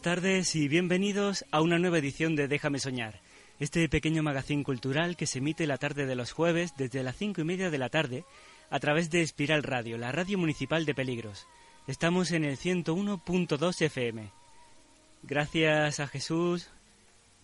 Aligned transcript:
Buenas 0.00 0.16
tardes 0.22 0.56
y 0.56 0.66
bienvenidos 0.66 1.44
a 1.50 1.60
una 1.60 1.78
nueva 1.78 1.98
edición 1.98 2.34
de 2.34 2.48
Déjame 2.48 2.78
Soñar, 2.78 3.20
este 3.58 3.86
pequeño 3.86 4.22
magazín 4.22 4.62
cultural 4.64 5.14
que 5.14 5.26
se 5.26 5.40
emite 5.40 5.66
la 5.66 5.76
tarde 5.76 6.06
de 6.06 6.14
los 6.14 6.32
jueves 6.32 6.72
desde 6.78 7.02
las 7.02 7.16
cinco 7.16 7.42
y 7.42 7.44
media 7.44 7.68
de 7.68 7.76
la 7.76 7.90
tarde 7.90 8.24
a 8.70 8.80
través 8.80 9.10
de 9.10 9.20
Espiral 9.20 9.62
Radio, 9.62 9.98
la 9.98 10.10
radio 10.10 10.38
municipal 10.38 10.86
de 10.86 10.94
Peligros. 10.94 11.46
Estamos 11.86 12.32
en 12.32 12.46
el 12.46 12.56
101.2 12.56 13.82
FM. 13.82 14.30
Gracias 15.22 16.00
a 16.00 16.06
Jesús. 16.06 16.70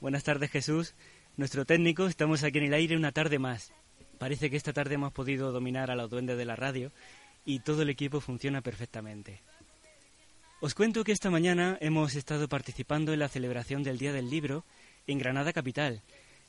Buenas 0.01 0.25
tardes 0.25 0.51
Jesús. 0.51 0.95
Nuestro 1.37 1.67
técnico, 1.67 2.07
estamos 2.07 2.43
aquí 2.43 2.57
en 2.57 2.65
el 2.65 2.75
aire 2.75 2.97
una 2.97 3.13
tarde 3.13 3.39
más. 3.39 3.75
Parece 4.17 4.49
que 4.49 4.57
esta 4.57 4.73
tarde 4.73 4.95
hemos 4.95 5.13
podido 5.13 5.53
dominar 5.53 5.91
a 5.91 5.95
los 5.95 6.09
duendes 6.09 6.39
de 6.39 6.47
la 6.47 6.57
radio 6.57 6.91
y 7.45 7.61
todo 7.61 7.83
el 7.83 7.91
equipo 7.91 8.23
funciona 8.23 8.63
perfectamente. 8.63 9.43
Os 10.59 10.75
cuento 10.75 11.05
que 11.05 11.13
esta 11.13 11.31
mañana 11.31 11.77
hemos 11.83 12.15
estado 12.15 12.49
participando 12.49 13.13
en 13.13 13.19
la 13.19 13.29
celebración 13.29 13.83
del 13.83 13.99
Día 13.99 14.15
del 14.15 14.31
Libro 14.31 14.65
en 15.07 15.19
Granada 15.19 15.53
Capital, 15.53 16.01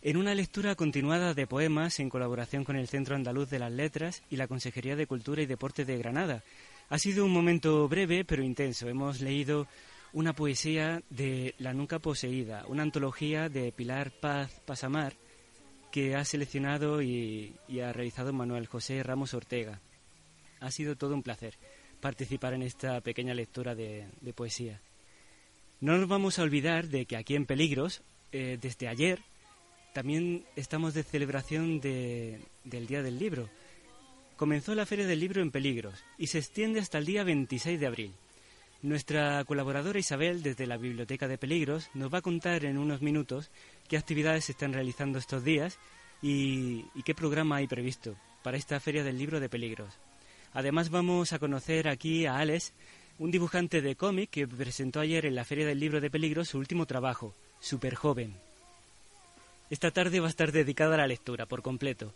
en 0.01 0.15
una 0.15 0.33
lectura 0.33 0.75
continuada 0.75 1.33
de 1.33 1.45
poemas 1.45 1.99
en 1.99 2.09
colaboración 2.09 2.63
con 2.63 2.77
el 2.77 2.87
Centro 2.87 3.15
Andaluz 3.17 3.49
de 3.49 3.59
las 3.59 3.71
Letras 3.71 4.23
y 4.29 4.37
la 4.37 4.47
Consejería 4.47 4.95
de 4.95 5.07
Cultura 5.07 5.41
y 5.41 5.45
Deporte 5.45 5.83
de 5.83 5.97
Granada. 5.97 6.41
Ha 6.87 6.97
sido 6.99 7.25
un 7.25 7.33
momento 7.33 7.85
breve 7.89 8.23
pero 8.23 8.43
intenso. 8.43 8.87
Hemos 8.87 9.19
leído 9.19 9.67
una 10.13 10.31
poesía 10.31 11.03
de 11.09 11.53
La 11.57 11.73
Nunca 11.73 11.99
Poseída, 11.99 12.63
una 12.67 12.83
antología 12.83 13.49
de 13.49 13.73
Pilar 13.73 14.11
Paz 14.21 14.61
Pasamar 14.65 15.15
que 15.91 16.15
ha 16.15 16.23
seleccionado 16.23 17.01
y, 17.01 17.57
y 17.67 17.81
ha 17.81 17.91
realizado 17.91 18.31
Manuel 18.31 18.67
José 18.67 19.03
Ramos 19.03 19.33
Ortega. 19.33 19.81
Ha 20.61 20.71
sido 20.71 20.95
todo 20.95 21.13
un 21.13 21.23
placer 21.23 21.57
participar 21.99 22.53
en 22.53 22.61
esta 22.61 23.01
pequeña 23.01 23.33
lectura 23.33 23.75
de, 23.75 24.07
poesía. 24.35 24.79
No 25.79 25.97
nos 25.97 26.07
vamos 26.07 26.39
a 26.39 26.43
olvidar 26.43 26.87
de 26.87 27.05
que 27.05 27.17
aquí 27.17 27.35
en 27.35 27.45
Peligros, 27.45 28.01
eh, 28.31 28.57
desde 28.59 28.87
ayer, 28.87 29.19
también 29.93 30.45
estamos 30.55 30.93
de 30.93 31.03
celebración 31.03 31.79
del 31.79 32.87
Día 32.87 33.01
del 33.01 33.19
Libro. 33.19 33.49
Comenzó 34.35 34.75
la 34.75 34.85
Feria 34.85 35.07
del 35.07 35.19
Libro 35.19 35.41
en 35.41 35.51
Peligros 35.51 36.03
y 36.17 36.27
se 36.27 36.37
extiende 36.37 36.79
hasta 36.79 36.99
el 36.99 37.05
día 37.05 37.23
26 37.23 37.79
de 37.79 37.87
abril. 37.87 38.13
Nuestra 38.83 39.43
colaboradora 39.45 39.97
Isabel, 39.97 40.43
desde 40.43 40.67
la 40.67 40.77
Biblioteca 40.77 41.27
de 41.27 41.39
Peligros, 41.39 41.89
nos 41.95 42.13
va 42.13 42.19
a 42.19 42.21
contar 42.21 42.63
en 42.65 42.77
unos 42.77 43.01
minutos 43.01 43.49
qué 43.87 43.97
actividades 43.97 44.45
se 44.45 44.51
están 44.51 44.73
realizando 44.73 45.17
estos 45.17 45.43
días 45.43 45.79
y 46.21 46.83
qué 47.03 47.15
programa 47.15 47.55
hay 47.55 47.67
previsto 47.67 48.15
para 48.43 48.57
esta 48.57 48.79
Feria 48.79 49.03
del 49.03 49.17
Libro 49.17 49.39
de 49.39 49.49
Peligros. 49.49 49.97
Además 50.53 50.89
vamos 50.89 51.33
a 51.33 51.39
conocer 51.39 51.87
aquí 51.87 52.25
a 52.25 52.37
Alex, 52.37 52.73
un 53.19 53.31
dibujante 53.31 53.81
de 53.81 53.95
cómic 53.95 54.29
que 54.29 54.47
presentó 54.47 54.99
ayer 54.99 55.25
en 55.25 55.35
la 55.35 55.45
Feria 55.45 55.65
del 55.65 55.79
Libro 55.79 56.01
de 56.01 56.09
Peligro 56.09 56.45
su 56.45 56.57
último 56.57 56.85
trabajo, 56.85 57.33
Super 57.59 57.95
Joven. 57.95 58.35
Esta 59.69 59.91
tarde 59.91 60.19
va 60.19 60.27
a 60.27 60.29
estar 60.29 60.51
dedicada 60.51 60.95
a 60.95 60.99
la 60.99 61.07
lectura 61.07 61.45
por 61.45 61.61
completo. 61.61 62.13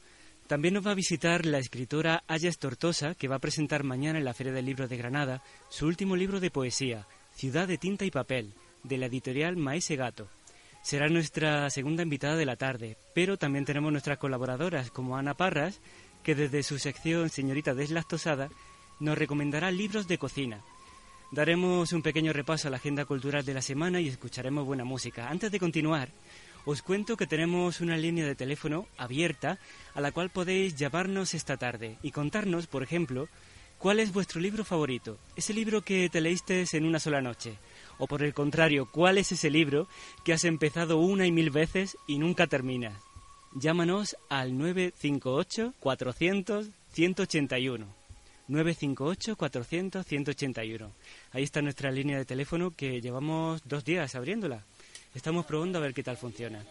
También 0.47 0.73
nos 0.73 0.85
va 0.85 0.91
a 0.91 0.95
visitar 0.95 1.45
la 1.45 1.59
escritora 1.59 2.23
Ayas 2.27 2.57
Tortosa, 2.57 3.15
que 3.15 3.27
va 3.27 3.37
a 3.37 3.39
presentar 3.39 3.83
mañana 3.83 4.19
en 4.19 4.25
la 4.25 4.33
Feria 4.33 4.53
del 4.53 4.65
Libro 4.65 4.87
de 4.87 4.97
Granada 4.97 5.43
su 5.69 5.85
último 5.85 6.15
libro 6.15 6.39
de 6.39 6.51
poesía, 6.51 7.07
Ciudad 7.35 7.67
de 7.67 7.77
Tinta 7.77 8.05
y 8.05 8.11
Papel, 8.11 8.53
de 8.83 8.97
la 8.97 9.05
editorial 9.07 9.57
Maese 9.57 9.95
Gato. 9.95 10.27
Será 10.81 11.07
nuestra 11.09 11.69
segunda 11.69 12.03
invitada 12.03 12.35
de 12.35 12.45
la 12.45 12.55
tarde, 12.55 12.97
pero 13.13 13.37
también 13.37 13.65
tenemos 13.65 13.91
nuestras 13.91 14.17
colaboradoras 14.17 14.91
como 14.91 15.15
Ana 15.15 15.35
Parras, 15.35 15.79
que 16.23 16.35
desde 16.35 16.63
su 16.63 16.79
sección 16.79 17.29
Señorita 17.29 17.73
Deslactosada 17.73 18.49
nos 18.99 19.17
recomendará 19.17 19.71
libros 19.71 20.07
de 20.07 20.17
cocina. 20.17 20.61
Daremos 21.31 21.93
un 21.93 22.01
pequeño 22.01 22.33
repaso 22.33 22.67
a 22.67 22.71
la 22.71 22.77
agenda 22.77 23.05
cultural 23.05 23.45
de 23.45 23.53
la 23.53 23.61
semana 23.61 23.99
y 24.01 24.07
escucharemos 24.07 24.65
buena 24.65 24.83
música. 24.83 25.29
Antes 25.29 25.51
de 25.51 25.59
continuar, 25.59 26.09
os 26.65 26.81
cuento 26.81 27.17
que 27.17 27.25
tenemos 27.25 27.81
una 27.81 27.97
línea 27.97 28.25
de 28.25 28.35
teléfono 28.35 28.87
abierta 28.97 29.57
a 29.95 30.01
la 30.01 30.11
cual 30.11 30.29
podéis 30.29 30.75
llamarnos 30.75 31.33
esta 31.33 31.57
tarde 31.57 31.97
y 32.03 32.11
contarnos, 32.11 32.67
por 32.67 32.83
ejemplo, 32.83 33.29
cuál 33.77 33.99
es 33.99 34.13
vuestro 34.13 34.39
libro 34.39 34.63
favorito, 34.63 35.17
ese 35.35 35.53
libro 35.53 35.81
que 35.81 36.09
te 36.09 36.21
leíste 36.21 36.65
en 36.73 36.85
una 36.85 36.99
sola 36.99 37.21
noche, 37.21 37.57
o 37.97 38.05
por 38.05 38.23
el 38.23 38.33
contrario, 38.33 38.87
cuál 38.91 39.17
es 39.17 39.31
ese 39.31 39.49
libro 39.49 39.87
que 40.23 40.33
has 40.33 40.43
empezado 40.43 40.97
una 40.97 41.25
y 41.25 41.31
mil 41.31 41.49
veces 41.49 41.97
y 42.07 42.19
nunca 42.19 42.45
terminas 42.45 43.10
llámanos 43.53 44.17
al 44.29 44.57
958 44.57 45.73
400 45.79 46.67
181. 46.93 47.85
958 48.47 49.35
400 49.35 50.05
181. 50.05 50.91
Ahí 51.31 51.43
está 51.43 51.61
nuestra 51.61 51.91
línea 51.91 52.17
de 52.17 52.25
teléfono 52.25 52.71
que 52.75 53.01
llevamos 53.01 53.61
dos 53.65 53.85
días 53.85 54.15
abriéndola. 54.15 54.63
Estamos 55.15 55.45
probando 55.45 55.77
a 55.79 55.81
ver 55.81 55.93
qué 55.93 56.03
tal 56.03 56.17
funciona. 56.17 56.63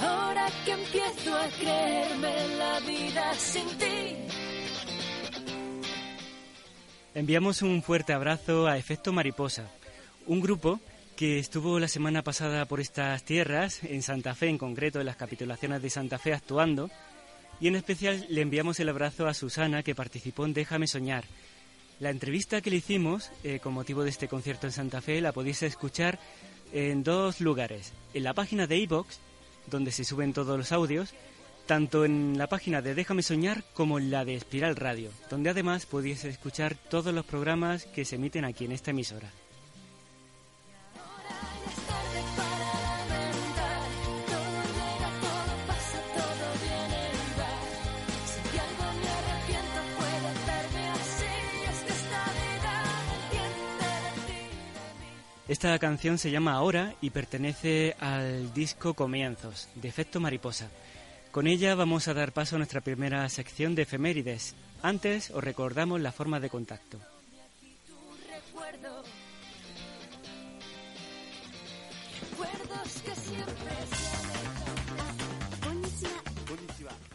Ahora 0.00 0.48
que 0.64 0.72
empiezo 0.72 1.36
a 1.36 1.48
creerme 1.48 2.48
la 2.56 2.80
vida 2.80 3.34
sin 3.34 3.66
ti. 3.78 4.16
Enviamos 7.12 7.62
un 7.62 7.82
fuerte 7.82 8.12
abrazo 8.12 8.68
a 8.68 8.78
Efecto 8.78 9.12
Mariposa, 9.12 9.68
un 10.26 10.40
grupo 10.40 10.80
que 11.16 11.38
estuvo 11.38 11.78
la 11.78 11.88
semana 11.88 12.22
pasada 12.22 12.64
por 12.64 12.80
estas 12.80 13.24
tierras, 13.24 13.84
en 13.84 14.02
Santa 14.02 14.34
Fe 14.34 14.48
en 14.48 14.58
concreto, 14.58 15.00
en 15.00 15.06
las 15.06 15.16
capitulaciones 15.16 15.82
de 15.82 15.90
Santa 15.90 16.18
Fe 16.18 16.32
actuando, 16.32 16.90
y 17.60 17.68
en 17.68 17.76
especial 17.76 18.24
le 18.30 18.40
enviamos 18.40 18.80
el 18.80 18.88
abrazo 18.88 19.26
a 19.26 19.34
Susana 19.34 19.82
que 19.82 19.94
participó 19.94 20.46
en 20.46 20.54
Déjame 20.54 20.86
Soñar. 20.86 21.24
La 21.98 22.08
entrevista 22.08 22.62
que 22.62 22.70
le 22.70 22.76
hicimos 22.76 23.30
eh, 23.44 23.60
con 23.60 23.74
motivo 23.74 24.02
de 24.02 24.08
este 24.08 24.28
concierto 24.28 24.66
en 24.66 24.72
Santa 24.72 25.02
Fe 25.02 25.20
la 25.20 25.32
podéis 25.32 25.62
escuchar 25.62 26.18
en 26.72 27.02
dos 27.02 27.40
lugares, 27.42 27.92
en 28.14 28.24
la 28.24 28.32
página 28.32 28.66
de 28.66 28.78
iVox, 28.78 29.18
donde 29.66 29.92
se 29.92 30.04
suben 30.04 30.32
todos 30.32 30.56
los 30.56 30.72
audios, 30.72 31.12
tanto 31.66 32.06
en 32.06 32.38
la 32.38 32.46
página 32.46 32.80
de 32.80 32.94
Déjame 32.94 33.22
Soñar 33.22 33.62
como 33.74 33.98
en 33.98 34.10
la 34.10 34.24
de 34.24 34.36
Espiral 34.36 34.76
Radio, 34.76 35.10
donde 35.28 35.50
además 35.50 35.84
podéis 35.84 36.24
escuchar 36.24 36.76
todos 36.76 37.12
los 37.12 37.26
programas 37.26 37.84
que 37.84 38.06
se 38.06 38.16
emiten 38.16 38.46
aquí 38.46 38.64
en 38.64 38.72
esta 38.72 38.92
emisora. 38.92 39.30
Esta 55.50 55.76
canción 55.80 56.16
se 56.16 56.30
llama 56.30 56.52
Ahora 56.52 56.94
y 57.00 57.10
pertenece 57.10 57.96
al 57.98 58.54
disco 58.54 58.94
Comienzos, 58.94 59.68
de 59.74 59.88
Efecto 59.88 60.20
Mariposa. 60.20 60.70
Con 61.32 61.48
ella 61.48 61.74
vamos 61.74 62.06
a 62.06 62.14
dar 62.14 62.30
paso 62.30 62.54
a 62.54 62.58
nuestra 62.58 62.82
primera 62.82 63.28
sección 63.28 63.74
de 63.74 63.82
efemérides. 63.82 64.54
Antes 64.80 65.32
os 65.32 65.42
recordamos 65.42 66.00
la 66.00 66.12
forma 66.12 66.38
de 66.38 66.50
contacto. 66.50 66.98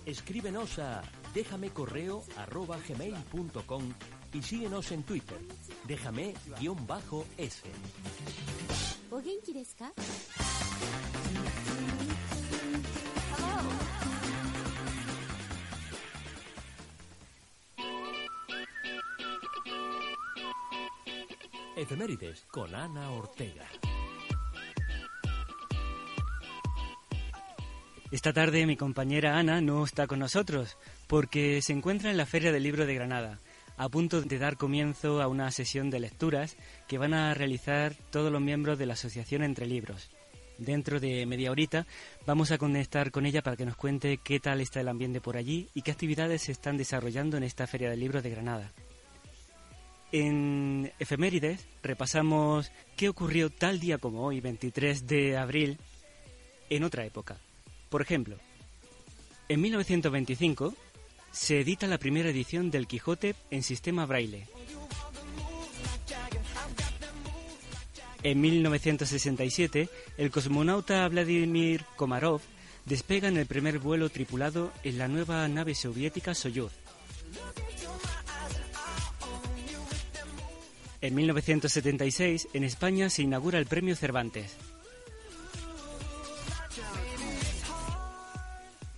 Escríbenos 0.06 0.78
a 0.80 1.04
déjame 1.34 1.70
correo 1.70 2.26
arroba 2.36 2.80
gmail.com 2.86 3.94
y 4.36 4.42
síguenos 4.42 4.92
en 4.92 5.04
Twitter. 5.04 5.38
Déjame 5.88 6.34
guion 6.60 6.86
bajo 6.86 7.26
S. 7.38 7.62
Efemérides 21.78 22.46
con 22.52 22.76
Ana 22.76 23.12
Ortega. 23.12 23.66
Esta 28.12 28.34
tarde 28.34 28.66
mi 28.66 28.76
compañera 28.76 29.38
Ana 29.38 29.62
no 29.62 29.84
está 29.84 30.08
con 30.08 30.20
nosotros 30.20 30.78
porque 31.08 31.62
se 31.62 31.74
encuentra 31.74 32.12
en 32.12 32.18
la 32.18 32.26
Feria 32.26 32.52
del 32.52 32.64
Libro 32.64 32.86
de 32.86 32.96
Granada, 32.96 33.40
a 33.78 33.90
punto 33.90 34.22
de 34.22 34.38
dar 34.38 34.58
comienzo 34.58 35.22
a 35.22 35.28
una 35.28 35.52
sesión 35.52 35.90
de 35.90 36.00
lecturas 36.00 36.58
que 36.88 36.98
van 36.98 37.14
a 37.14 37.34
realizar 37.34 37.96
todos 38.12 38.32
los 38.32 38.42
miembros 38.42 38.78
de 38.78 38.86
la 38.86 38.94
Asociación 38.94 39.44
Entre 39.44 39.66
Libros. 39.66 40.10
Dentro 40.58 41.00
de 41.00 41.26
media 41.26 41.52
horita 41.52 41.86
vamos 42.26 42.52
a 42.52 42.58
conectar 42.58 43.12
con 43.12 43.26
ella 43.26 43.42
para 43.42 43.58
que 43.58 43.66
nos 43.66 43.76
cuente 43.76 44.20
qué 44.24 44.40
tal 44.40 44.62
está 44.62 44.80
el 44.80 44.88
ambiente 44.88 45.20
por 45.20 45.36
allí 45.36 45.68
y 45.74 45.82
qué 45.82 45.92
actividades 45.92 46.44
se 46.44 46.54
están 46.54 46.78
desarrollando 46.78 47.36
en 47.36 47.44
esta 47.44 47.68
Feria 47.68 47.90
del 47.90 48.00
Libro 48.00 48.22
de 48.22 48.30
Granada. 48.30 48.72
En 50.12 50.94
efemérides 50.98 51.68
repasamos 51.84 52.72
qué 52.96 53.10
ocurrió 53.10 53.50
tal 53.50 53.82
día 53.82 53.98
como 53.98 54.24
hoy, 54.24 54.40
23 54.40 55.08
de 55.08 55.38
abril, 55.38 55.78
en 56.70 56.84
otra 56.84 57.06
época. 57.06 57.38
Por 57.90 58.02
ejemplo, 58.02 58.38
en 59.50 59.62
1925 59.62 60.74
se 61.36 61.60
edita 61.60 61.86
la 61.86 61.98
primera 61.98 62.30
edición 62.30 62.72
del 62.72 62.88
Quijote 62.88 63.36
en 63.52 63.62
sistema 63.62 64.06
braille. 64.06 64.48
En 68.24 68.42
1967, 68.42 69.90
el 70.18 70.32
cosmonauta 70.32 71.08
Vladimir 71.10 71.84
Komarov 71.98 72.42
despega 72.86 73.28
en 73.28 73.38
el 73.38 73.46
primer 73.48 73.80
vuelo 73.80 74.10
tripulado 74.10 74.72
en 74.84 74.98
la 74.98 75.10
nueva 75.10 75.48
nave 75.50 75.76
soviética 75.76 76.34
Soyuz. 76.34 76.72
En 81.02 81.14
1976, 81.14 82.48
en 82.54 82.64
España 82.64 83.10
se 83.10 83.24
inaugura 83.24 83.60
el 83.60 83.66
Premio 83.66 83.96
Cervantes. 83.96 84.56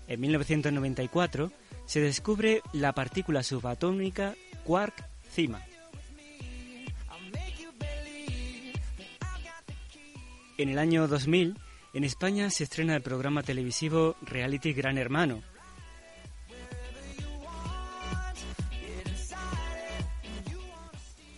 En 0.08 0.22
1994 0.22 1.52
se 1.88 2.02
descubre 2.02 2.62
la 2.74 2.94
partícula 2.94 3.42
subatómica 3.42 4.36
quark-cima. 4.66 5.66
En 10.58 10.70
el 10.70 10.80
año 10.80 11.08
2000, 11.08 11.58
en 11.94 12.04
España 12.04 12.50
se 12.50 12.66
estrena 12.66 12.96
el 12.96 13.02
programa 13.02 13.42
televisivo 13.42 14.16
Reality 14.22 14.74
Gran 14.74 14.98
Hermano. 14.98 15.42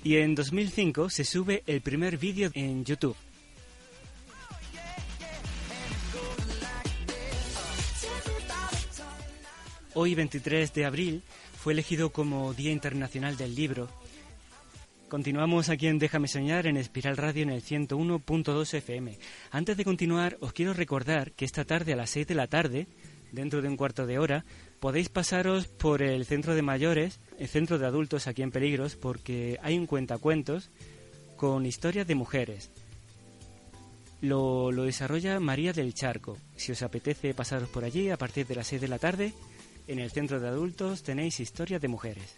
Y 0.04 0.18
en 0.18 0.34
2005 0.34 1.10
se 1.10 1.26
sube 1.26 1.64
el 1.68 1.82
primer 1.82 2.18
vídeo 2.18 2.50
en 2.54 2.84
YouTube. 2.86 3.16
Hoy, 9.96 10.14
23 10.14 10.72
de 10.76 10.86
abril, 10.86 11.24
fue 11.58 11.74
elegido 11.74 12.12
como 12.12 12.54
Día 12.54 12.72
Internacional 12.72 13.38
del 13.38 13.56
Libro. 13.56 13.90
Continuamos 15.08 15.70
aquí 15.70 15.88
en 15.88 15.98
Déjame 15.98 16.28
Soñar 16.28 16.68
en 16.68 16.78
Espiral 16.78 17.18
Radio 17.18 17.42
en 17.42 17.50
el 17.50 17.64
101.2 17.64 18.72
FM. 18.76 19.18
Antes 19.50 19.78
de 19.78 19.84
continuar, 19.84 20.38
os 20.42 20.54
quiero 20.54 20.74
recordar 20.74 21.32
que 21.32 21.44
esta 21.44 21.66
tarde 21.66 21.94
a 21.94 21.96
las 21.96 22.12
6 22.12 22.28
de 22.28 22.36
la 22.36 22.46
tarde, 22.46 22.86
dentro 23.32 23.64
de 23.64 23.68
un 23.68 23.78
cuarto 23.78 24.06
de 24.06 24.20
hora, 24.20 24.46
podéis 24.80 25.10
pasaros 25.10 25.66
por 25.66 26.04
el 26.04 26.24
centro 26.26 26.54
de 26.54 26.62
mayores, 26.62 27.20
el 27.40 27.48
centro 27.48 27.80
de 27.80 27.88
adultos 27.88 28.28
aquí 28.28 28.44
en 28.44 28.52
Peligros, 28.52 28.96
porque 28.96 29.58
hay 29.64 29.76
un 29.76 29.88
cuentacuentos 29.88 30.70
con 31.36 31.66
historias 31.66 32.06
de 32.06 32.14
mujeres. 32.14 32.70
Lo, 34.22 34.72
lo 34.72 34.84
desarrolla 34.84 35.40
María 35.40 35.74
del 35.74 35.96
Charco. 35.96 36.38
Si 36.56 36.72
os 36.72 36.84
apetece 36.84 37.34
pasaros 37.34 37.70
por 37.70 37.84
allí 37.84 38.12
a 38.12 38.18
partir 38.18 38.46
de 38.46 38.54
las 38.54 38.68
6 38.68 38.82
de 38.82 38.88
la 38.88 39.00
tarde, 39.00 39.34
en 39.90 39.98
el 39.98 40.12
centro 40.12 40.40
de 40.40 40.48
adultos 40.48 41.02
tenéis 41.02 41.40
historias 41.40 41.82
de 41.82 41.88
mujeres. 41.88 42.38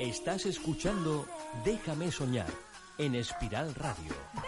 Estás 0.00 0.46
escuchando 0.46 1.26
Déjame 1.62 2.10
soñar 2.10 2.48
en 2.96 3.14
Espiral 3.16 3.74
Radio. 3.74 4.45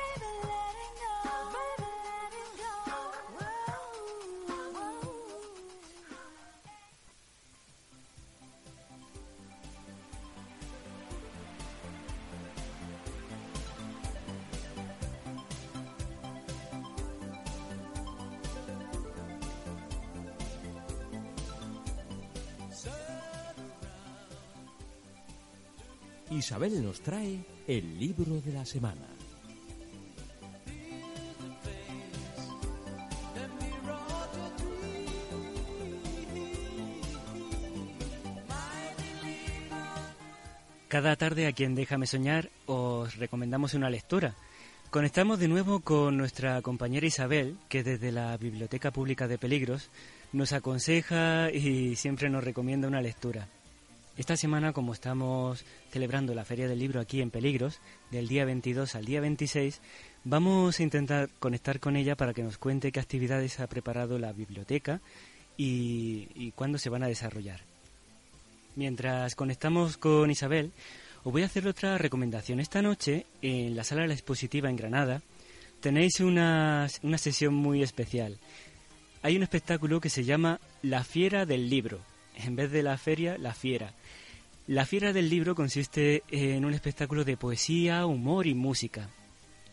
Isabel 26.30 26.82
nos 26.82 27.00
trae 27.00 27.38
el 27.66 27.98
libro 27.98 28.40
de 28.40 28.52
la 28.52 28.64
semana. 28.64 29.06
Cada 40.88 41.16
tarde 41.16 41.46
a 41.46 41.52
quien 41.52 41.74
Déjame 41.74 42.06
Soñar 42.06 42.50
os 42.66 43.16
recomendamos 43.16 43.74
una 43.74 43.90
lectura. 43.90 44.34
Conectamos 44.90 45.38
de 45.38 45.48
nuevo 45.48 45.80
con 45.80 46.16
nuestra 46.16 46.62
compañera 46.62 47.06
Isabel, 47.06 47.58
que 47.68 47.82
desde 47.82 48.10
la 48.10 48.36
Biblioteca 48.38 48.90
Pública 48.90 49.28
de 49.28 49.36
Peligros 49.36 49.90
nos 50.32 50.52
aconseja 50.52 51.50
y 51.50 51.94
siempre 51.96 52.30
nos 52.30 52.42
recomienda 52.42 52.88
una 52.88 53.02
lectura. 53.02 53.48
Esta 54.18 54.36
semana, 54.36 54.72
como 54.72 54.94
estamos 54.94 55.64
celebrando 55.92 56.34
la 56.34 56.44
Feria 56.44 56.66
del 56.66 56.80
Libro 56.80 57.00
aquí 57.00 57.20
en 57.20 57.30
Peligros, 57.30 57.78
del 58.10 58.26
día 58.26 58.44
22 58.44 58.96
al 58.96 59.04
día 59.04 59.20
26, 59.20 59.80
vamos 60.24 60.80
a 60.80 60.82
intentar 60.82 61.30
conectar 61.38 61.78
con 61.78 61.94
ella 61.94 62.16
para 62.16 62.34
que 62.34 62.42
nos 62.42 62.58
cuente 62.58 62.90
qué 62.90 62.98
actividades 62.98 63.60
ha 63.60 63.68
preparado 63.68 64.18
la 64.18 64.32
biblioteca 64.32 65.00
y, 65.56 66.50
cuándo 66.56 66.78
se 66.78 66.90
van 66.90 67.04
a 67.04 67.06
desarrollar. 67.06 67.60
Mientras 68.74 69.36
conectamos 69.36 69.96
con 69.96 70.32
Isabel, 70.32 70.72
os 71.22 71.32
voy 71.32 71.42
a 71.42 71.46
hacer 71.46 71.68
otra 71.68 71.96
recomendación. 71.96 72.58
Esta 72.58 72.82
noche, 72.82 73.24
en 73.40 73.76
la 73.76 73.84
sala 73.84 74.02
de 74.02 74.08
la 74.08 74.14
expositiva 74.14 74.68
en 74.68 74.74
Granada, 74.74 75.22
tenéis 75.80 76.18
una, 76.18 76.88
una 77.04 77.18
sesión 77.18 77.54
muy 77.54 77.84
especial. 77.84 78.36
Hay 79.22 79.36
un 79.36 79.44
espectáculo 79.44 80.00
que 80.00 80.10
se 80.10 80.24
llama 80.24 80.58
La 80.82 81.04
Fiera 81.04 81.46
del 81.46 81.70
Libro. 81.70 82.00
En 82.44 82.56
vez 82.56 82.70
de 82.70 82.82
la 82.82 82.96
feria, 82.96 83.36
la 83.38 83.52
fiera. 83.52 83.92
La 84.68 84.84
Fiera 84.84 85.14
del 85.14 85.30
Libro 85.30 85.54
consiste 85.54 86.22
en 86.30 86.64
un 86.66 86.74
espectáculo 86.74 87.24
de 87.24 87.38
poesía, 87.38 88.04
humor 88.04 88.46
y 88.46 88.54
música. 88.54 89.08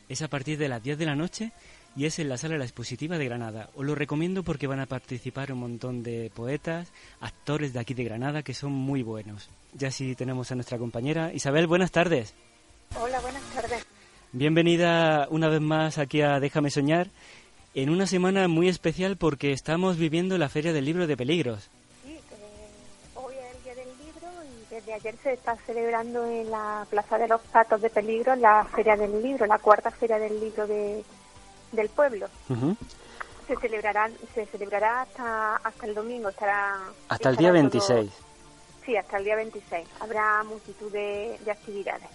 Es 0.08 0.22
a 0.22 0.30
partir 0.30 0.58
de 0.58 0.70
las 0.70 0.82
10 0.82 0.98
de 0.98 1.06
la 1.06 1.16
noche 1.16 1.52
y 1.98 2.06
es 2.06 2.18
en 2.20 2.30
la 2.30 2.38
sala 2.38 2.58
La 2.58 2.64
Expositiva 2.64 3.18
de 3.18 3.26
Granada. 3.26 3.70
Os 3.76 3.86
lo 3.86 3.94
recomiendo 3.94 4.44
porque 4.44 4.68
van 4.68 4.80
a 4.80 4.86
participar 4.86 5.52
un 5.52 5.60
montón 5.60 6.02
de 6.02 6.32
poetas, 6.34 6.94
actores 7.20 7.74
de 7.74 7.80
aquí 7.80 7.94
de 7.94 8.06
Granada 8.06 8.42
que 8.42 8.54
son 8.54 8.72
muy 8.72 9.04
buenos. 9.04 9.50
Ya 9.74 9.92
sí 9.92 10.16
tenemos 10.16 10.52
a 10.52 10.56
nuestra 10.56 10.78
compañera 10.78 11.34
Isabel, 11.34 11.68
buenas 11.68 11.92
tardes. 11.92 12.34
Hola, 12.98 13.20
buenas 13.20 13.44
tardes. 13.54 13.86
Bienvenida 14.32 15.28
una 15.30 15.50
vez 15.50 15.62
más 15.62 15.98
aquí 15.98 16.22
a 16.22 16.40
Déjame 16.40 16.70
Soñar, 16.70 17.10
en 17.74 17.90
una 17.90 18.08
semana 18.08 18.48
muy 18.48 18.70
especial 18.70 19.18
porque 19.18 19.52
estamos 19.52 19.98
viviendo 19.98 20.38
la 20.38 20.48
Feria 20.48 20.72
del 20.72 20.86
Libro 20.86 21.06
de 21.06 21.18
Peligros. 21.18 21.70
Ayer 24.96 25.16
se 25.22 25.34
está 25.34 25.56
celebrando 25.66 26.26
en 26.26 26.50
la 26.50 26.86
Plaza 26.90 27.18
de 27.18 27.28
los 27.28 27.42
Patos 27.42 27.82
de 27.82 27.90
Peligros 27.90 28.38
la 28.38 28.66
Feria 28.66 28.96
del 28.96 29.22
Libro, 29.22 29.46
la 29.46 29.60
cuarta 29.60 29.92
Feria 29.92 30.18
del 30.18 30.40
Libro 30.40 30.66
de, 30.68 31.04
del 31.72 31.90
pueblo. 31.90 32.28
Se 33.48 33.56
celebrará, 33.58 34.10
se 34.34 34.46
celebrará 34.48 35.02
hasta, 35.02 35.58
hasta 35.58 35.86
el 35.86 35.94
domingo, 35.94 36.30
estará... 36.30 36.80
Hasta 37.10 37.30
el 37.30 37.36
día 37.36 37.52
26. 37.52 38.12
sí, 38.86 38.98
hasta 38.98 39.18
el 39.18 39.26
día 39.26 39.36
26. 39.36 39.88
Habrá 40.00 40.44
multitud 40.44 40.92
de 40.92 41.40
actividades. 41.52 42.10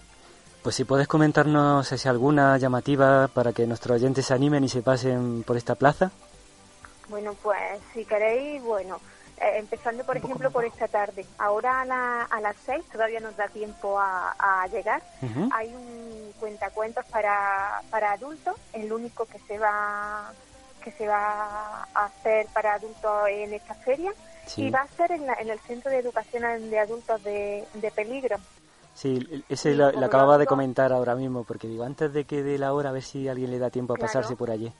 Pues 0.61 0.75
si 0.75 0.83
puedes 0.83 1.07
comentarnos 1.07 1.87
si 1.87 2.07
alguna 2.07 2.55
llamativa 2.57 3.27
para 3.29 3.51
que 3.51 3.65
nuestros 3.65 3.95
oyentes 3.95 4.27
se 4.27 4.33
animen 4.35 4.63
y 4.63 4.69
se 4.69 4.83
pasen 4.83 5.41
por 5.43 5.57
esta 5.57 5.73
plaza. 5.73 6.11
Bueno, 7.09 7.35
pues 7.41 7.81
si 7.93 8.05
queréis, 8.05 8.61
bueno, 8.61 8.99
eh, 9.41 9.57
empezando 9.57 10.03
por 10.03 10.17
ejemplo 10.17 10.51
por 10.51 10.65
esta 10.65 10.87
tarde. 10.87 11.25
Ahora 11.37 11.81
a, 11.81 12.23
a 12.23 12.41
las 12.41 12.55
seis 12.65 12.83
todavía 12.91 13.19
nos 13.19 13.35
da 13.35 13.47
tiempo 13.47 13.97
a, 13.99 14.67
llegar. 14.71 15.01
Hay 15.53 15.73
un 15.73 16.31
cuentacuentos 16.39 17.05
para, 17.05 17.81
para 17.89 18.13
adultos, 18.13 18.55
el 18.73 18.91
único 18.93 19.25
que 19.25 19.39
se 19.39 19.57
va 19.57 20.31
que 20.83 20.91
se 20.91 21.07
va 21.07 21.83
a 21.93 22.05
hacer 22.05 22.47
para 22.53 22.73
adultos 22.73 23.27
en 23.29 23.53
esta 23.53 23.75
feria 23.75 24.11
y 24.57 24.69
va 24.71 24.81
a 24.81 24.87
ser 24.87 25.11
en, 25.11 25.23
en, 25.39 25.49
el 25.49 25.59
Centro 25.59 25.91
de 25.91 25.99
Educación 25.99 26.69
de 26.69 26.79
Adultos 26.79 27.23
de, 27.23 27.65
de 27.75 27.91
Peligro. 27.91 28.37
Sí, 28.93 29.43
ese 29.47 29.73
lo, 29.75 29.87
acababa 29.87 30.37
de 30.37 30.45
comentar 30.45 30.91
ahora 30.91 31.15
mismo, 31.15 31.43
porque 31.43 31.67
digo, 31.67 31.83
antes 31.83 32.11
de 32.13 32.25
que 32.25 32.43
dé 32.43 32.57
la 32.57 32.73
hora, 32.73 32.89
a 32.89 32.91
ver 32.91 33.03
si 33.03 33.27
alguien 33.27 33.51
le 33.51 33.59
da 33.59 33.69
tiempo 33.69 33.93
a 33.93 33.97
pasarse 33.97 34.35
por 34.35 34.51
allí. 34.51 34.71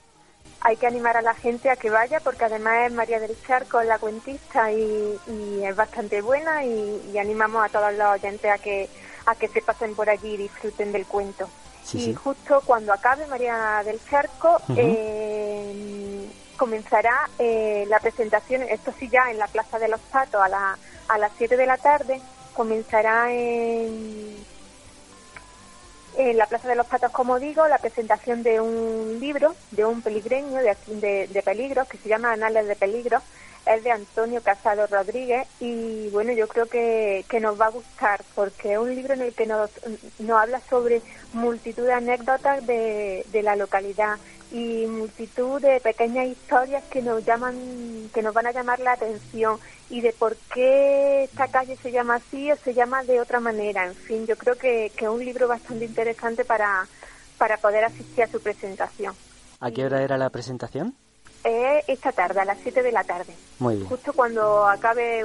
Hay 0.64 0.76
que 0.76 0.86
animar 0.86 1.16
a 1.16 1.22
la 1.22 1.34
gente 1.34 1.70
a 1.70 1.76
que 1.76 1.90
vaya, 1.90 2.20
porque 2.20 2.44
además 2.44 2.86
es 2.86 2.92
María 2.92 3.18
del 3.18 3.36
Charco 3.46 3.82
la 3.82 3.98
cuentista 3.98 4.70
y, 4.70 5.18
es 5.62 5.76
bastante 5.76 6.20
buena 6.20 6.64
y, 6.64 7.18
animamos 7.18 7.64
a 7.64 7.68
todos 7.68 7.92
los 7.94 8.06
oyentes 8.06 8.50
a 8.50 8.58
que, 8.58 8.88
a 9.26 9.34
que 9.34 9.48
se 9.48 9.62
pasen 9.62 9.94
por 9.94 10.08
allí 10.08 10.34
y 10.34 10.36
disfruten 10.36 10.92
del 10.92 11.06
cuento. 11.06 11.48
y 11.92 12.14
justo 12.14 12.62
cuando 12.64 12.92
acabe 12.92 13.26
María 13.26 13.82
del 13.84 14.00
Charco, 14.08 14.60
eh, 14.76 16.28
comenzará 16.56 17.28
eh, 17.38 17.84
la 17.88 17.98
presentación, 17.98 18.62
esto 18.62 18.92
sí 18.98 19.08
ya 19.08 19.30
en 19.30 19.38
la 19.38 19.48
Plaza 19.48 19.80
de 19.80 19.88
los 19.88 20.00
Patos 20.00 20.40
a, 20.40 20.48
la, 20.48 20.78
a 21.08 21.18
las 21.18 21.32
7 21.36 21.56
de 21.56 21.66
la 21.66 21.76
tarde, 21.76 22.20
comenzará 22.54 23.32
en, 23.32 24.36
en 26.16 26.36
la 26.36 26.46
Plaza 26.46 26.68
de 26.68 26.74
los 26.74 26.86
Patos, 26.86 27.10
como 27.10 27.38
digo, 27.38 27.66
la 27.68 27.78
presentación 27.78 28.42
de 28.42 28.60
un 28.60 29.18
libro 29.20 29.54
de 29.70 29.84
un 29.84 30.02
peligreño 30.02 30.60
de, 30.60 30.76
de, 30.86 31.26
de 31.28 31.42
peligros 31.42 31.88
que 31.88 31.98
se 31.98 32.08
llama 32.08 32.32
Anales 32.32 32.66
de 32.66 32.76
Peligro. 32.76 33.20
Es 33.66 33.84
de 33.84 33.90
Antonio 33.92 34.42
Casado 34.42 34.86
Rodríguez 34.86 35.46
y 35.60 36.08
bueno, 36.10 36.32
yo 36.32 36.48
creo 36.48 36.66
que, 36.66 37.24
que 37.28 37.40
nos 37.40 37.60
va 37.60 37.66
a 37.66 37.70
gustar 37.70 38.22
porque 38.34 38.72
es 38.72 38.78
un 38.78 38.94
libro 38.94 39.14
en 39.14 39.22
el 39.22 39.34
que 39.34 39.46
nos, 39.46 39.70
nos 40.18 40.40
habla 40.40 40.60
sobre 40.68 41.00
multitud 41.32 41.84
de 41.84 41.92
anécdotas 41.92 42.66
de, 42.66 43.24
de 43.30 43.42
la 43.42 43.56
localidad 43.56 44.18
y 44.52 44.86
multitud 44.86 45.60
de 45.60 45.80
pequeñas 45.80 46.26
historias 46.26 46.84
que 46.90 47.00
nos 47.00 47.24
llaman, 47.24 48.10
que 48.12 48.22
nos 48.22 48.34
van 48.34 48.46
a 48.46 48.52
llamar 48.52 48.80
la 48.80 48.92
atención 48.92 49.58
y 49.88 50.02
de 50.02 50.12
por 50.12 50.36
qué 50.52 51.24
esta 51.24 51.48
calle 51.48 51.76
se 51.76 51.90
llama 51.90 52.16
así 52.16 52.52
o 52.52 52.56
se 52.56 52.74
llama 52.74 53.02
de 53.04 53.20
otra 53.20 53.40
manera. 53.40 53.86
En 53.86 53.94
fin, 53.94 54.26
yo 54.26 54.36
creo 54.36 54.54
que, 54.56 54.86
es 54.86 55.08
un 55.08 55.24
libro 55.24 55.48
bastante 55.48 55.86
interesante 55.86 56.44
para, 56.44 56.86
para 57.38 57.56
poder 57.56 57.84
asistir 57.84 58.24
a 58.24 58.28
su 58.28 58.40
presentación. 58.40 59.14
¿A 59.60 59.70
qué 59.70 59.84
hora 59.84 60.02
era 60.02 60.18
la 60.18 60.30
presentación? 60.30 60.94
Esta 61.44 62.12
tarde, 62.12 62.40
a 62.40 62.44
las 62.44 62.58
7 62.62 62.82
de 62.82 62.92
la 62.92 63.04
tarde. 63.04 63.34
Muy 63.58 63.76
bien. 63.76 63.88
Justo 63.88 64.12
cuando 64.12 64.66
acabe 64.66 65.24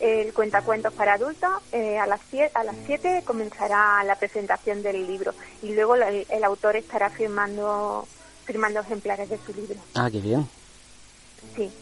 el 0.00 0.32
cuentacuentos 0.32 0.92
para 0.92 1.14
adultos, 1.14 1.50
eh, 1.72 1.98
a 1.98 2.06
las 2.06 2.20
7 2.30 2.50
a 2.54 2.64
las 2.64 2.76
7 2.86 3.22
comenzará 3.24 4.02
la 4.04 4.16
presentación 4.16 4.82
del 4.82 5.06
libro 5.06 5.32
y 5.62 5.72
luego 5.74 5.94
el 5.96 6.44
autor 6.44 6.76
estará 6.76 7.10
firmando 7.10 8.06
firmando 8.44 8.80
ejemplares 8.80 9.28
de 9.30 9.38
su 9.38 9.54
libro. 9.54 9.76
Ah, 9.94 10.10
qué 10.10 10.20
bien. 10.20 10.46
Sí. 11.56 11.72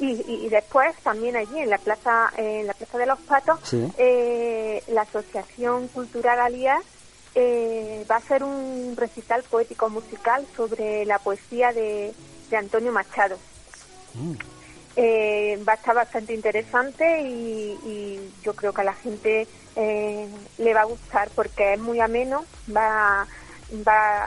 Y, 0.00 0.24
y, 0.26 0.48
después 0.48 0.96
también 1.02 1.36
allí 1.36 1.58
en 1.58 1.68
la 1.68 1.76
plaza 1.76 2.32
en 2.38 2.66
la 2.66 2.72
plaza 2.72 2.96
de 2.96 3.04
los 3.04 3.18
patos 3.18 3.58
eh, 3.98 4.82
la 4.88 5.02
asociación 5.02 5.88
cultural 5.88 6.40
Alias 6.40 6.82
eh, 7.34 8.06
va 8.10 8.14
a 8.14 8.18
hacer 8.18 8.42
un 8.42 8.94
recital 8.96 9.42
poético 9.42 9.90
musical 9.90 10.46
sobre 10.56 11.04
la 11.04 11.18
poesía 11.18 11.72
de, 11.72 12.14
de 12.50 12.56
Antonio 12.56 12.92
Machado 12.92 13.38
mm. 14.14 14.32
eh, 14.96 15.62
va 15.66 15.72
a 15.72 15.76
estar 15.76 15.94
bastante 15.94 16.34
interesante 16.34 17.22
y, 17.22 17.78
y, 17.84 18.32
yo 18.42 18.54
creo 18.54 18.72
que 18.72 18.80
a 18.80 18.84
la 18.84 18.94
gente 18.94 19.46
le 19.76 20.74
va 20.74 20.82
a 20.82 20.84
gustar 20.84 21.30
porque 21.34 21.74
es 21.74 21.80
muy 21.80 22.00
ameno 22.00 22.44
va 22.74 23.22
a 23.22 23.26
va 23.86 24.26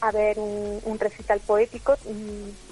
a, 0.00 0.08
haber 0.08 0.38
un, 0.38 0.98
recital 0.98 1.40
poético 1.40 1.96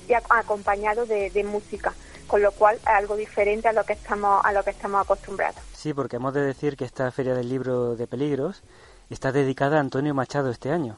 y 0.08 0.12
acompañado 0.12 1.06
de, 1.06 1.44
música 1.44 1.92
con 2.26 2.40
lo 2.40 2.52
cual 2.52 2.76
es 2.76 2.86
algo 2.86 3.16
diferente 3.16 3.68
a 3.68 3.72
lo 3.72 3.84
que 3.84 3.92
estamos 3.92 4.42
a 4.44 4.52
lo 4.52 4.62
que 4.62 4.70
estamos 4.70 5.02
acostumbrados. 5.02 5.60
Sí, 5.74 5.92
porque 5.92 6.16
hemos 6.16 6.32
de 6.32 6.40
decir 6.40 6.76
que 6.76 6.84
esta 6.84 7.10
Feria 7.10 7.34
del 7.34 7.48
Libro 7.48 7.94
de 7.94 8.06
Peligros 8.06 8.62
está 9.10 9.32
dedicada 9.32 9.76
a 9.76 9.80
Antonio 9.80 10.14
Machado 10.14 10.50
este 10.50 10.70
año. 10.70 10.96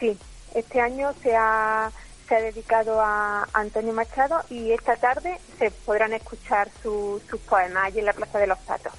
Sí, 0.00 0.18
este 0.54 0.80
año 0.80 1.12
se 1.22 1.36
ha, 1.36 1.92
se 2.28 2.36
ha 2.36 2.40
dedicado 2.40 3.00
a 3.00 3.46
Antonio 3.52 3.92
Machado 3.92 4.42
y 4.50 4.72
esta 4.72 4.96
tarde 4.96 5.38
se 5.58 5.70
podrán 5.70 6.12
escuchar 6.12 6.68
sus 6.82 7.22
poemas 7.48 7.84
allí 7.84 8.00
en 8.00 8.06
la 8.06 8.12
Plaza 8.12 8.38
de 8.38 8.46
los 8.46 8.58
Patos. 8.58 8.92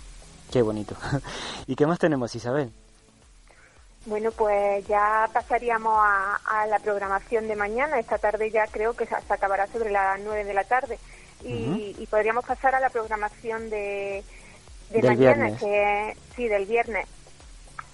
Qué 0.52 0.62
bonito. 0.62 0.96
¿Y 1.68 1.76
qué 1.76 1.88
más 1.88 2.00
tenemos, 2.00 2.36
Isabel? 2.36 2.72
Bueno, 4.06 4.32
pues 4.32 4.86
ya 4.86 5.30
pasaríamos 5.32 5.98
a, 5.98 6.68
la 6.68 6.80
programación 6.80 7.48
de 7.48 7.56
mañana. 7.56 8.00
Esta 8.00 8.18
tarde 8.18 8.52
ya 8.52 8.68
creo 8.68 8.94
que 8.94 9.06
se, 9.06 9.16
acabará 9.16 9.68
sobre 9.68 9.92
las 9.92 10.20
nueve 10.22 10.44
de 10.44 10.54
la 10.54 10.66
tarde. 10.66 11.00
Y, 11.44 12.06
podríamos 12.10 12.46
pasar 12.46 12.76
a 12.76 12.80
la 12.80 12.90
programación 12.90 13.70
de, 13.70 14.24
mañana, 15.02 15.58
que 15.58 16.16
sí, 16.36 16.48
del 16.48 16.66
viernes. 16.66 17.08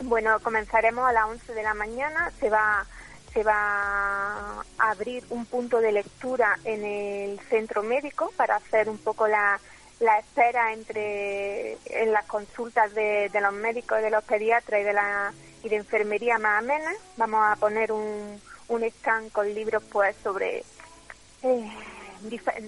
Bueno, 0.03 0.39
comenzaremos 0.41 1.07
a 1.07 1.13
las 1.13 1.25
11 1.25 1.53
de 1.53 1.63
la 1.63 1.73
mañana. 1.73 2.31
Se 2.39 2.49
va 2.49 2.85
se 3.33 3.43
va 3.43 4.61
a 4.61 4.63
abrir 4.77 5.23
un 5.29 5.45
punto 5.45 5.79
de 5.79 5.91
lectura 5.91 6.57
en 6.63 6.83
el 6.83 7.39
centro 7.49 7.83
médico 7.83 8.31
para 8.35 8.55
hacer 8.55 8.89
un 8.89 8.97
poco 8.97 9.27
la, 9.27 9.59
la 9.99 10.19
espera 10.19 10.73
entre 10.73 11.77
en 11.85 12.11
las 12.11 12.25
consultas 12.25 12.93
de, 12.93 13.29
de 13.29 13.41
los 13.41 13.53
médicos, 13.53 14.01
de 14.01 14.09
los 14.09 14.23
pediatras 14.23 14.81
y 14.81 14.83
de 14.83 14.93
la 14.93 15.33
y 15.63 15.69
de 15.69 15.75
enfermería 15.75 16.37
más 16.37 16.59
amena. 16.59 16.91
Vamos 17.17 17.41
a 17.43 17.55
poner 17.57 17.91
un, 17.91 18.41
un 18.69 18.83
stand 18.83 19.31
con 19.31 19.53
libros 19.53 19.83
pues 19.91 20.15
sobre 20.23 20.63
eh, 21.43 21.71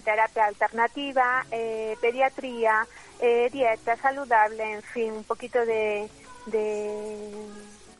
terapia 0.03 0.46
alternativa, 0.46 1.46
eh, 1.51 1.96
pediatría, 2.01 2.86
eh, 3.20 3.50
dieta 3.51 3.96
saludable, 3.98 4.74
en 4.74 4.82
fin, 4.82 5.13
un 5.13 5.24
poquito 5.24 5.65
de, 5.65 6.10
de, 6.48 7.32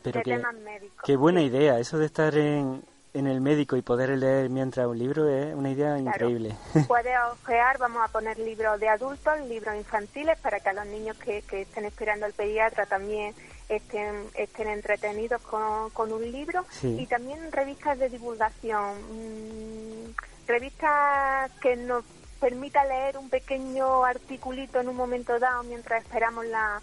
temas 0.02 0.56
médicos. 0.56 1.02
Qué 1.04 1.16
buena 1.16 1.42
idea, 1.42 1.80
eso 1.80 1.98
de 1.98 2.06
estar 2.06 2.36
en, 2.36 2.84
en 3.14 3.28
el 3.28 3.42
médico 3.42 3.76
y 3.76 3.82
poder 3.82 4.10
leer 4.18 4.50
mientras 4.50 4.88
un 4.88 4.98
libro 4.98 5.28
es 5.28 5.54
una 5.54 5.70
idea 5.70 5.98
increíble. 5.98 6.56
Puede 6.88 7.12
ojear, 7.20 7.78
vamos 7.78 8.02
a 8.04 8.12
poner 8.12 8.40
libros 8.40 8.80
de 8.80 8.90
adultos, 8.90 9.40
libros 9.48 9.76
infantiles, 9.76 10.40
para 10.40 10.60
que 10.60 10.70
a 10.70 10.74
los 10.74 10.86
niños 10.88 11.18
que, 11.18 11.42
que 11.44 11.62
estén 11.62 11.86
esperando 11.86 12.26
al 12.26 12.34
pediatra 12.34 12.86
también 12.86 13.34
estén, 13.70 14.26
estén 14.36 14.68
entretenidos 14.68 15.42
con, 15.42 15.90
con 15.92 16.12
un 16.12 16.32
libro 16.32 16.66
y 16.84 17.06
también 17.08 17.52
revistas 17.52 17.98
de 18.00 18.10
divulgación, 18.10 18.96
mm, 19.10 20.14
revistas 20.48 21.52
que 21.62 21.76
nos 21.76 22.04
permita 22.40 22.84
leer 22.86 23.18
un 23.18 23.30
pequeño 23.30 24.04
articulito 24.04 24.80
en 24.80 24.90
un 24.90 24.96
momento 24.96 25.38
dado 25.38 25.64
mientras 25.64 26.04
esperamos 26.04 26.46
la 26.46 26.82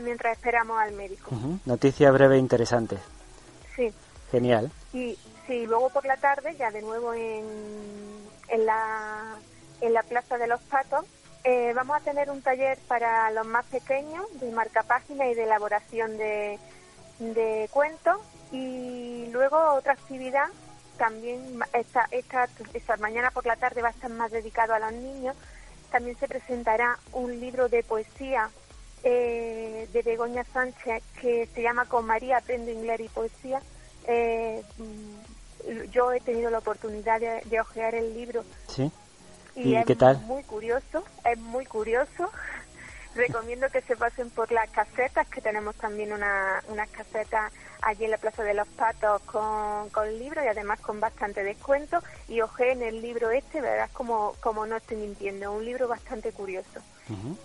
mientras 0.00 0.36
esperamos 0.36 0.78
al 0.80 0.92
médico. 0.92 1.30
Noticias 1.64 2.12
breves 2.12 2.36
e 2.36 2.40
interesantes. 2.40 3.00
Sí. 3.74 3.92
Genial. 4.30 4.70
Y 4.92 5.16
sí, 5.46 5.66
luego 5.66 5.90
por 5.90 6.04
la 6.04 6.16
tarde, 6.16 6.56
ya 6.58 6.70
de 6.70 6.82
nuevo 6.82 7.14
en, 7.14 7.44
en, 8.48 8.66
la, 8.66 9.36
en 9.80 9.92
la 9.92 10.02
Plaza 10.02 10.38
de 10.38 10.46
los 10.46 10.60
Patos, 10.62 11.04
eh, 11.44 11.72
vamos 11.74 11.96
a 11.96 12.00
tener 12.00 12.30
un 12.30 12.42
taller 12.42 12.76
para 12.88 13.30
los 13.30 13.46
más 13.46 13.64
pequeños 13.66 14.26
de 14.40 14.50
marca 14.50 14.82
página 14.82 15.28
y 15.28 15.34
de 15.34 15.44
elaboración 15.44 16.18
de, 16.18 16.58
de 17.20 17.68
cuentos 17.70 18.16
y 18.50 19.28
luego 19.30 19.56
otra 19.74 19.92
actividad 19.92 20.48
también 20.98 21.60
esta, 21.72 22.08
esta, 22.10 22.48
esta 22.74 22.96
mañana 22.96 23.30
por 23.30 23.46
la 23.46 23.56
tarde 23.56 23.82
va 23.82 23.88
a 23.88 23.92
estar 23.92 24.10
más 24.10 24.32
dedicado 24.32 24.74
a 24.74 24.78
los 24.78 24.92
niños 24.92 25.36
también 25.92 26.16
se 26.18 26.26
presentará 26.26 26.98
un 27.12 27.38
libro 27.38 27.68
de 27.68 27.82
poesía 27.82 28.50
eh, 29.08 29.88
de 29.92 30.02
Begoña 30.02 30.42
Sánchez 30.52 31.02
que 31.20 31.46
se 31.54 31.62
llama 31.62 31.84
Con 31.84 32.04
María 32.06 32.38
aprendo 32.38 32.70
inglés 32.72 33.00
y 33.00 33.08
poesía 33.08 33.62
Eh, 34.08 34.62
mm, 34.78 35.90
yo 35.92 36.12
he 36.12 36.20
tenido 36.20 36.48
la 36.50 36.58
oportunidad 36.58 37.18
de, 37.20 37.40
de 37.44 37.60
ojear 37.60 37.94
el 37.94 38.14
libro. 38.14 38.44
Sí. 38.68 38.90
Y, 39.56 39.70
¿Y 39.70 39.76
es 39.76 39.86
qué 39.86 39.96
tal? 39.96 40.18
muy 40.26 40.42
curioso, 40.44 41.02
es 41.24 41.38
muy 41.38 41.66
curioso. 41.66 42.30
Recomiendo 43.16 43.68
que 43.70 43.80
se 43.80 43.96
pasen 43.96 44.28
por 44.30 44.52
las 44.52 44.68
casetas, 44.70 45.26
que 45.28 45.40
tenemos 45.40 45.74
también 45.76 46.12
una, 46.12 46.62
unas 46.68 46.88
casetas 46.90 47.50
allí 47.80 48.04
en 48.04 48.10
la 48.10 48.18
Plaza 48.18 48.42
de 48.42 48.52
los 48.54 48.68
Patos 48.68 49.22
con, 49.22 49.88
con 49.90 50.18
libros 50.18 50.44
y 50.44 50.48
además 50.48 50.80
con 50.80 51.00
bastante 51.00 51.42
descuento. 51.42 51.98
Y 52.28 52.42
ojeen 52.42 52.82
el 52.82 53.00
libro 53.00 53.30
este, 53.30 53.60
verás 53.62 53.90
como, 53.92 54.34
como 54.40 54.66
no 54.66 54.76
estoy 54.76 54.98
mintiendo, 54.98 55.50
un 55.52 55.64
libro 55.64 55.88
bastante 55.88 56.30
curioso. 56.32 56.80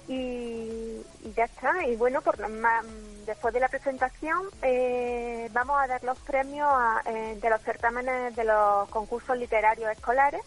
Y, 0.07 1.01
y 1.23 1.33
ya 1.37 1.45
está. 1.45 1.71
Y 1.87 1.95
bueno, 1.95 2.21
por 2.21 2.45
más, 2.49 2.83
después 3.25 3.53
de 3.53 3.59
la 3.59 3.69
presentación 3.69 4.41
eh, 4.63 5.47
vamos 5.53 5.79
a 5.81 5.87
dar 5.87 6.03
los 6.03 6.17
premios 6.19 6.67
a- 6.69 7.01
eh, 7.05 7.37
de 7.39 7.49
los 7.49 7.61
certámenes 7.61 8.35
de 8.35 8.43
los 8.43 8.89
concursos 8.89 9.37
literarios 9.37 9.91
escolares 9.91 10.41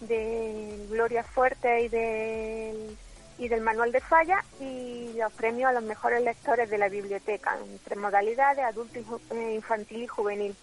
de 0.00 0.86
Gloria 0.88 1.22
Fuerte 1.24 1.82
y 1.82 1.88
del 1.88 2.96
y 3.40 3.48
del 3.48 3.62
Manual 3.62 3.90
de 3.90 4.00
Falla 4.00 4.44
y 4.60 5.14
los 5.18 5.32
premios 5.32 5.70
a 5.70 5.72
los 5.72 5.82
mejores 5.82 6.22
lectores 6.22 6.68
de 6.70 6.78
la 6.78 6.88
biblioteca 6.88 7.56
en 7.58 7.78
tres 7.78 7.98
modalidades, 7.98 8.64
adulto, 8.64 9.20
eh, 9.30 9.54
infantil 9.54 10.02
y 10.02 10.06
juvenil. 10.06 10.54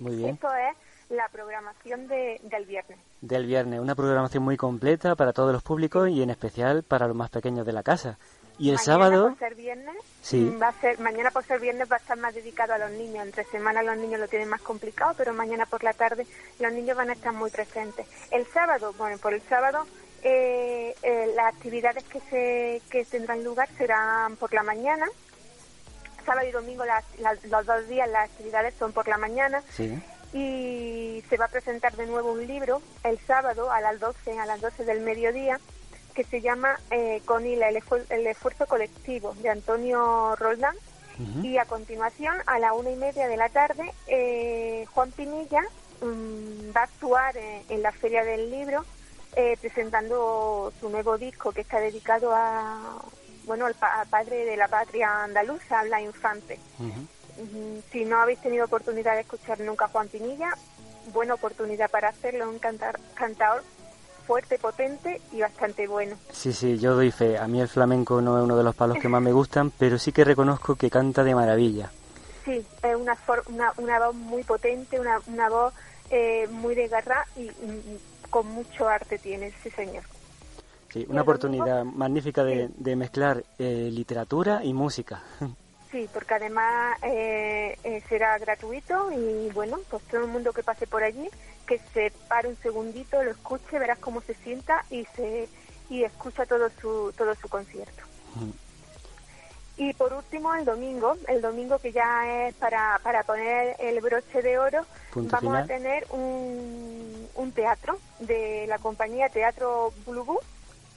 Muy 0.00 0.16
bien. 0.16 0.34
Esto 0.34 0.48
es 0.52 0.76
la 1.10 1.28
programación 1.28 2.08
de, 2.08 2.40
del 2.42 2.66
viernes. 2.66 2.98
Del 3.20 3.46
viernes, 3.46 3.78
una 3.80 3.94
programación 3.94 4.42
muy 4.42 4.56
completa 4.56 5.14
para 5.14 5.32
todos 5.32 5.52
los 5.52 5.62
públicos 5.62 6.08
y 6.08 6.22
en 6.22 6.30
especial 6.30 6.82
para 6.82 7.06
los 7.06 7.14
más 7.16 7.30
pequeños 7.30 7.64
de 7.64 7.72
la 7.72 7.82
casa. 7.84 8.18
Y 8.58 8.68
el 8.70 8.76
mañana 8.76 8.84
sábado, 8.84 9.28
por 9.30 9.38
ser 9.38 9.54
viernes 9.54 9.96
Sí. 10.20 10.36
mm, 10.40 10.60
va 10.60 10.68
a 10.68 10.72
ser 10.80 10.98
mañana 11.00 11.30
por 11.30 11.42
ser 11.44 11.58
viernes 11.60 11.90
va 11.90 11.96
a 11.96 11.98
estar 11.98 12.18
más 12.18 12.34
dedicado 12.34 12.74
a 12.74 12.78
los 12.78 12.90
niños 12.92 13.24
entre 13.24 13.44
semana 13.44 13.82
los 13.82 13.96
niños 13.96 14.20
lo 14.20 14.28
tienen 14.28 14.48
más 14.48 14.60
complicado 14.60 15.14
pero 15.16 15.32
mañana 15.32 15.66
por 15.66 15.82
la 15.82 15.92
tarde 15.94 16.26
los 16.60 16.72
niños 16.72 16.96
van 16.96 17.10
a 17.10 17.14
estar 17.14 17.32
muy 17.32 17.50
presentes 17.50 18.06
el 18.30 18.46
sábado 18.46 18.92
bueno 18.98 19.16
por 19.18 19.32
el 19.34 19.40
sábado 19.42 19.84
eh, 20.22 20.94
eh, 21.02 21.32
las 21.34 21.54
actividades 21.54 22.04
que 22.04 22.20
se 22.30 22.82
que 22.90 23.04
tendrán 23.04 23.42
lugar 23.44 23.68
serán 23.76 24.36
por 24.36 24.52
la 24.54 24.62
mañana. 24.62 25.06
Sábado 26.24 26.46
y 26.46 26.52
domingo 26.52 26.84
las- 26.84 27.04
las- 27.18 27.42
los 27.44 27.66
dos 27.66 27.88
días 27.88 28.08
las 28.08 28.30
actividades 28.30 28.74
son 28.78 28.92
por 28.92 29.08
la 29.08 29.18
mañana. 29.18 29.62
Sí, 29.70 30.00
y 30.32 31.22
se 31.28 31.36
va 31.36 31.46
a 31.46 31.48
presentar 31.48 31.94
de 31.96 32.06
nuevo 32.06 32.32
un 32.32 32.46
libro 32.46 32.80
el 33.04 33.18
sábado 33.26 33.70
a 33.70 33.80
las 33.80 33.98
12 34.00 34.38
a 34.38 34.46
las 34.46 34.60
12 34.60 34.84
del 34.84 35.00
mediodía 35.00 35.58
que 36.14 36.24
se 36.24 36.40
llama 36.40 36.78
eh, 36.90 37.20
Conila 37.24 37.68
el, 37.68 37.76
esfuer- 37.76 38.06
el 38.10 38.26
esfuerzo 38.26 38.66
colectivo 38.66 39.34
de 39.42 39.48
Antonio 39.50 40.36
Roldán. 40.36 40.76
Y 41.42 41.58
a 41.58 41.66
continuación 41.66 42.34
a 42.46 42.58
la 42.58 42.72
una 42.72 42.90
y 42.90 42.96
media 42.96 43.28
de 43.28 43.36
la 43.36 43.48
tarde 43.50 43.92
eh, 44.06 44.86
Juan 44.94 45.10
Pinilla 45.12 45.60
mm, 46.00 46.74
va 46.74 46.80
a 46.80 46.84
actuar 46.84 47.36
en 47.36 47.82
la 47.82 47.92
feria 47.92 48.24
del 48.24 48.50
libro 48.50 48.84
eh, 49.36 49.56
presentando 49.60 50.72
su 50.80 50.88
nuevo 50.88 51.16
disco 51.18 51.52
que 51.52 51.62
está 51.62 51.78
dedicado 51.80 52.32
a 52.34 53.00
bueno 53.44 53.66
al, 53.66 53.74
pa- 53.74 54.00
al 54.00 54.06
padre 54.08 54.44
de 54.44 54.56
la 54.56 54.68
patria 54.68 55.24
andaluza 55.24 55.80
habla 55.80 56.00
infante 56.00 56.58
Si 57.90 58.04
no 58.04 58.18
habéis 58.20 58.40
tenido 58.40 58.64
oportunidad 58.66 59.14
de 59.14 59.20
escuchar 59.22 59.58
nunca 59.60 59.86
a 59.86 59.88
Juan 59.88 60.08
Pinilla, 60.08 60.50
buena 61.12 61.34
oportunidad 61.34 61.90
para 61.90 62.08
hacerlo. 62.10 62.48
Un 62.48 62.58
cantar, 62.58 63.00
cantador 63.14 63.62
fuerte, 64.26 64.58
potente 64.58 65.20
y 65.32 65.40
bastante 65.40 65.86
bueno. 65.88 66.16
Sí, 66.30 66.52
sí, 66.52 66.78
yo 66.78 66.94
doy 66.94 67.10
fe. 67.10 67.38
A 67.38 67.48
mí 67.48 67.60
el 67.60 67.68
flamenco 67.68 68.20
no 68.20 68.38
es 68.38 68.44
uno 68.44 68.56
de 68.56 68.62
los 68.62 68.74
palos 68.76 68.98
que 68.98 69.08
más 69.08 69.20
me 69.22 69.32
gustan, 69.32 69.70
pero 69.70 69.98
sí 69.98 70.12
que 70.12 70.24
reconozco 70.24 70.76
que 70.76 70.90
canta 70.90 71.24
de 71.24 71.34
maravilla. 71.34 71.90
Sí, 72.44 72.64
es 72.82 72.96
una, 72.96 73.16
for- 73.16 73.42
una, 73.48 73.72
una 73.78 73.98
voz 73.98 74.14
muy 74.14 74.44
potente, 74.44 75.00
una, 75.00 75.18
una 75.26 75.48
voz 75.48 75.72
eh, 76.10 76.46
muy 76.50 76.74
de 76.74 76.86
garra 76.88 77.26
y 77.34 77.50
mm, 77.50 77.96
con 78.32 78.46
mucho 78.46 78.88
arte 78.88 79.18
tiene, 79.18 79.52
sí 79.62 79.68
señor. 79.70 80.04
Sí, 80.90 81.04
una 81.06 81.20
oportunidad 81.20 81.84
magnífica 81.84 82.42
de, 82.42 82.70
de 82.74 82.96
mezclar 82.96 83.44
eh, 83.58 83.90
literatura 83.92 84.64
y 84.64 84.72
música. 84.72 85.22
Sí, 85.90 86.08
porque 86.10 86.32
además 86.32 86.96
eh, 87.02 87.76
eh, 87.84 88.02
será 88.08 88.38
gratuito 88.38 89.12
y 89.12 89.50
bueno, 89.52 89.78
pues 89.90 90.02
todo 90.04 90.22
el 90.22 90.28
mundo 90.28 90.50
que 90.54 90.62
pase 90.62 90.86
por 90.86 91.02
allí, 91.02 91.28
que 91.66 91.78
se 91.92 92.10
pare 92.30 92.48
un 92.48 92.56
segundito, 92.62 93.22
lo 93.22 93.30
escuche, 93.30 93.78
verás 93.78 93.98
cómo 93.98 94.22
se 94.22 94.32
sienta 94.36 94.86
y 94.88 95.04
se 95.14 95.50
y 95.90 96.02
escucha 96.02 96.46
todo 96.46 96.70
su 96.80 97.12
todo 97.14 97.34
su 97.34 97.46
concierto. 97.46 98.02
Y 99.82 99.94
por 99.94 100.12
último, 100.12 100.54
el 100.54 100.64
domingo, 100.64 101.16
el 101.26 101.40
domingo 101.42 101.76
que 101.80 101.90
ya 101.90 102.46
es 102.46 102.54
para, 102.54 103.00
para 103.02 103.24
poner 103.24 103.74
el 103.80 104.00
broche 104.00 104.40
de 104.40 104.56
oro, 104.56 104.86
Punto 105.12 105.32
vamos 105.32 105.40
final. 105.40 105.64
a 105.64 105.66
tener 105.66 106.06
un, 106.10 107.28
un 107.34 107.50
teatro 107.50 107.98
de 108.20 108.66
la 108.68 108.78
compañía 108.78 109.28
Teatro 109.28 109.92
Bulubú, 110.06 110.38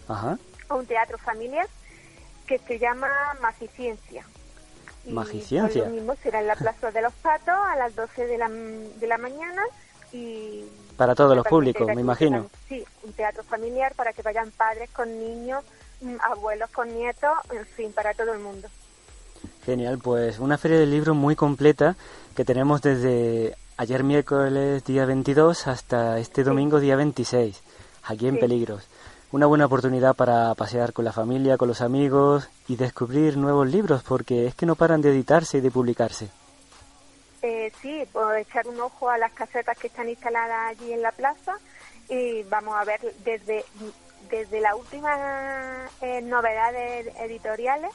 Ajá. 0.08 0.38
un 0.70 0.86
teatro 0.86 1.18
familiar 1.18 1.68
que 2.46 2.60
se 2.60 2.78
llama 2.78 3.10
Magiciencia. 3.42 4.24
Y 5.04 5.14
Magiciencia. 5.14 5.86
lo 5.86 5.90
mismo 5.90 6.14
será 6.22 6.42
en 6.42 6.48
la 6.48 6.56
Plaza 6.56 6.92
de 6.92 7.02
los 7.02 7.14
Patos 7.14 7.56
a 7.56 7.76
las 7.78 7.96
12 7.96 8.28
de 8.28 8.38
la, 8.38 8.50
de 8.50 9.08
la 9.08 9.18
mañana 9.18 9.64
y... 10.12 10.64
Para 10.96 11.16
todos 11.16 11.36
los 11.36 11.46
públicos, 11.48 11.88
me 11.88 12.02
imagino. 12.02 12.52
Sí, 12.70 12.86
un 13.02 13.14
teatro 13.14 13.44
familiar 13.44 13.96
para 13.96 14.14
que 14.14 14.22
vayan 14.22 14.52
padres 14.52 14.92
con 14.92 15.10
niños, 15.20 15.64
abuelos 16.24 16.70
con 16.72 16.94
nietos, 16.94 17.32
en 17.52 17.66
fin, 17.66 17.92
para 17.94 18.14
todo 18.14 18.34
el 18.34 18.40
mundo. 18.40 18.68
Genial, 19.66 20.00
pues 20.00 20.40
una 20.40 20.58
feria 20.58 20.80
del 20.80 20.92
libro 20.92 21.14
muy 21.16 21.36
completa 21.36 21.96
que 22.36 22.46
tenemos 22.46 22.82
desde 22.82 23.56
ayer 23.78 24.04
miércoles 24.04 24.84
día 24.86 25.06
22 25.06 25.68
hasta 25.68 26.20
este 26.20 26.44
domingo 26.44 26.80
día 26.80 26.96
26, 26.96 27.62
aquí 28.04 28.28
en 28.28 28.36
Sí. 28.36 28.42
Peligros. 28.42 28.88
Una 29.32 29.48
buena 29.48 29.66
oportunidad 29.66 30.16
para 30.16 30.54
pasear 30.56 30.94
con 30.94 31.04
la 31.04 31.12
familia, 31.12 31.58
con 31.58 31.68
los 31.68 31.82
amigos 31.82 32.48
y 32.68 32.76
descubrir 32.78 33.38
nuevos 33.38 33.68
libros 33.68 34.04
porque 34.04 34.46
es 34.48 34.56
que 34.56 34.66
no 34.66 34.76
paran 34.76 35.02
de 35.02 35.10
editarse 35.10 35.58
y 35.58 35.62
de 35.62 35.72
publicarse. 35.72 36.30
Eh, 37.42 37.72
sí, 37.82 38.04
pues 38.12 38.48
echar 38.48 38.68
un 38.68 38.80
ojo 38.80 39.10
a 39.10 39.18
las 39.18 39.32
casetas 39.34 39.78
que 39.78 39.88
están 39.88 40.08
instaladas 40.10 40.70
allí 40.70 40.94
en 40.94 41.02
la 41.02 41.12
plaza 41.12 41.54
y 42.08 42.44
vamos 42.44 42.76
a 42.76 42.86
ver 42.86 43.00
desde, 43.24 43.66
desde 44.30 44.62
las 44.62 44.74
últimas 44.76 45.92
eh, 46.02 46.22
novedades 46.22 47.08
editoriales, 47.20 47.92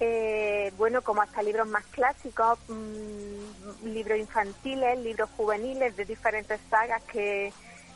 eh, 0.00 0.72
bueno, 0.76 1.02
como 1.02 1.22
hasta 1.22 1.42
libros 1.42 1.68
más 1.68 1.84
clásicos, 1.86 2.58
mm, 2.68 3.86
libros 3.86 4.18
infantiles, 4.18 4.98
libros 4.98 5.30
juveniles 5.36 5.96
de 5.96 6.04
diferentes 6.04 6.60
sagas 6.68 7.02
que, 7.04 7.52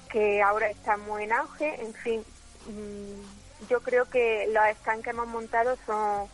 que 0.08 0.42
ahora 0.42 0.70
están 0.70 1.00
muy 1.00 1.24
en 1.24 1.32
auge, 1.32 1.80
en 1.82 1.94
fin, 1.94 2.24
mm, 2.66 3.68
yo 3.68 3.80
creo 3.80 4.08
que 4.08 4.48
los 4.52 4.64
stands 4.78 5.02
que 5.04 5.10
hemos 5.10 5.26
montado 5.26 5.76
son, 5.86 6.28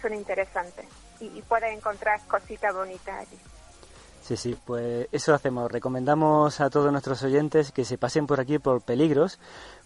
son 0.00 0.14
interesantes 0.14 0.86
y 1.20 1.42
puedes 1.42 1.76
encontrar 1.76 2.20
cositas 2.28 2.72
bonitas 2.72 3.18
allí. 3.18 3.38
Sí, 4.28 4.36
sí, 4.36 4.58
pues 4.66 5.08
eso 5.10 5.32
hacemos. 5.32 5.72
Recomendamos 5.72 6.60
a 6.60 6.68
todos 6.68 6.92
nuestros 6.92 7.22
oyentes 7.22 7.72
que 7.72 7.86
se 7.86 7.96
pasen 7.96 8.26
por 8.26 8.40
aquí 8.40 8.58
por 8.58 8.82
Peligros, 8.82 9.38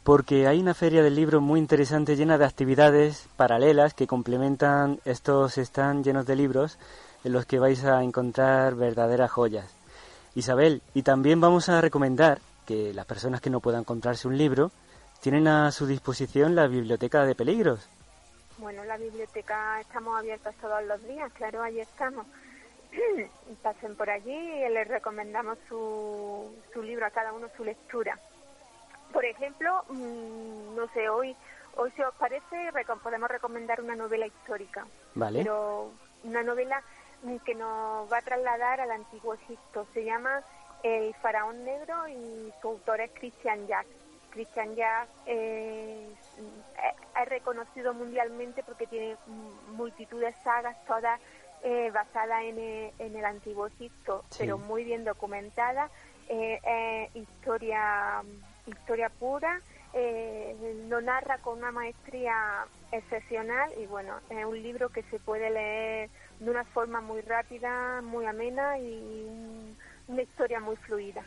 porque 0.02 0.48
hay 0.48 0.58
una 0.58 0.74
feria 0.74 1.04
del 1.04 1.14
libro 1.14 1.40
muy 1.40 1.60
interesante 1.60 2.16
llena 2.16 2.38
de 2.38 2.44
actividades 2.44 3.28
paralelas 3.36 3.94
que 3.94 4.08
complementan 4.08 4.98
estos 5.04 5.58
están 5.58 6.02
llenos 6.02 6.26
de 6.26 6.34
libros 6.34 6.76
en 7.22 7.30
los 7.30 7.46
que 7.46 7.60
vais 7.60 7.84
a 7.84 8.02
encontrar 8.02 8.74
verdaderas 8.74 9.30
joyas. 9.30 9.70
Isabel, 10.34 10.82
y 10.92 11.02
también 11.02 11.40
vamos 11.40 11.68
a 11.68 11.80
recomendar 11.80 12.40
que 12.66 12.92
las 12.92 13.06
personas 13.06 13.40
que 13.40 13.50
no 13.50 13.60
puedan 13.60 13.84
comprarse 13.84 14.26
un 14.26 14.36
libro 14.36 14.72
tienen 15.20 15.46
a 15.46 15.70
su 15.70 15.86
disposición 15.86 16.56
la 16.56 16.66
biblioteca 16.66 17.24
de 17.24 17.36
Peligros. 17.36 17.88
Bueno, 18.58 18.82
la 18.82 18.96
biblioteca 18.96 19.80
estamos 19.80 20.18
abiertos 20.18 20.52
todos 20.60 20.82
los 20.84 21.00
días, 21.04 21.32
claro, 21.32 21.62
ahí 21.62 21.78
estamos. 21.78 22.26
Pasen 23.62 23.96
por 23.96 24.10
allí 24.10 24.34
y 24.34 24.68
les 24.68 24.88
recomendamos 24.88 25.58
su, 25.68 26.52
su 26.72 26.82
libro, 26.82 27.06
a 27.06 27.10
cada 27.10 27.32
uno 27.32 27.48
su 27.56 27.64
lectura. 27.64 28.18
Por 29.12 29.24
ejemplo, 29.24 29.84
mm, 29.88 30.74
no 30.74 30.88
sé, 30.94 31.08
hoy, 31.08 31.36
hoy 31.76 31.90
si 31.92 32.02
os 32.02 32.14
parece, 32.14 32.70
podemos 33.02 33.30
recomendar 33.30 33.80
una 33.80 33.94
novela 33.94 34.26
histórica, 34.26 34.86
¿Vale? 35.14 35.42
pero 35.42 35.90
una 36.24 36.42
novela 36.42 36.82
mm, 37.22 37.36
que 37.38 37.54
nos 37.54 38.10
va 38.10 38.18
a 38.18 38.22
trasladar 38.22 38.80
al 38.80 38.90
antiguo 38.90 39.34
Egipto. 39.34 39.86
Se 39.92 40.04
llama 40.04 40.42
El 40.82 41.14
faraón 41.14 41.64
negro 41.64 42.08
y 42.08 42.52
su 42.60 42.68
autor 42.68 43.00
es 43.00 43.10
Christian 43.12 43.66
Jack. 43.66 43.86
Christian 44.30 44.74
Jack 44.74 45.08
es, 45.26 46.08
es 47.20 47.28
reconocido 47.28 47.92
mundialmente 47.92 48.62
porque 48.62 48.86
tiene 48.86 49.16
mm, 49.26 49.76
multitud 49.76 50.20
de 50.20 50.32
sagas, 50.32 50.82
todas 50.86 51.20
eh, 51.62 51.90
basadas 51.92 52.42
en, 52.44 52.58
eh, 52.58 52.92
en 52.98 53.16
el 53.16 53.24
antiguo 53.24 53.66
Egipto, 53.66 54.24
Sí. 54.30 54.38
pero 54.40 54.58
muy 54.58 54.84
bien 54.84 55.04
documentadas. 55.04 55.90
Eh, 56.28 56.60
eh, 56.64 57.10
historia, 57.14 58.22
historia 58.66 59.08
pura, 59.10 59.60
eh, 59.92 60.56
lo 60.88 61.00
narra 61.00 61.38
con 61.38 61.58
una 61.58 61.70
maestría 61.72 62.64
excepcional 62.92 63.70
y 63.78 63.86
bueno, 63.86 64.14
es 64.30 64.44
un 64.44 64.62
libro 64.62 64.88
que 64.88 65.02
se 65.04 65.18
puede 65.18 65.50
leer 65.50 66.10
de 66.40 66.50
una 66.50 66.64
forma 66.64 67.00
muy 67.00 67.20
rápida, 67.20 68.00
muy 68.02 68.24
amena 68.24 68.78
y 68.78 69.24
un, 69.28 69.76
una 70.08 70.22
historia 70.22 70.60
muy 70.60 70.76
fluida. 70.76 71.22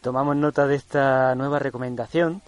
Tomamos 0.00 0.36
nota 0.36 0.66
de 0.66 0.76
esta 0.76 1.34
nueva 1.34 1.58
recomendación 1.58 2.40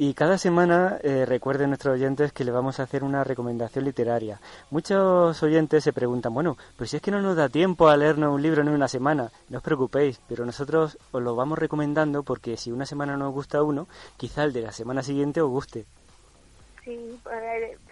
y 0.00 0.14
cada 0.14 0.38
semana 0.38 1.00
eh, 1.02 1.26
recuerden 1.26 1.70
nuestros 1.70 1.94
oyentes 1.94 2.32
que 2.32 2.44
le 2.44 2.52
vamos 2.52 2.78
a 2.78 2.84
hacer 2.84 3.02
una 3.02 3.24
recomendación 3.24 3.84
literaria. 3.84 4.38
Muchos 4.70 5.42
oyentes 5.42 5.82
se 5.82 5.92
preguntan, 5.92 6.32
bueno, 6.32 6.56
pues 6.76 6.90
si 6.90 6.96
es 6.96 7.02
que 7.02 7.10
no 7.10 7.20
nos 7.20 7.34
da 7.34 7.48
tiempo 7.48 7.88
a 7.88 7.96
leernos 7.96 8.32
un 8.32 8.40
libro 8.40 8.62
en 8.62 8.68
una 8.68 8.86
semana, 8.86 9.32
no 9.48 9.58
os 9.58 9.64
preocupéis, 9.64 10.20
pero 10.28 10.46
nosotros 10.46 10.96
os 11.10 11.20
lo 11.20 11.34
vamos 11.34 11.58
recomendando 11.58 12.22
porque 12.22 12.56
si 12.56 12.70
una 12.70 12.86
semana 12.86 13.16
no 13.16 13.26
os 13.26 13.34
gusta 13.34 13.60
uno, 13.64 13.88
quizá 14.16 14.44
el 14.44 14.52
de 14.52 14.62
la 14.62 14.70
semana 14.70 15.02
siguiente 15.02 15.40
os 15.40 15.50
guste. 15.50 15.84
Sí, 16.84 17.20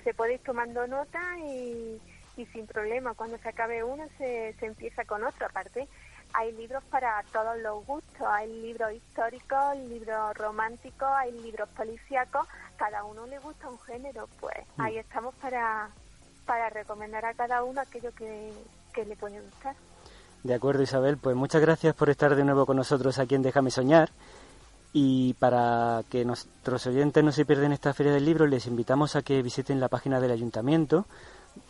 se 0.04 0.14
puede 0.14 0.34
ir 0.34 0.40
tomando 0.46 0.86
nota 0.86 1.20
y, 1.40 2.00
y 2.36 2.46
sin 2.46 2.68
problema. 2.68 3.14
Cuando 3.14 3.36
se 3.38 3.48
acabe 3.48 3.82
uno 3.82 4.04
se, 4.16 4.54
se 4.60 4.66
empieza 4.66 5.04
con 5.06 5.24
otro. 5.24 5.44
Aparte, 5.44 5.88
hay 6.38 6.52
libros 6.52 6.84
para 6.90 7.22
todos 7.32 7.56
los 7.62 7.86
gustos. 7.86 8.26
Hay 8.28 8.48
libros 8.60 8.92
históricos, 8.92 9.76
libros 9.88 10.36
románticos, 10.36 11.08
hay 11.16 11.32
libros 11.40 11.66
policíacos. 11.70 12.46
Cada 12.76 13.04
uno 13.04 13.26
le 13.26 13.38
gusta 13.38 13.68
un 13.70 13.78
género. 13.80 14.28
Pues 14.38 14.54
Mm. 14.76 14.80
ahí 14.82 14.98
estamos 14.98 15.34
para, 15.36 15.88
para 16.44 16.68
recomendar 16.68 17.24
a 17.24 17.32
cada 17.34 17.64
uno 17.64 17.80
aquello 17.80 18.12
que, 18.14 18.52
que 18.92 19.04
le 19.06 19.16
puede 19.16 19.40
gustar. 19.40 19.74
De 20.42 20.54
acuerdo, 20.54 20.82
Isabel, 20.82 21.16
pues 21.16 21.34
muchas 21.34 21.62
gracias 21.62 21.94
por 21.94 22.10
estar 22.10 22.36
de 22.36 22.44
nuevo 22.44 22.66
con 22.66 22.76
nosotros 22.76 23.18
aquí 23.18 23.34
en 23.34 23.42
Déjame 23.42 23.70
Soñar. 23.70 24.10
Y 24.92 25.34
para 25.34 26.02
que 26.10 26.24
nuestros 26.24 26.86
oyentes 26.86 27.24
no 27.24 27.32
se 27.32 27.44
pierdan 27.44 27.72
esta 27.72 27.92
feria 27.94 28.12
del 28.12 28.24
libro, 28.24 28.46
les 28.46 28.66
invitamos 28.66 29.16
a 29.16 29.22
que 29.22 29.42
visiten 29.42 29.80
la 29.80 29.88
página 29.88 30.20
del 30.20 30.30
Ayuntamiento 30.30 31.06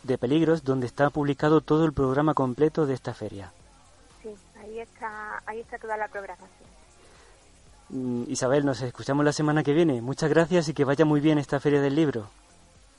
de 0.03 0.17
Peligros, 0.17 0.63
donde 0.65 0.87
está 0.87 1.09
publicado 1.09 1.61
todo 1.61 1.85
el 1.85 1.93
programa 1.93 2.33
completo 2.33 2.85
de 2.85 2.93
esta 2.93 3.13
feria. 3.13 3.51
Ahí 4.77 4.83
está, 4.83 5.41
ahí 5.47 5.59
está 5.61 5.79
toda 5.79 5.97
la 5.97 6.07
programación. 6.07 6.49
Mm, 7.89 8.25
Isabel, 8.27 8.63
nos 8.63 8.79
escuchamos 8.81 9.25
la 9.25 9.33
semana 9.33 9.63
que 9.63 9.73
viene. 9.73 10.03
Muchas 10.03 10.29
gracias 10.29 10.69
y 10.69 10.75
que 10.75 10.85
vaya 10.85 11.03
muy 11.03 11.19
bien 11.19 11.39
esta 11.39 11.59
feria 11.59 11.81
del 11.81 11.95
libro. 11.95 12.29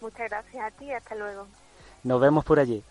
Muchas 0.01 0.29
gracias 0.29 0.65
a 0.65 0.71
ti 0.73 0.87
y 0.87 0.93
hasta 0.93 1.15
luego. 1.15 1.47
Nos 2.03 2.21
vemos 2.21 2.45
por 2.45 2.59
allí. 2.59 2.83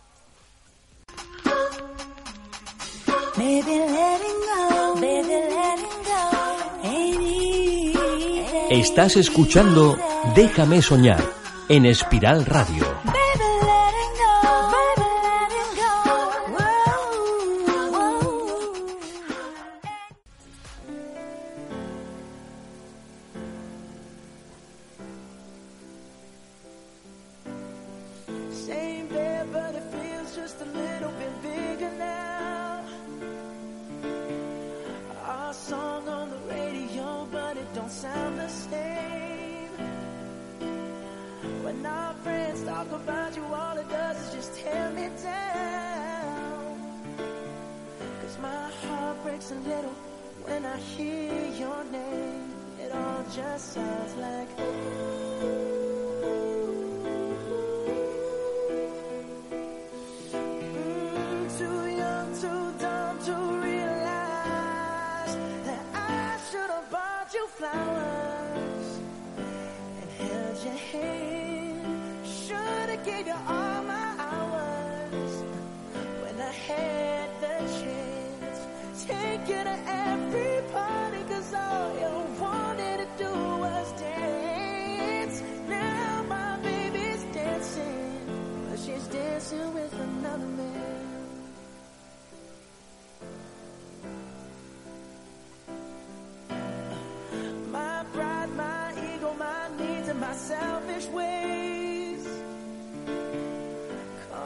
Estás 8.70 9.18
escuchando 9.18 9.98
Déjame 10.34 10.82
Soñar 10.82 11.22
en 11.68 11.86
Espiral 11.86 12.46
Radio. 12.46 13.17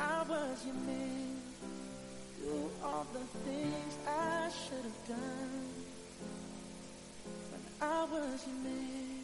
I 0.00 0.22
was 0.28 0.64
your 0.64 0.74
man. 0.74 1.36
Do 2.40 2.70
all 2.84 3.06
the 3.12 3.24
things 3.44 3.98
I 4.06 4.50
should 4.50 4.84
have 4.84 5.08
done 5.08 5.66
when 7.50 7.62
I 7.80 8.04
was 8.04 8.46
your 8.46 8.56
man. 8.64 9.18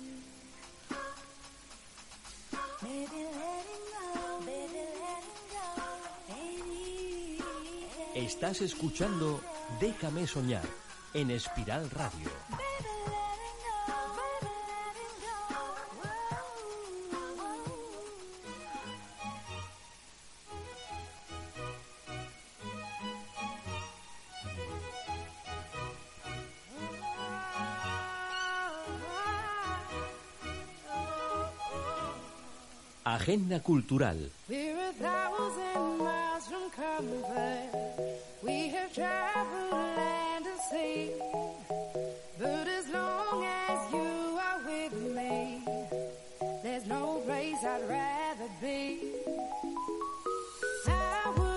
Baby, 2.83 3.23
letting 3.41 3.85
go, 3.95 4.41
baby, 4.45 4.83
letting 5.03 5.45
go. 5.55 5.67
Easy. 6.43 7.43
Estás 8.15 8.61
escuchando 8.61 9.41
Déjame 9.81 10.27
soñar 10.27 10.65
en 11.15 11.31
Espiral 11.31 11.91
Radio. 11.91 12.31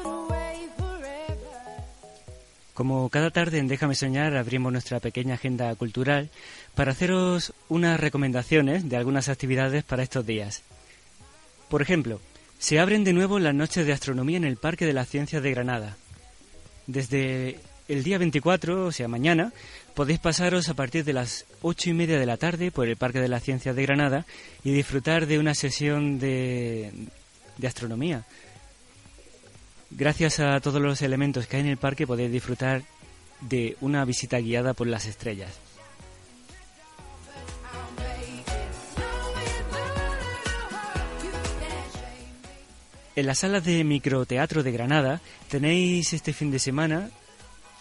Away 0.06 0.70
forever. 0.78 1.38
Como 2.74 3.10
cada 3.10 3.30
tarde 3.32 3.60
en 3.60 3.68
Déjame 3.68 3.96
Soñar 3.96 4.38
abrimos 4.38 4.72
nuestra 4.72 5.02
pequeña 5.02 5.34
agenda 5.34 5.76
cultural 5.76 6.30
para 6.76 6.94
haceros 6.94 7.52
unas 7.68 8.00
recomendaciones 8.00 8.88
de 8.88 8.96
algunas 8.96 9.28
actividades 9.28 9.84
para 9.84 10.04
estos 10.04 10.26
días. 10.26 10.64
Por 11.70 11.82
ejemplo, 11.82 12.20
se 12.60 12.80
abren 12.80 13.04
de 13.04 13.14
nuevo 13.14 13.40
las 13.40 13.54
noches 13.54 13.86
de 13.86 13.94
astronomía 13.94 14.38
en 14.38 14.46
el 14.46 14.58
Parque 14.58 14.86
de 14.86 14.94
las 14.94 15.10
Ciencias 15.10 15.44
de 15.44 15.52
Granada. 15.52 15.98
Desde 16.88 17.60
el 17.88 18.04
día 18.04 18.18
24, 18.18 18.86
o 18.86 18.92
sea 18.92 19.08
mañana, 19.08 19.54
podéis 19.94 20.20
pasaros 20.20 20.70
a 20.70 20.74
partir 20.74 21.04
de 21.04 21.14
las 21.14 21.46
ocho 21.62 21.90
y 21.90 21.94
media 21.94 22.20
de 22.20 22.26
la 22.26 22.38
tarde 22.38 22.72
por 22.72 22.88
el 22.88 22.96
Parque 22.96 23.20
de 23.20 23.28
las 23.28 23.44
Ciencias 23.44 23.76
de 23.76 23.84
Granada 23.84 24.26
y 24.64 24.72
disfrutar 24.72 25.28
de 25.28 25.40
una 25.40 25.56
sesión 25.56 26.20
de, 26.20 26.92
de 27.58 27.68
astronomía. 27.68 28.26
Gracias 29.90 30.40
a 30.40 30.60
todos 30.60 30.82
los 30.82 31.02
elementos 31.02 31.48
que 31.48 31.58
hay 31.58 31.64
en 31.64 31.70
el 31.70 31.78
parque 31.78 32.08
podéis 32.08 32.32
disfrutar 32.32 32.84
de 33.42 33.78
una 33.82 34.04
visita 34.04 34.40
guiada 34.40 34.74
por 34.74 34.88
las 34.88 35.06
estrellas. 35.06 35.67
En 43.18 43.26
la 43.26 43.34
sala 43.34 43.62
de 43.62 43.84
microteatro 43.84 44.62
de 44.62 44.72
Granada 44.72 45.22
tenéis 45.50 46.14
este 46.14 46.34
fin 46.34 46.52
de 46.52 46.60
semana 46.60 47.10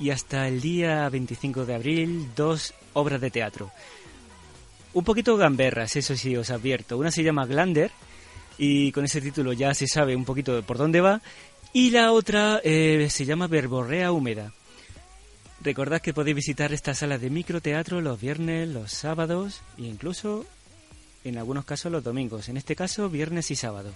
y 0.01 0.09
hasta 0.09 0.49
el 0.49 0.63
día 0.63 1.07
25 1.11 1.67
de 1.67 1.75
abril 1.75 2.31
dos 2.35 2.73
obras 2.95 3.21
de 3.21 3.31
teatro. 3.31 3.71
Un 4.95 5.05
poquito 5.05 5.37
gamberras, 5.37 5.95
eso 5.95 6.17
sí 6.17 6.35
os 6.39 6.49
advierto. 6.49 6.97
Una 6.97 7.11
se 7.11 7.23
llama 7.23 7.45
Glander 7.45 7.91
y 8.57 8.91
con 8.93 9.05
ese 9.05 9.21
título 9.21 9.53
ya 9.53 9.75
se 9.75 9.87
sabe 9.87 10.17
un 10.17 10.25
poquito 10.25 10.63
por 10.63 10.79
dónde 10.79 11.03
va. 11.03 11.21
Y 11.75 11.91
la 11.91 12.13
otra 12.13 12.63
eh, 12.65 13.09
se 13.11 13.27
llama 13.27 13.47
Verborrea 13.47 14.13
Húmeda. 14.13 14.55
Recordad 15.61 16.01
que 16.01 16.15
podéis 16.15 16.37
visitar 16.37 16.73
esta 16.73 16.95
sala 16.95 17.19
de 17.19 17.29
microteatro 17.29 18.01
los 18.01 18.19
viernes, 18.19 18.71
los 18.71 18.91
sábados 18.91 19.61
e 19.77 19.83
incluso 19.83 20.47
en 21.25 21.37
algunos 21.37 21.67
casos 21.67 21.93
los 21.93 22.03
domingos. 22.03 22.49
En 22.49 22.57
este 22.57 22.75
caso, 22.75 23.11
viernes 23.11 23.51
y 23.51 23.57
sábado. 23.57 23.93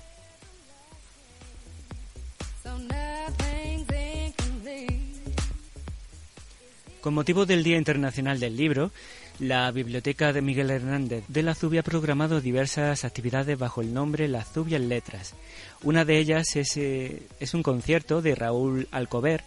Con 7.01 7.15
motivo 7.15 7.47
del 7.47 7.63
Día 7.63 7.79
Internacional 7.79 8.39
del 8.39 8.57
Libro, 8.57 8.91
la 9.39 9.71
Biblioteca 9.71 10.35
de 10.35 10.43
Miguel 10.43 10.71
Hernández 10.71 11.25
de 11.29 11.43
la 11.43 11.55
Zubia 11.55 11.81
ha 11.81 11.83
programado 11.83 12.43
diversas 12.43 13.07
actividades 13.07 13.59
bajo 13.59 13.81
el 13.81 13.95
nombre 13.95 14.29
La 14.29 14.45
Zubia 14.45 14.77
en 14.77 14.91
Letras. 14.91 15.35
Una 15.83 16.05
de 16.05 16.19
ellas 16.19 16.57
es, 16.57 16.77
eh, 16.77 17.23
es 17.41 17.55
un 17.55 17.63
concierto 17.63 18.21
de 18.21 18.35
Raúl 18.35 18.87
Alcover, 18.91 19.45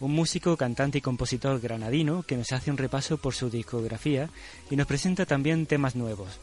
un 0.00 0.12
músico, 0.12 0.56
cantante 0.56 0.96
y 0.96 1.00
compositor 1.02 1.60
granadino 1.60 2.22
que 2.22 2.38
nos 2.38 2.52
hace 2.52 2.70
un 2.70 2.78
repaso 2.78 3.18
por 3.18 3.34
su 3.34 3.50
discografía 3.50 4.30
y 4.70 4.76
nos 4.76 4.86
presenta 4.86 5.26
también 5.26 5.66
temas 5.66 5.96
nuevos. 5.96 6.40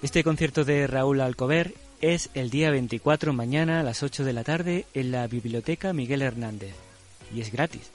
Este 0.00 0.24
concierto 0.24 0.64
de 0.64 0.86
Raúl 0.86 1.20
Alcover 1.20 1.74
es 2.00 2.30
el 2.34 2.50
día 2.50 2.70
24 2.70 3.32
mañana 3.32 3.80
a 3.80 3.82
las 3.82 4.02
8 4.02 4.24
de 4.24 4.32
la 4.32 4.44
tarde 4.44 4.86
en 4.94 5.10
la 5.10 5.26
Biblioteca 5.26 5.92
Miguel 5.92 6.22
Hernández 6.22 6.74
y 7.34 7.40
es 7.40 7.52
gratis. 7.52 7.90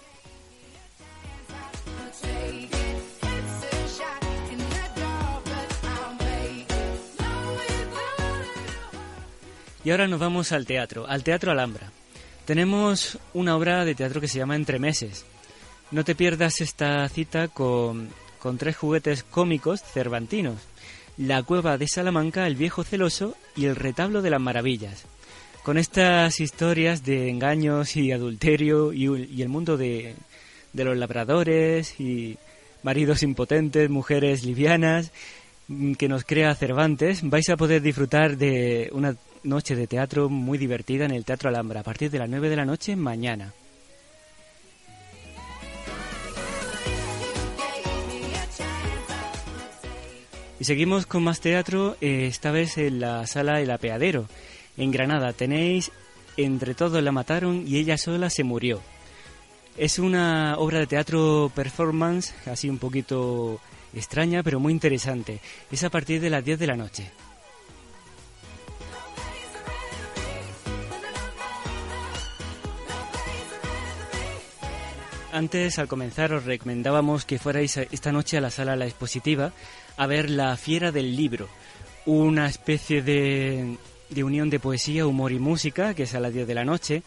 Y 9.85 9.91
ahora 9.91 10.07
nos 10.07 10.19
vamos 10.19 10.53
al 10.53 10.65
teatro, 10.65 11.05
al 11.07 11.23
Teatro 11.23 11.51
Alhambra. 11.51 11.91
Tenemos 12.45 13.19
una 13.33 13.55
obra 13.55 13.83
de 13.83 13.95
teatro 13.95 14.21
que 14.21 14.29
se 14.29 14.37
llama 14.37 14.55
Entre 14.55 14.79
Meses. 14.79 15.25
No 15.91 16.05
te 16.05 16.15
pierdas 16.15 16.61
esta 16.61 17.07
cita 17.09 17.49
con, 17.49 18.09
con 18.39 18.57
tres 18.57 18.77
juguetes 18.77 19.23
cómicos 19.23 19.81
cervantinos. 19.81 20.55
La 21.17 21.43
cueva 21.43 21.77
de 21.77 21.87
Salamanca, 21.87 22.47
el 22.47 22.55
viejo 22.55 22.83
celoso 22.83 23.35
y 23.55 23.65
el 23.65 23.75
retablo 23.75 24.21
de 24.21 24.31
las 24.31 24.41
maravillas. 24.41 25.05
Con 25.61 25.77
estas 25.77 26.39
historias 26.39 27.05
de 27.05 27.29
engaños 27.29 27.95
y 27.95 28.11
adulterio 28.11 28.93
y, 28.93 29.41
el 29.41 29.49
mundo 29.49 29.77
de, 29.77 30.15
de 30.73 30.83
los 30.83 30.97
labradores 30.97 31.99
y 31.99 32.37
maridos 32.81 33.23
impotentes, 33.23 33.89
mujeres 33.89 34.43
livianas 34.43 35.11
mm, 35.67 35.93
que 35.93 36.09
nos 36.09 36.25
crea 36.25 36.55
Cervantes, 36.55 37.21
vais 37.23 37.47
a 37.49 37.57
poder 37.57 37.81
disfrutar 37.81 38.35
de 38.35 38.89
una 38.91 39.15
noche 39.43 39.75
de 39.75 39.87
teatro 39.87 40.29
muy 40.29 40.57
divertida 40.57 41.05
en 41.05 41.11
el 41.11 41.25
Teatro 41.25 41.49
Alhambra 41.49 41.81
a 41.81 41.83
partir 41.83 42.09
de 42.09 42.19
las 42.19 42.29
9 42.29 42.49
de 42.49 42.55
la 42.55 42.65
noche 42.65 42.95
mañana. 42.95 43.53
Y 50.63 50.65
seguimos 50.65 51.05
con 51.05 51.25
más 51.25 51.41
teatro, 51.41 51.97
eh, 51.99 52.27
esta 52.27 52.49
vez 52.49 52.77
en 52.77 53.01
la 53.01 53.27
sala 53.27 53.59
El 53.59 53.69
Apeadero, 53.69 54.29
en 54.77 54.91
Granada. 54.91 55.33
Tenéis 55.33 55.91
Entre 56.37 56.73
todos 56.73 57.03
la 57.03 57.11
mataron 57.11 57.65
y 57.67 57.79
ella 57.79 57.97
sola 57.97 58.29
se 58.29 58.45
murió. 58.45 58.79
Es 59.75 59.99
una 59.99 60.55
obra 60.57 60.79
de 60.79 60.87
teatro 60.87 61.51
performance, 61.53 62.33
así 62.45 62.69
un 62.69 62.77
poquito 62.77 63.59
extraña, 63.93 64.41
pero 64.41 64.61
muy 64.61 64.71
interesante. 64.71 65.41
Es 65.69 65.83
a 65.83 65.89
partir 65.89 66.21
de 66.21 66.29
las 66.29 66.45
10 66.45 66.57
de 66.57 66.67
la 66.67 66.77
noche. 66.77 67.11
Antes, 75.33 75.79
al 75.79 75.87
comenzar, 75.87 76.31
os 76.31 76.45
recomendábamos 76.45 77.25
que 77.25 77.39
fuerais 77.39 77.77
esta 77.77 78.11
noche 78.11 78.37
a 78.37 78.41
la 78.41 78.51
sala 78.51 78.75
La 78.75 78.85
Expositiva 78.85 79.51
a 79.97 80.05
ver 80.05 80.29
La 80.29 80.55
Fiera 80.57 80.91
del 80.91 81.15
Libro, 81.15 81.49
una 82.05 82.45
especie 82.45 83.01
de, 83.01 83.77
de 84.11 84.23
unión 84.23 84.51
de 84.51 84.59
poesía, 84.59 85.07
humor 85.07 85.31
y 85.31 85.39
música, 85.39 85.95
que 85.95 86.03
es 86.03 86.13
a 86.13 86.19
las 86.19 86.35
10 86.35 86.45
de 86.45 86.53
la 86.53 86.65
noche. 86.65 87.01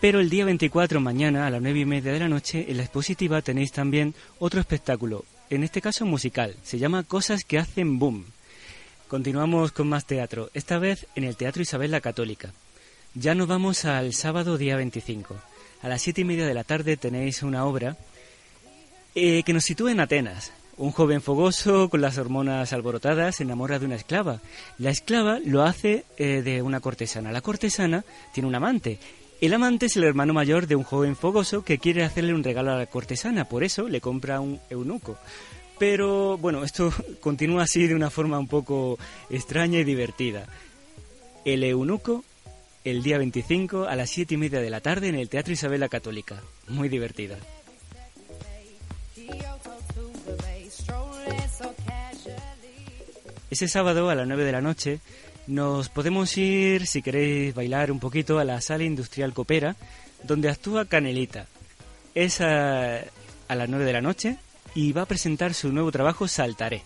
Pero 0.00 0.18
el 0.20 0.30
día 0.30 0.46
24, 0.46 0.98
mañana, 1.02 1.46
a 1.46 1.50
las 1.50 1.60
9 1.60 1.80
y 1.80 1.84
media 1.84 2.10
de 2.10 2.20
la 2.20 2.28
noche, 2.30 2.64
en 2.70 2.78
La 2.78 2.84
Expositiva 2.84 3.42
tenéis 3.42 3.70
también 3.70 4.14
otro 4.38 4.60
espectáculo, 4.60 5.26
en 5.50 5.62
este 5.62 5.82
caso 5.82 6.06
musical, 6.06 6.56
se 6.62 6.78
llama 6.78 7.02
Cosas 7.02 7.44
que 7.44 7.58
hacen 7.58 7.98
boom. 7.98 8.24
Continuamos 9.08 9.72
con 9.72 9.90
más 9.90 10.06
teatro, 10.06 10.48
esta 10.54 10.78
vez 10.78 11.06
en 11.16 11.24
el 11.24 11.36
Teatro 11.36 11.60
Isabel 11.60 11.90
la 11.90 12.00
Católica. 12.00 12.54
Ya 13.12 13.34
nos 13.34 13.46
vamos 13.46 13.84
al 13.84 14.14
sábado 14.14 14.56
día 14.56 14.76
25. 14.76 15.36
A 15.80 15.88
las 15.88 16.02
siete 16.02 16.22
y 16.22 16.24
media 16.24 16.46
de 16.46 16.54
la 16.54 16.64
tarde 16.64 16.96
tenéis 16.96 17.42
una 17.42 17.64
obra 17.64 17.96
eh, 19.14 19.42
que 19.44 19.52
nos 19.52 19.64
sitúa 19.64 19.92
en 19.92 20.00
Atenas. 20.00 20.52
Un 20.76 20.90
joven 20.90 21.22
fogoso 21.22 21.88
con 21.88 22.00
las 22.00 22.18
hormonas 22.18 22.72
alborotadas 22.72 23.36
se 23.36 23.44
enamora 23.44 23.78
de 23.78 23.86
una 23.86 23.94
esclava. 23.94 24.40
La 24.78 24.90
esclava 24.90 25.38
lo 25.44 25.62
hace 25.62 26.04
eh, 26.16 26.42
de 26.42 26.62
una 26.62 26.80
cortesana. 26.80 27.32
La 27.32 27.40
cortesana 27.40 28.04
tiene 28.32 28.48
un 28.48 28.54
amante. 28.54 28.98
El 29.40 29.54
amante 29.54 29.86
es 29.86 29.96
el 29.96 30.04
hermano 30.04 30.34
mayor 30.34 30.66
de 30.66 30.74
un 30.74 30.82
joven 30.82 31.14
fogoso 31.14 31.64
que 31.64 31.78
quiere 31.78 32.04
hacerle 32.04 32.34
un 32.34 32.42
regalo 32.42 32.72
a 32.72 32.78
la 32.78 32.86
cortesana. 32.86 33.44
Por 33.44 33.62
eso 33.62 33.88
le 33.88 34.00
compra 34.00 34.40
un 34.40 34.60
eunuco. 34.70 35.16
Pero 35.78 36.38
bueno, 36.38 36.64
esto 36.64 36.92
continúa 37.20 37.62
así 37.62 37.86
de 37.86 37.94
una 37.94 38.10
forma 38.10 38.38
un 38.38 38.48
poco 38.48 38.98
extraña 39.30 39.78
y 39.78 39.84
divertida. 39.84 40.46
El 41.44 41.62
eunuco 41.62 42.24
el 42.84 43.02
día 43.02 43.18
25 43.18 43.84
a 43.84 43.96
las 43.96 44.10
7 44.10 44.34
y 44.34 44.36
media 44.36 44.60
de 44.60 44.70
la 44.70 44.80
tarde 44.80 45.08
en 45.08 45.14
el 45.14 45.28
Teatro 45.28 45.52
Isabel 45.52 45.80
la 45.80 45.88
Católica. 45.88 46.42
Muy 46.68 46.88
divertida. 46.88 47.36
Ese 53.50 53.68
sábado 53.68 54.10
a 54.10 54.14
las 54.14 54.26
9 54.26 54.44
de 54.44 54.52
la 54.52 54.60
noche 54.60 55.00
Nos 55.46 55.88
podemos 55.88 56.36
ir, 56.36 56.86
si 56.86 57.00
queréis 57.00 57.54
bailar 57.54 57.90
un 57.90 58.00
poquito, 58.00 58.38
a 58.38 58.44
la 58.44 58.60
sala 58.60 58.84
industrial 58.84 59.32
Copera, 59.32 59.76
donde 60.22 60.50
actúa 60.50 60.84
Canelita. 60.84 61.46
Es 62.14 62.42
a, 62.42 62.98
a 62.98 63.54
las 63.54 63.68
9 63.68 63.84
de 63.86 63.92
la 63.94 64.02
noche 64.02 64.36
y 64.74 64.92
va 64.92 65.02
a 65.02 65.06
presentar 65.06 65.54
su 65.54 65.72
nuevo 65.72 65.90
trabajo 65.90 66.28
Saltaré. 66.28 66.82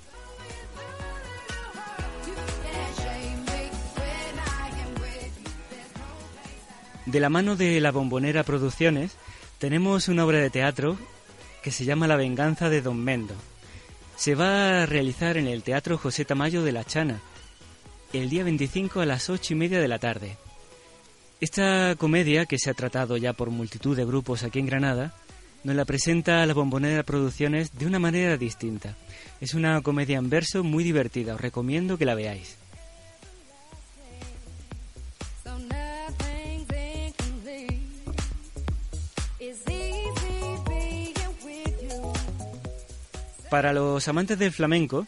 De 7.06 7.18
la 7.18 7.28
mano 7.28 7.56
de 7.56 7.80
la 7.80 7.90
Bombonera 7.90 8.44
Producciones 8.44 9.16
tenemos 9.58 10.08
una 10.08 10.24
obra 10.24 10.38
de 10.38 10.50
teatro 10.50 10.96
que 11.62 11.72
se 11.72 11.84
llama 11.84 12.06
La 12.06 12.16
venganza 12.16 12.68
de 12.68 12.80
Don 12.80 13.02
Mendo. 13.02 13.34
Se 14.16 14.34
va 14.36 14.82
a 14.82 14.86
realizar 14.86 15.36
en 15.36 15.48
el 15.48 15.62
Teatro 15.62 15.98
José 15.98 16.24
Tamayo 16.24 16.62
de 16.62 16.72
la 16.72 16.84
Chana 16.84 17.20
el 18.12 18.28
día 18.28 18.44
25 18.44 19.00
a 19.00 19.06
las 19.06 19.30
8 19.30 19.54
y 19.54 19.56
media 19.56 19.80
de 19.80 19.88
la 19.88 19.98
tarde. 19.98 20.36
Esta 21.40 21.96
comedia, 21.96 22.46
que 22.46 22.58
se 22.58 22.70
ha 22.70 22.74
tratado 22.74 23.16
ya 23.16 23.32
por 23.32 23.50
multitud 23.50 23.96
de 23.96 24.04
grupos 24.04 24.44
aquí 24.44 24.60
en 24.60 24.66
Granada, 24.66 25.14
nos 25.64 25.74
la 25.74 25.84
presenta 25.84 26.46
la 26.46 26.54
Bombonera 26.54 27.02
Producciones 27.02 27.76
de 27.76 27.86
una 27.86 27.98
manera 27.98 28.36
distinta. 28.36 28.96
Es 29.40 29.54
una 29.54 29.80
comedia 29.80 30.18
en 30.18 30.30
verso 30.30 30.62
muy 30.62 30.84
divertida, 30.84 31.34
os 31.34 31.40
recomiendo 31.40 31.98
que 31.98 32.04
la 32.04 32.14
veáis. 32.14 32.61
Para 43.52 43.74
los 43.74 44.08
amantes 44.08 44.38
del 44.38 44.50
flamenco, 44.50 45.06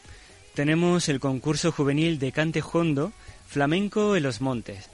tenemos 0.52 1.08
el 1.08 1.18
concurso 1.18 1.72
juvenil 1.72 2.18
de 2.18 2.30
cante 2.30 2.62
hondo 2.62 3.10
Flamenco 3.48 4.16
en 4.16 4.22
los 4.22 4.42
Montes. 4.42 4.90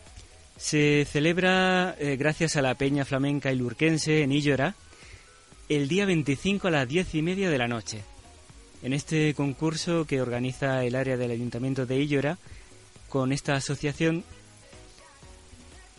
Se 0.57 1.05
celebra 1.05 1.97
eh, 1.99 2.15
gracias 2.17 2.55
a 2.55 2.63
la 2.63 2.77
Peña 2.77 3.05
Flamenca 3.05 3.51
Ilurquense 3.51 4.23
en 4.23 4.31
Illora 4.31 4.77
el 5.69 5.89
día 5.89 6.07
25 6.07 6.69
a 6.69 6.71
las 6.71 6.87
10 6.87 7.17
y 7.17 7.23
media 7.23 7.51
de 7.51 7.59
la 7.59 7.67
noche. 7.67 8.05
En 8.85 8.93
este 8.93 9.35
concurso 9.35 10.05
que 10.07 10.23
organiza 10.23 10.85
el 10.85 10.95
área 10.95 11.17
del 11.17 11.33
Ayuntamiento 11.33 11.87
de 11.87 11.99
Illora, 11.99 12.39
con 13.09 13.33
esta 13.33 13.55
asociación, 13.55 14.23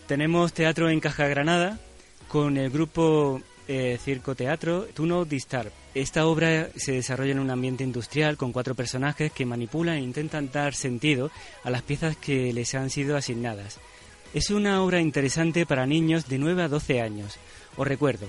tenemos 0.08 0.54
teatro 0.54 0.90
en 0.90 1.02
Caja 1.02 1.28
Granada 1.28 1.82
con 2.30 2.56
el 2.56 2.70
grupo 2.70 3.42
eh, 3.68 3.98
Circo 4.04 4.36
Teatro 4.36 4.86
Tuno 4.94 5.26
Distar. 5.26 5.72
Esta 5.94 6.26
obra 6.26 6.70
se 6.76 6.94
desarrolla 6.94 7.32
en 7.32 7.40
un 7.40 7.50
ambiente 7.50 7.84
industrial 7.84 8.38
con 8.38 8.52
cuatro 8.52 8.76
personajes 8.76 9.32
que 9.32 9.46
manipulan 9.46 9.98
e 9.98 10.02
intentan 10.02 10.52
dar 10.52 10.74
sentido 10.74 11.32
a 11.64 11.70
las 11.70 11.82
piezas 11.82 12.16
que 12.18 12.54
les 12.54 12.74
han 12.76 12.90
sido 12.90 13.18
asignadas. 13.18 13.80
Es 14.34 14.50
una 14.50 14.82
obra 14.82 15.02
interesante 15.02 15.66
para 15.66 15.86
niños 15.86 16.28
de 16.28 16.38
9 16.38 16.64
a 16.64 16.68
12 16.70 17.02
años. 17.02 17.38
Os 17.76 17.88
recuerdo, 17.88 18.28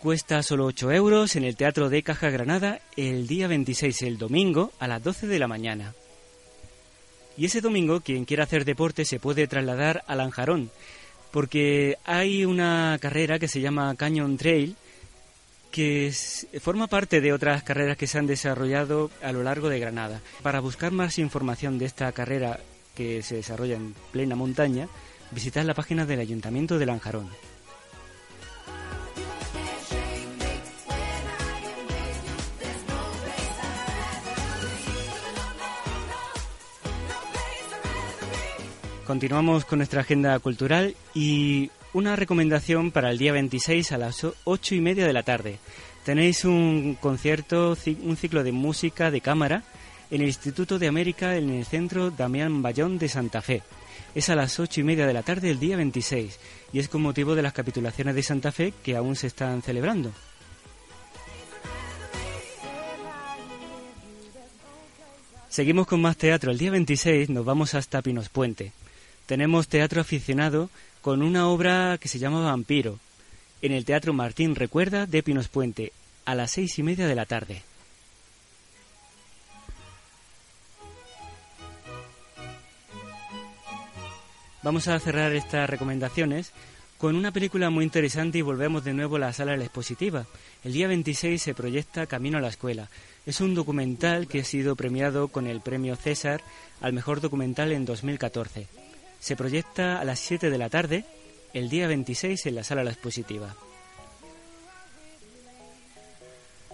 cuesta 0.00 0.42
solo 0.42 0.64
8 0.66 0.92
euros 0.92 1.36
en 1.36 1.44
el 1.44 1.56
Teatro 1.56 1.90
de 1.90 2.02
Caja 2.02 2.30
Granada 2.30 2.80
el 2.96 3.26
día 3.26 3.46
26, 3.46 4.02
el 4.02 4.18
domingo, 4.18 4.72
a 4.78 4.88
las 4.88 5.02
12 5.02 5.26
de 5.26 5.38
la 5.38 5.48
mañana. 5.48 5.94
Y 7.36 7.44
ese 7.44 7.60
domingo, 7.60 8.00
quien 8.00 8.24
quiera 8.24 8.44
hacer 8.44 8.64
deporte 8.64 9.04
se 9.04 9.20
puede 9.20 9.46
trasladar 9.46 10.02
a 10.06 10.14
Lanjarón, 10.14 10.70
porque 11.36 11.98
hay 12.06 12.46
una 12.46 12.96
carrera 12.98 13.38
que 13.38 13.46
se 13.46 13.60
llama 13.60 13.94
Canyon 13.94 14.38
Trail, 14.38 14.74
que 15.70 16.10
forma 16.62 16.86
parte 16.86 17.20
de 17.20 17.34
otras 17.34 17.62
carreras 17.62 17.98
que 17.98 18.06
se 18.06 18.16
han 18.16 18.26
desarrollado 18.26 19.10
a 19.22 19.32
lo 19.32 19.42
largo 19.42 19.68
de 19.68 19.78
Granada. 19.78 20.22
Para 20.42 20.60
buscar 20.60 20.92
más 20.92 21.18
información 21.18 21.78
de 21.78 21.84
esta 21.84 22.10
carrera 22.12 22.58
que 22.94 23.22
se 23.22 23.34
desarrolla 23.34 23.76
en 23.76 23.94
plena 24.12 24.34
montaña, 24.34 24.88
visitad 25.30 25.62
la 25.64 25.74
página 25.74 26.06
del 26.06 26.20
Ayuntamiento 26.20 26.78
de 26.78 26.86
Lanjarón. 26.86 27.28
Continuamos 39.06 39.64
con 39.64 39.78
nuestra 39.78 40.00
agenda 40.00 40.36
cultural 40.40 40.96
y 41.14 41.70
una 41.92 42.16
recomendación 42.16 42.90
para 42.90 43.10
el 43.10 43.18
día 43.18 43.32
26 43.32 43.92
a 43.92 43.98
las 43.98 44.24
o- 44.24 44.34
ocho 44.44 44.74
y 44.74 44.80
media 44.80 45.06
de 45.06 45.12
la 45.12 45.22
tarde. 45.22 45.58
Tenéis 46.04 46.44
un 46.44 46.96
concierto, 47.00 47.76
ci- 47.76 47.98
un 48.02 48.16
ciclo 48.16 48.42
de 48.42 48.52
música 48.52 49.10
de 49.12 49.20
cámara 49.20 49.62
en 50.10 50.22
el 50.22 50.26
Instituto 50.28 50.78
de 50.78 50.88
América 50.88 51.36
en 51.36 51.50
el 51.50 51.64
Centro 51.64 52.10
Damián 52.10 52.62
Bayón 52.62 52.98
de 52.98 53.08
Santa 53.08 53.42
Fe. 53.42 53.62
Es 54.14 54.28
a 54.28 54.34
las 54.34 54.58
ocho 54.58 54.80
y 54.80 54.84
media 54.84 55.06
de 55.06 55.12
la 55.14 55.22
tarde 55.22 55.50
el 55.50 55.60
día 55.60 55.76
26 55.76 56.38
y 56.72 56.78
es 56.80 56.88
con 56.88 57.02
motivo 57.02 57.34
de 57.36 57.42
las 57.42 57.52
capitulaciones 57.52 58.14
de 58.14 58.22
Santa 58.24 58.50
Fe 58.50 58.72
que 58.82 58.96
aún 58.96 59.14
se 59.14 59.28
están 59.28 59.62
celebrando. 59.62 60.10
Seguimos 65.48 65.86
con 65.86 66.00
más 66.00 66.16
teatro. 66.16 66.50
El 66.50 66.58
día 66.58 66.70
26 66.70 67.30
nos 67.30 67.44
vamos 67.44 67.74
hasta 67.74 68.02
Pinos 68.02 68.28
Puente. 68.28 68.72
Tenemos 69.26 69.66
teatro 69.66 70.00
aficionado 70.00 70.70
con 71.02 71.22
una 71.22 71.48
obra 71.48 71.98
que 72.00 72.08
se 72.08 72.20
llama 72.20 72.42
Vampiro, 72.42 73.00
en 73.60 73.72
el 73.72 73.84
Teatro 73.84 74.12
Martín 74.12 74.54
Recuerda 74.54 75.06
de 75.06 75.22
Pinos 75.22 75.48
Puente, 75.48 75.92
a 76.24 76.36
las 76.36 76.52
seis 76.52 76.78
y 76.78 76.84
media 76.84 77.08
de 77.08 77.14
la 77.16 77.26
tarde. 77.26 77.62
Vamos 84.62 84.88
a 84.88 84.98
cerrar 84.98 85.32
estas 85.32 85.70
recomendaciones 85.70 86.52
con 86.98 87.14
una 87.14 87.30
película 87.30 87.70
muy 87.70 87.84
interesante 87.84 88.38
y 88.38 88.42
volvemos 88.42 88.84
de 88.84 88.94
nuevo 88.94 89.16
a 89.16 89.20
la 89.20 89.32
sala 89.32 89.52
de 89.52 89.58
la 89.58 89.64
expositiva. 89.64 90.26
El 90.64 90.72
día 90.72 90.88
26 90.88 91.40
se 91.40 91.54
proyecta 91.54 92.06
Camino 92.06 92.38
a 92.38 92.40
la 92.40 92.48
Escuela. 92.48 92.88
Es 93.26 93.40
un 93.40 93.54
documental 93.54 94.28
que 94.28 94.40
ha 94.40 94.44
sido 94.44 94.76
premiado 94.76 95.28
con 95.28 95.46
el 95.46 95.60
premio 95.60 95.94
César 95.96 96.42
al 96.80 96.92
mejor 96.92 97.20
documental 97.20 97.72
en 97.72 97.84
2014. 97.84 98.85
Se 99.20 99.36
proyecta 99.36 100.00
a 100.00 100.04
las 100.04 100.20
7 100.20 100.50
de 100.50 100.58
la 100.58 100.68
tarde, 100.70 101.04
el 101.52 101.68
día 101.68 101.86
26 101.86 102.46
en 102.46 102.54
la 102.54 102.64
sala 102.64 102.84
la 102.84 102.92
expositiva. 102.92 103.54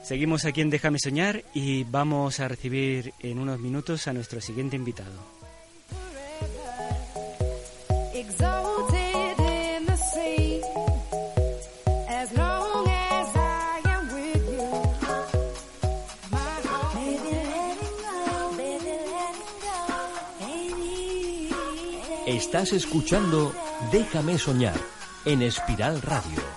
Seguimos 0.03 0.45
aquí 0.45 0.61
en 0.61 0.71
Déjame 0.71 0.99
Soñar 0.99 1.45
y 1.55 1.85
vamos 1.85 2.41
a 2.41 2.49
recibir 2.49 3.15
en 3.21 3.39
unos 3.39 3.61
minutos 3.61 4.09
a 4.09 4.13
nuestro 4.13 4.41
siguiente 4.41 4.75
invitado. 4.75 5.42
Estás 22.53 22.75
escuchando 22.75 23.55
Déjame 23.91 24.37
Soñar 24.37 24.79
en 25.25 25.41
Espiral 25.41 26.03
Radio. 26.03 26.52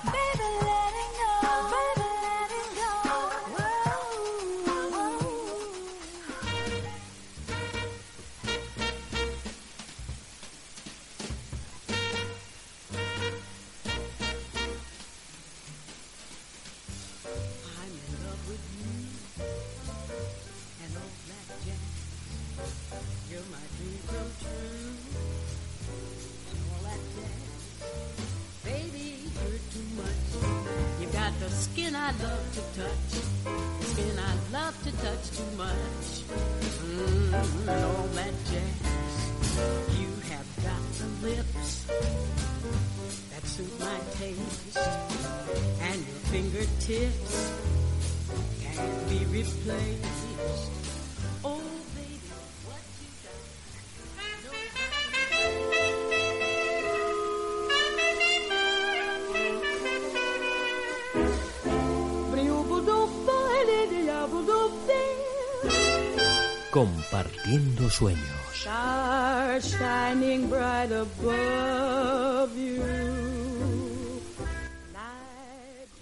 Sueños. 67.96 68.68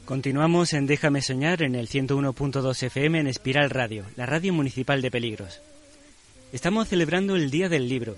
Continuamos 0.06 0.74
en 0.74 0.88
Déjame 0.88 1.22
Soñar 1.22 1.62
en 1.62 1.76
el 1.76 1.88
101.2 1.88 2.84
FM 2.84 3.20
en 3.20 3.28
Espiral 3.28 3.70
Radio, 3.70 4.06
la 4.16 4.26
radio 4.26 4.54
municipal 4.54 5.04
de 5.04 5.12
Peligros. 5.12 5.62
Estamos 6.52 6.88
celebrando 6.88 7.36
el 7.36 7.52
Día 7.52 7.70
del 7.70 7.88
Libro, 7.88 8.18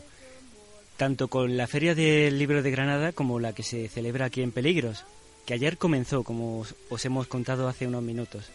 tanto 0.95 1.27
con 1.27 1.57
la 1.57 1.67
Feria 1.67 1.95
del 1.95 2.39
Libro 2.39 2.63
de 2.63 2.71
Granada 2.71 3.11
como 3.11 3.41
la 3.41 3.51
que 3.51 3.63
se 3.63 3.89
celebra 3.89 4.27
aquí 4.27 4.41
en 4.41 4.53
Peligros, 4.53 5.03
que 5.45 5.53
ayer 5.53 5.77
comenzó, 5.77 6.23
como 6.23 6.65
os 6.89 7.05
hemos 7.05 7.27
contado 7.27 7.67
hace 7.67 7.87
unos 7.87 8.03
minutos. 8.03 8.45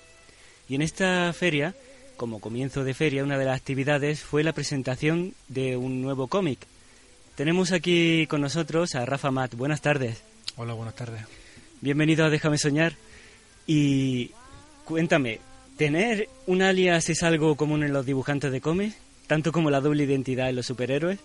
Y 0.66 0.76
en 0.76 0.82
esta 0.82 1.30
feria, 1.34 1.74
como 2.20 2.38
comienzo 2.38 2.84
de 2.84 2.92
feria, 2.92 3.24
una 3.24 3.38
de 3.38 3.46
las 3.46 3.56
actividades 3.56 4.20
fue 4.20 4.44
la 4.44 4.52
presentación 4.52 5.32
de 5.48 5.78
un 5.78 6.02
nuevo 6.02 6.26
cómic. 6.26 6.58
Tenemos 7.34 7.72
aquí 7.72 8.26
con 8.26 8.42
nosotros 8.42 8.94
a 8.94 9.06
Rafa 9.06 9.30
Mat. 9.30 9.54
Buenas 9.54 9.80
tardes. 9.80 10.22
Hola, 10.58 10.74
buenas 10.74 10.94
tardes. 10.94 11.22
Bienvenido 11.80 12.26
a 12.26 12.28
Déjame 12.28 12.58
Soñar. 12.58 12.92
Y 13.66 14.32
cuéntame, 14.84 15.40
¿tener 15.78 16.28
un 16.46 16.60
alias 16.60 17.08
es 17.08 17.22
algo 17.22 17.56
común 17.56 17.84
en 17.84 17.94
los 17.94 18.04
dibujantes 18.04 18.52
de 18.52 18.60
cómics? 18.60 18.96
¿Tanto 19.26 19.50
como 19.50 19.70
la 19.70 19.80
doble 19.80 20.04
identidad 20.04 20.50
en 20.50 20.56
los 20.56 20.66
superhéroes? 20.66 21.20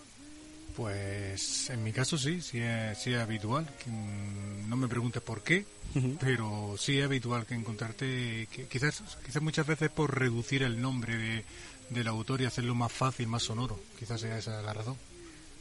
Pues 0.75 1.69
en 1.69 1.83
mi 1.83 1.91
caso 1.93 2.17
sí, 2.17 2.41
sí 2.41 2.59
es, 2.59 2.97
sí 2.97 3.13
es 3.13 3.19
habitual. 3.21 3.65
mm, 3.85 4.69
No 4.69 4.75
me 4.75 4.87
preguntes 4.87 5.21
por 5.21 5.41
qué, 5.41 5.65
pero 6.19 6.75
sí 6.77 6.99
es 6.99 7.05
habitual 7.05 7.45
que 7.45 7.55
encontrarte, 7.55 8.47
que 8.51 8.67
quizás, 8.69 9.01
quizás 9.25 9.41
muchas 9.41 9.65
veces 9.65 9.89
por 9.89 10.17
reducir 10.19 10.63
el 10.63 10.81
nombre 10.81 11.15
de, 11.17 11.45
del 11.89 12.07
autor 12.07 12.41
y 12.41 12.45
hacerlo 12.45 12.75
más 12.75 12.91
fácil, 12.91 13.27
más 13.27 13.43
sonoro. 13.43 13.79
Quizás 13.97 14.19
sea 14.21 14.37
esa 14.37 14.61
la 14.61 14.73
razón. 14.73 14.97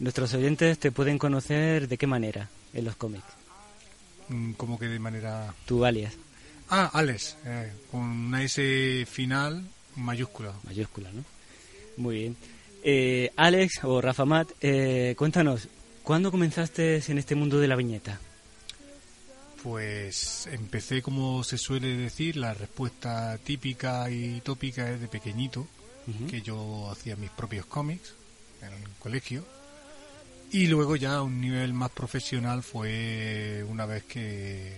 Nuestros 0.01 0.35
oyentes 0.35 0.79
te 0.81 0.91
pueden 0.91 1.19
conocer 1.19 1.87
de 1.87 1.97
qué 1.97 2.07
manera 2.09 2.49
en 2.73 2.85
los 2.85 2.97
cómics. 2.97 3.25
Mm, 4.29 4.53
Como 4.55 4.79
que 4.79 4.87
de 4.89 4.99
manera... 4.99 5.55
Tu 5.67 5.85
alias, 5.85 6.15
Ah, 6.71 6.91
Alex, 6.95 7.37
eh, 7.45 7.71
con 7.91 8.01
una 8.01 8.43
S 8.43 9.07
final 9.09 9.69
mayúscula. 9.97 10.55
mayúscula, 10.65 11.13
¿no? 11.13 11.23
Muy 11.99 12.17
bien. 12.21 12.37
Eh, 12.87 13.33
Alex 13.37 13.83
o 13.85 14.03
Rafa 14.03 14.27
Mat, 14.27 14.51
eh, 14.61 15.15
cuéntanos, 15.17 15.69
¿cuándo 16.03 16.31
comenzaste 16.31 17.03
en 17.09 17.17
este 17.17 17.35
mundo 17.35 17.59
de 17.59 17.67
la 17.67 17.77
viñeta? 17.77 18.21
Pues 19.63 20.47
empecé, 20.53 21.01
como 21.01 21.43
se 21.45 21.57
suele 21.57 21.97
decir, 21.97 22.37
la 22.37 22.53
respuesta 22.53 23.39
típica 23.39 24.11
y 24.11 24.43
tópica 24.43 24.91
es 24.91 25.01
de 25.01 25.09
pequeñito, 25.09 25.67
que 26.29 26.43
yo 26.43 26.91
hacía 26.91 27.17
mis 27.17 27.31
propios 27.31 27.65
cómics 27.65 28.13
en 28.61 28.75
el 28.75 28.91
colegio. 28.99 29.47
Y 30.53 30.67
luego 30.67 30.97
ya 30.97 31.15
a 31.15 31.23
un 31.23 31.41
nivel 31.41 31.73
más 31.73 31.91
profesional 31.91 32.63
fue 32.63 33.65
una 33.67 33.87
vez 33.87 34.05
que 34.05 34.75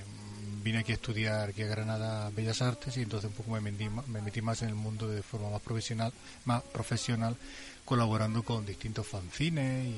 vine 0.62 0.78
aquí 0.78 0.92
a 0.92 0.94
estudiar 0.94 1.48
aquí 1.48 1.62
a 1.62 1.66
Granada 1.66 2.30
Bellas 2.30 2.62
Artes 2.62 2.96
y 2.96 3.02
entonces 3.02 3.30
un 3.30 3.36
poco 3.36 3.50
me 3.52 3.60
metí, 3.60 3.88
me 4.08 4.20
metí 4.20 4.42
más 4.42 4.62
en 4.62 4.68
el 4.68 4.74
mundo 4.74 5.08
de 5.08 5.22
forma 5.22 5.50
más 5.50 5.62
profesional, 5.62 6.12
más 6.44 6.62
profesional, 6.62 7.36
colaborando 7.86 8.42
con 8.42 8.66
distintos 8.66 9.06
fanzines 9.06 9.86
y 9.86 9.94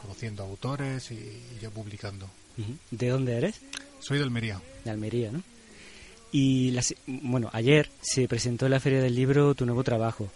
conociendo 0.00 0.42
autores 0.44 1.10
y, 1.10 1.14
y 1.16 1.58
ya 1.60 1.68
publicando. 1.68 2.30
¿De 2.90 3.08
dónde 3.08 3.36
eres? 3.36 3.60
Soy 4.00 4.16
de 4.18 4.24
Almería. 4.24 4.60
de 4.84 4.90
Almería, 4.90 5.30
¿no? 5.30 5.42
Y 6.32 6.70
la 6.70 6.80
se- 6.82 6.96
bueno, 7.06 7.50
ayer 7.52 7.90
se 8.00 8.26
presentó 8.26 8.64
en 8.66 8.70
la 8.72 8.80
Feria 8.80 9.02
del 9.02 9.14
Libro 9.14 9.54
tu 9.54 9.66
nuevo 9.66 9.84
trabajo 9.84 10.30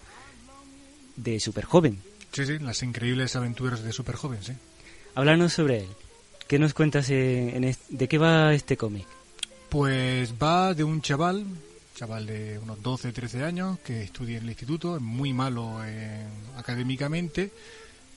de 1.17 1.41
super 1.41 1.65
joven. 1.65 1.99
Sí, 2.33 2.45
sí, 2.45 2.59
las 2.59 2.83
increíbles 2.83 3.35
aventuras 3.37 3.83
de 3.83 3.93
Super 3.93 4.15
Joven, 4.17 4.43
sí. 4.43 4.53
Háblanos 5.15 5.55
sobre 5.55 5.79
él. 5.79 5.89
¿Qué 6.47 6.59
nos 6.59 6.75
cuentas 6.75 7.09
en, 7.09 7.65
en 7.65 7.77
de 7.89 8.09
qué 8.09 8.19
va 8.19 8.53
este 8.53 8.77
cómic? 8.77 9.07
Pues 9.71 10.35
va 10.35 10.75
de 10.75 10.85
un 10.85 11.01
chaval, 11.01 11.47
chaval 11.97 12.27
de 12.27 12.59
unos 12.59 12.83
12, 12.83 13.13
13 13.13 13.43
años, 13.43 13.79
que 13.81 14.03
estudia 14.03 14.37
en 14.37 14.45
el 14.45 14.51
instituto, 14.51 14.97
es 14.97 15.03
muy 15.03 15.33
malo 15.33 15.81
eh, 15.85 16.27
académicamente, 16.59 17.51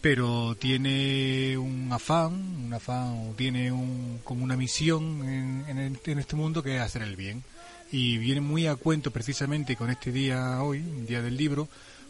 pero 0.02 0.56
tiene 0.56 1.58
un 1.58 1.90
afán, 1.92 2.34
un 2.66 2.74
afán, 2.74 3.30
o 3.30 3.34
tiene 3.38 3.72
un, 3.72 4.20
como 4.24 4.44
una 4.44 4.58
misión 4.58 5.24
en, 5.28 5.66
en 5.70 6.00
en 6.06 6.20
este 6.20 6.36
mundo 6.36 6.62
que 6.62 6.76
es 6.76 6.82
hacer 6.82 7.02
el 7.04 7.16
bien. 7.16 7.44
Y 7.92 8.18
viene 8.18 8.42
muy 8.42 8.68
a 8.68 8.76
cuento 8.76 9.12
precisamente 9.12 9.76
con 9.76 9.90
este 9.90 10.12
día 10.12 10.62
hoy, 10.62 10.80
Día 11.08 11.22
del 11.22 11.38
Libro, 11.38 11.68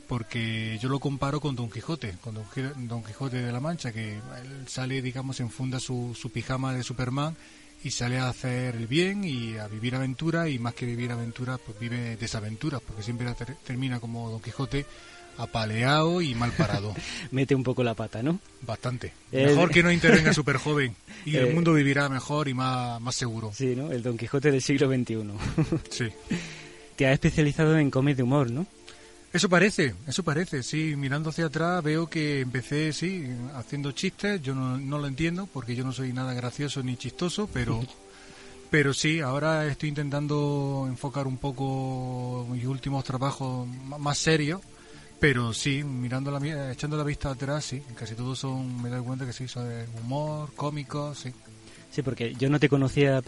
porque 0.08 0.78
yo 0.82 0.90
lo 0.90 1.00
comparo 1.00 1.40
con 1.40 1.56
Don 1.56 1.70
Quijote, 1.70 2.16
con 2.22 2.34
Don, 2.36 2.46
Qui- 2.46 2.74
Don 2.88 3.04
Quijote 3.04 3.38
de 3.44 3.52
la 3.52 3.60
Mancha, 3.60 3.92
que 3.94 4.20
sale, 4.68 5.02
digamos, 5.04 5.40
enfunda 5.40 5.80
su, 5.80 6.18
su 6.20 6.32
pijama 6.32 6.74
de 6.74 6.84
Superman 6.84 7.36
y 7.84 7.92
sale 7.92 8.18
a 8.18 8.30
hacer 8.30 8.76
el 8.76 8.88
bien 8.88 9.24
y 9.24 9.58
a 9.58 9.68
vivir 9.68 9.96
aventura 9.96 10.50
y 10.50 10.60
más 10.60 10.74
que 10.74 10.86
vivir 10.86 11.12
aventura, 11.12 11.58
pues 11.58 11.80
vive 11.80 12.18
desaventuras, 12.18 12.82
porque 12.86 13.04
siempre 13.04 13.32
ter- 13.34 13.56
termina 13.66 14.00
como 14.00 14.30
Don 14.30 14.42
Quijote 14.42 14.86
apaleado 15.38 16.22
y 16.22 16.36
mal 16.36 16.52
parado. 16.52 16.94
Mete 17.32 17.56
un 17.56 17.64
poco 17.64 17.84
la 17.84 17.94
pata, 17.94 18.22
¿no? 18.22 18.40
Bastante. 18.62 19.14
El- 19.32 19.48
Mejor 19.52 19.72
que 19.72 19.84
no 19.84 19.92
intervenga 19.92 20.34
Super 20.34 20.58
Joven 20.58 20.96
y 21.26 21.36
Eh, 21.38 21.48
el 21.48 21.54
mundo 21.56 21.74
vivirá 21.74 22.10
mejor 22.10 22.48
y 22.50 22.54
más, 22.54 23.00
más 23.02 23.16
seguro. 23.16 23.52
Sí, 23.56 23.76
¿no? 23.76 23.92
El 23.92 24.04
Don 24.04 24.18
Quijote 24.18 24.52
del 24.52 24.62
siglo 24.62 24.88
XXI. 24.94 25.16
Sí. 25.90 26.06
Te 26.98 27.08
has 27.08 27.14
especializado 27.14 27.78
en 27.78 27.90
cómics 27.90 28.18
de 28.18 28.24
humor, 28.24 28.52
¿no? 28.52 28.66
Eso 29.32 29.48
parece, 29.48 29.94
eso 30.08 30.24
parece, 30.24 30.64
sí, 30.64 30.96
mirando 30.96 31.30
hacia 31.30 31.46
atrás 31.46 31.84
veo 31.84 32.08
que 32.08 32.42
empecé, 32.42 32.92
sí, 32.94 33.28
haciendo 33.54 33.92
chistes, 33.92 34.42
yo 34.42 34.56
no, 34.56 34.78
no 34.80 34.98
lo 34.98 35.06
entiendo 35.06 35.48
porque 35.54 35.76
yo 35.76 35.84
no 35.84 35.92
soy 35.92 36.14
nada 36.14 36.34
gracioso 36.34 36.82
ni 36.82 36.98
chistoso, 36.98 37.48
pero, 37.54 37.80
pero 38.72 38.92
sí, 38.92 39.20
ahora 39.20 39.68
estoy 39.68 39.90
intentando 39.90 40.88
enfocar 40.90 41.28
un 41.28 41.38
poco 41.38 42.48
mis 42.50 42.66
últimos 42.66 43.04
trabajos 43.04 43.68
más 43.68 44.18
serios, 44.18 44.62
pero 45.20 45.54
sí, 45.54 45.84
mirando 45.84 46.32
la, 46.32 46.72
echando 46.72 46.98
la 46.98 47.04
vista 47.04 47.30
atrás, 47.30 47.66
sí, 47.66 47.84
casi 47.96 48.16
todos 48.16 48.40
son, 48.40 48.82
me 48.82 48.90
doy 48.90 49.04
cuenta 49.04 49.28
que 49.28 49.34
sí, 49.34 49.48
son 49.48 49.70
de 49.70 49.86
humor, 50.02 50.50
cómicos, 50.56 51.20
sí. 51.20 51.32
Sí, 51.92 52.02
porque 52.02 52.34
yo 52.34 52.50
no 52.50 52.60
te 52.60 52.68
conocía, 52.70 53.22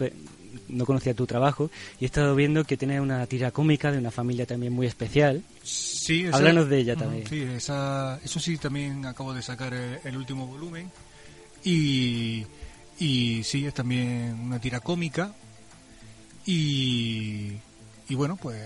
no 0.68 0.84
conocía 0.86 1.14
tu 1.14 1.26
trabajo 1.26 1.70
y 2.00 2.04
he 2.04 2.06
estado 2.06 2.34
viendo 2.34 2.64
que 2.64 2.76
tienes 2.76 3.00
una 3.00 3.26
tira 3.26 3.50
cómica 3.50 3.90
de 3.92 3.98
una 3.98 4.10
familia 4.10 4.46
también 4.46 4.72
muy 4.72 4.86
especial. 4.86 5.42
Sí, 5.62 6.24
esa- 6.24 6.36
Háblanos 6.36 6.68
de 6.68 6.78
ella 6.78 6.96
también. 6.96 7.26
Sí, 7.26 7.40
esa, 7.42 8.18
eso 8.24 8.38
sí, 8.40 8.56
también 8.58 9.04
acabo 9.06 9.32
de 9.34 9.42
sacar 9.42 9.72
el, 9.74 9.98
el 10.04 10.16
último 10.16 10.46
volumen. 10.46 10.90
Y, 11.64 12.44
y 12.98 13.42
sí, 13.44 13.66
es 13.66 13.74
también 13.74 14.34
una 14.42 14.58
tira 14.60 14.80
cómica. 14.80 15.32
Y, 16.44 17.52
y 18.08 18.14
bueno, 18.14 18.36
pues 18.36 18.60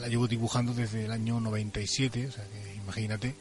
la 0.00 0.08
llevo 0.08 0.26
dibujando 0.26 0.74
desde 0.74 1.04
el 1.04 1.12
año 1.12 1.38
97, 1.40 2.26
o 2.26 2.32
sea 2.32 2.44
que 2.44 2.74
imagínate. 2.76 3.34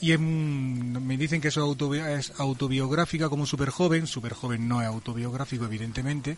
Y 0.00 0.12
es 0.12 0.18
un- 0.18 0.98
me 1.06 1.16
dicen 1.16 1.40
que 1.40 1.48
eso 1.48 1.66
autobi- 1.66 2.04
es 2.18 2.32
autobiográfica 2.38 3.28
como 3.28 3.46
Super 3.46 3.70
Joven. 3.70 4.06
Super 4.06 4.34
Joven 4.34 4.68
no 4.68 4.80
es 4.82 4.86
autobiográfico, 4.88 5.64
evidentemente. 5.64 6.36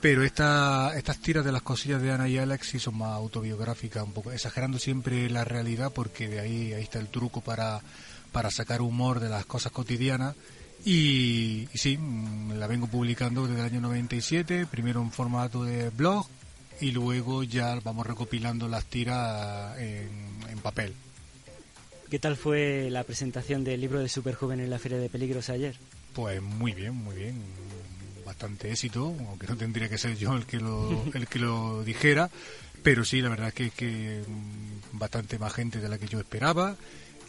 Pero 0.00 0.22
esta, 0.22 0.92
estas 0.96 1.18
tiras 1.18 1.44
de 1.44 1.52
las 1.52 1.62
cosillas 1.62 2.02
de 2.02 2.12
Ana 2.12 2.28
y 2.28 2.36
Alex 2.38 2.68
sí 2.68 2.78
son 2.78 2.98
más 2.98 3.12
autobiográficas, 3.14 4.02
un 4.04 4.12
poco 4.12 4.32
exagerando 4.32 4.78
siempre 4.78 5.30
la 5.30 5.44
realidad 5.44 5.92
porque 5.94 6.28
de 6.28 6.40
ahí, 6.40 6.72
ahí 6.74 6.82
está 6.82 6.98
el 6.98 7.08
truco 7.08 7.40
para, 7.40 7.80
para 8.32 8.50
sacar 8.50 8.82
humor 8.82 9.20
de 9.20 9.30
las 9.30 9.46
cosas 9.46 9.72
cotidianas. 9.72 10.34
Y, 10.84 11.68
y 11.72 11.78
sí, 11.78 11.96
mm, 11.96 12.52
la 12.58 12.66
vengo 12.66 12.86
publicando 12.86 13.46
desde 13.46 13.60
el 13.60 13.66
año 13.66 13.80
97, 13.80 14.66
primero 14.66 15.00
en 15.00 15.10
formato 15.10 15.64
de 15.64 15.88
blog 15.90 16.26
y 16.80 16.90
luego 16.90 17.42
ya 17.42 17.78
vamos 17.82 18.06
recopilando 18.06 18.68
las 18.68 18.84
tiras 18.84 19.78
en, 19.78 20.10
en 20.50 20.58
papel. 20.58 20.92
¿Qué 22.10 22.18
tal 22.18 22.36
fue 22.36 22.88
la 22.90 23.02
presentación 23.04 23.64
del 23.64 23.80
libro 23.80 23.98
de 24.00 24.08
Super 24.08 24.34
Joven 24.34 24.60
en 24.60 24.70
la 24.70 24.78
Feria 24.78 24.98
de 24.98 25.08
Peligros 25.08 25.48
ayer? 25.48 25.74
Pues 26.12 26.40
muy 26.42 26.72
bien, 26.72 26.94
muy 26.94 27.16
bien. 27.16 27.42
Bastante 28.24 28.70
éxito, 28.70 29.14
aunque 29.28 29.46
no 29.46 29.56
tendría 29.56 29.88
que 29.88 29.98
ser 29.98 30.16
yo 30.16 30.34
el 30.34 30.46
que 30.46 30.58
lo, 30.58 31.04
el 31.14 31.26
que 31.26 31.38
lo 31.38 31.82
dijera. 31.82 32.30
Pero 32.82 33.04
sí, 33.04 33.20
la 33.22 33.30
verdad 33.30 33.48
es 33.48 33.54
que, 33.54 33.70
que 33.70 34.22
mm, 34.26 34.98
bastante 34.98 35.38
más 35.38 35.52
gente 35.54 35.80
de 35.80 35.88
la 35.88 35.98
que 35.98 36.06
yo 36.06 36.20
esperaba. 36.20 36.76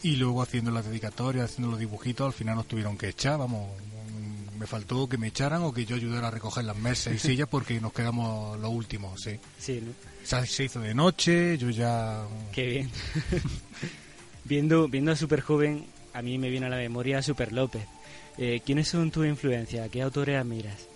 Y 0.02 0.16
luego 0.16 0.42
haciendo 0.42 0.70
las 0.70 0.84
dedicatorias, 0.84 1.50
haciendo 1.50 1.70
los 1.70 1.80
dibujitos, 1.80 2.26
al 2.26 2.34
final 2.34 2.56
nos 2.56 2.68
tuvieron 2.68 2.98
que 2.98 3.08
echar. 3.08 3.38
Vamos, 3.38 3.68
mm, 3.80 4.58
me 4.58 4.66
faltó 4.66 5.08
que 5.08 5.16
me 5.16 5.28
echaran 5.28 5.62
o 5.62 5.72
que 5.72 5.86
yo 5.86 5.96
ayudara 5.96 6.28
a 6.28 6.30
recoger 6.30 6.64
las 6.64 6.76
mesas 6.76 7.14
y 7.14 7.18
sillas 7.26 7.48
porque 7.48 7.80
nos 7.80 7.94
quedamos 7.94 8.60
los 8.60 8.70
últimos, 8.70 9.20
sí. 9.22 9.40
Sí, 9.58 9.82
¿no? 9.82 9.92
Se, 10.22 10.46
se 10.46 10.64
hizo 10.64 10.80
de 10.80 10.94
noche, 10.94 11.56
yo 11.56 11.70
ya... 11.70 12.22
Qué 12.52 12.66
bien. 12.66 12.90
viendo, 14.46 14.88
viendo 14.88 15.12
a 15.12 15.16
Super 15.16 15.40
Joven, 15.40 15.84
a 16.12 16.22
mí 16.22 16.38
me 16.38 16.48
viene 16.48 16.66
a 16.66 16.70
la 16.70 16.76
memoria 16.76 17.22
Super 17.22 17.52
López. 17.52 17.86
Eh, 18.38 18.60
¿Quiénes 18.64 18.88
son 18.88 19.10
tus 19.10 19.26
influencias? 19.26 19.88
¿Qué 19.90 20.02
autores 20.02 20.38
admiras? 20.38 20.88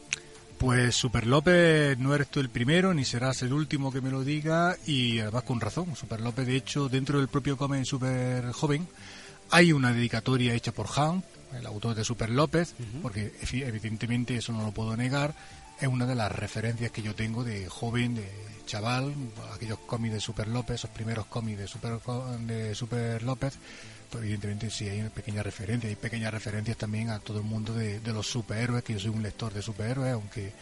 Pues 0.58 0.94
Super 0.94 1.26
López 1.26 1.98
no 1.98 2.14
eres 2.14 2.28
tú 2.28 2.40
el 2.40 2.50
primero 2.50 2.92
ni 2.92 3.04
serás 3.04 3.42
el 3.42 3.52
último 3.54 3.90
que 3.90 4.02
me 4.02 4.10
lo 4.10 4.22
diga 4.22 4.76
y 4.86 5.18
además 5.18 5.44
con 5.44 5.60
razón. 5.60 5.96
Super 5.96 6.20
López, 6.20 6.46
de 6.46 6.56
hecho, 6.56 6.88
dentro 6.88 7.18
del 7.18 7.28
propio 7.28 7.56
Come 7.56 7.84
Super 7.84 8.52
Joven 8.52 8.86
hay 9.50 9.72
una 9.72 9.92
dedicatoria 9.92 10.54
hecha 10.54 10.72
por 10.72 10.86
Han 10.96 11.22
el 11.58 11.66
autor 11.66 11.94
de 11.94 12.04
Super 12.04 12.30
López, 12.30 12.74
porque 13.02 13.32
evidentemente 13.40 14.36
eso 14.36 14.52
no 14.52 14.62
lo 14.62 14.70
puedo 14.70 14.96
negar, 14.96 15.34
es 15.80 15.88
una 15.88 16.06
de 16.06 16.14
las 16.14 16.30
referencias 16.30 16.90
que 16.90 17.02
yo 17.02 17.14
tengo 17.14 17.42
de 17.42 17.68
joven, 17.68 18.14
de 18.14 18.28
chaval, 18.66 19.14
aquellos 19.54 19.78
cómics 19.80 20.14
de 20.14 20.20
Super 20.20 20.46
López, 20.46 20.76
esos 20.76 20.90
primeros 20.90 21.26
cómics 21.26 21.58
de 21.58 21.66
Super, 21.66 22.00
de 22.40 22.74
Super 22.74 23.22
López, 23.22 23.54
pues 24.10 24.22
evidentemente 24.22 24.70
sí 24.70 24.88
hay 24.88 25.00
una 25.00 25.10
pequeña 25.10 25.42
referencia, 25.42 25.88
hay 25.88 25.96
pequeñas 25.96 26.32
referencias 26.32 26.76
también 26.76 27.10
a 27.10 27.18
todo 27.18 27.38
el 27.38 27.44
mundo 27.44 27.72
de, 27.74 28.00
los 28.12 28.26
superhéroes, 28.26 28.84
que 28.84 28.92
yo 28.92 29.00
soy 29.00 29.10
un 29.10 29.22
lector 29.22 29.52
de 29.52 29.62
superhéroes, 29.62 30.12
aunque 30.12 30.52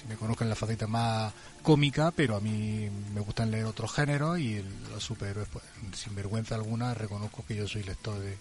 se 0.00 0.06
me 0.08 0.16
conozca 0.16 0.44
en 0.44 0.50
la 0.50 0.56
faceta 0.56 0.86
más 0.86 1.32
cómica, 1.62 2.10
pero 2.10 2.36
a 2.36 2.40
mí 2.40 2.90
me 3.14 3.20
gustan 3.20 3.50
leer 3.50 3.64
otros 3.66 3.92
géneros 3.92 4.38
y 4.38 4.62
los 4.90 5.02
superhéroes, 5.02 5.48
pues 5.48 5.64
sin 5.94 6.14
vergüenza 6.14 6.56
alguna, 6.56 6.92
reconozco 6.92 7.44
que 7.46 7.54
yo 7.54 7.68
soy 7.68 7.84
lector 7.84 8.18
de... 8.18 8.36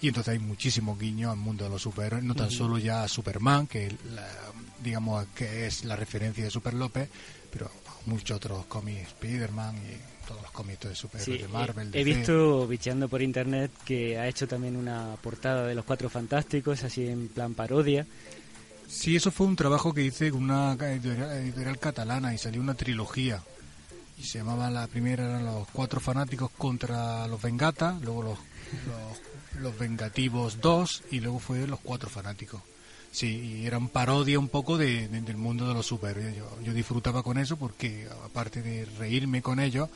Y 0.00 0.08
entonces 0.08 0.32
hay 0.32 0.38
muchísimos 0.38 0.98
guiños 0.98 1.32
al 1.32 1.38
mundo 1.38 1.64
de 1.64 1.70
los 1.70 1.82
superhéroes, 1.82 2.22
no 2.24 2.34
tan 2.34 2.50
solo 2.50 2.78
ya 2.78 3.02
a 3.02 3.08
Superman, 3.08 3.66
que 3.66 3.90
la- 4.14 4.28
digamos 4.82 5.26
que 5.34 5.66
es 5.66 5.84
la 5.84 5.96
referencia 5.96 6.44
de 6.44 6.50
Super 6.50 6.74
López, 6.74 7.08
pero 7.50 7.70
muchos 8.06 8.36
otros 8.36 8.66
cómics, 8.66 9.10
Spiderman 9.10 9.76
y 9.76 10.26
todos 10.28 10.40
los 10.42 10.50
cómics 10.52 10.80
de 10.80 10.94
superhéroes 10.94 11.36
Sí, 11.40 11.42
de 11.42 11.48
Marvel. 11.52 11.90
he, 11.94 12.00
he 12.00 12.04
DC. 12.04 12.16
visto 12.18 12.68
bicheando 12.68 13.08
por 13.08 13.22
internet 13.22 13.72
que 13.84 14.16
ha 14.18 14.28
hecho 14.28 14.46
también 14.46 14.76
una 14.76 15.16
portada 15.20 15.66
de 15.66 15.74
los 15.74 15.84
Cuatro 15.84 16.08
Fantásticos, 16.08 16.84
así 16.84 17.06
en 17.08 17.26
plan 17.28 17.54
parodia. 17.54 18.06
Sí, 18.88 19.16
eso 19.16 19.30
fue 19.32 19.46
un 19.46 19.56
trabajo 19.56 19.92
que 19.92 20.02
hice 20.04 20.30
con 20.30 20.44
una 20.44 20.72
editorial, 20.74 21.30
editorial 21.32 21.78
catalana 21.78 22.32
y 22.32 22.38
salió 22.38 22.60
una 22.60 22.74
trilogía. 22.74 23.42
Y 24.16 24.22
se 24.22 24.38
llamaba 24.38 24.70
la 24.70 24.86
primera 24.86 25.24
eran 25.24 25.44
los 25.44 25.68
cuatro 25.72 26.00
fanáticos 26.00 26.50
contra 26.56 27.26
los 27.28 27.40
Vengata, 27.42 27.98
luego 28.02 28.22
los, 28.22 28.38
los, 28.38 29.27
los 29.60 29.76
Vengativos 29.78 30.60
2 30.60 31.02
y 31.10 31.20
luego 31.20 31.38
fue 31.38 31.66
los 31.66 31.80
cuatro 31.80 32.08
fanáticos. 32.10 32.60
Sí, 33.10 33.60
y 33.62 33.66
eran 33.66 33.88
parodia 33.88 34.38
un 34.38 34.48
poco 34.48 34.76
de, 34.76 35.08
de- 35.08 35.22
del 35.22 35.36
mundo 35.36 35.66
de 35.66 35.74
los 35.74 35.86
superhéroes. 35.86 36.36
Yo, 36.62 36.72
disfrutaba 36.74 37.22
con 37.22 37.38
eso 37.38 37.56
porque 37.56 38.06
aparte 38.24 38.60
de 38.62 38.84
reírme 38.98 39.40
con 39.42 39.60
ellos, 39.60 39.88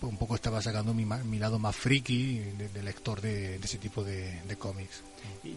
pues 0.00 0.10
un 0.10 0.18
poco 0.18 0.34
estaba 0.34 0.62
sacando 0.62 0.94
mi, 0.94 1.04
mi 1.04 1.38
lado 1.38 1.58
más 1.58 1.76
friki 1.76 2.38
de, 2.38 2.68
de 2.68 2.82
lector 2.82 3.20
de, 3.20 3.56
ese 3.56 3.78
tipo 3.78 4.02
de, 4.02 4.40
cómics. 4.58 5.02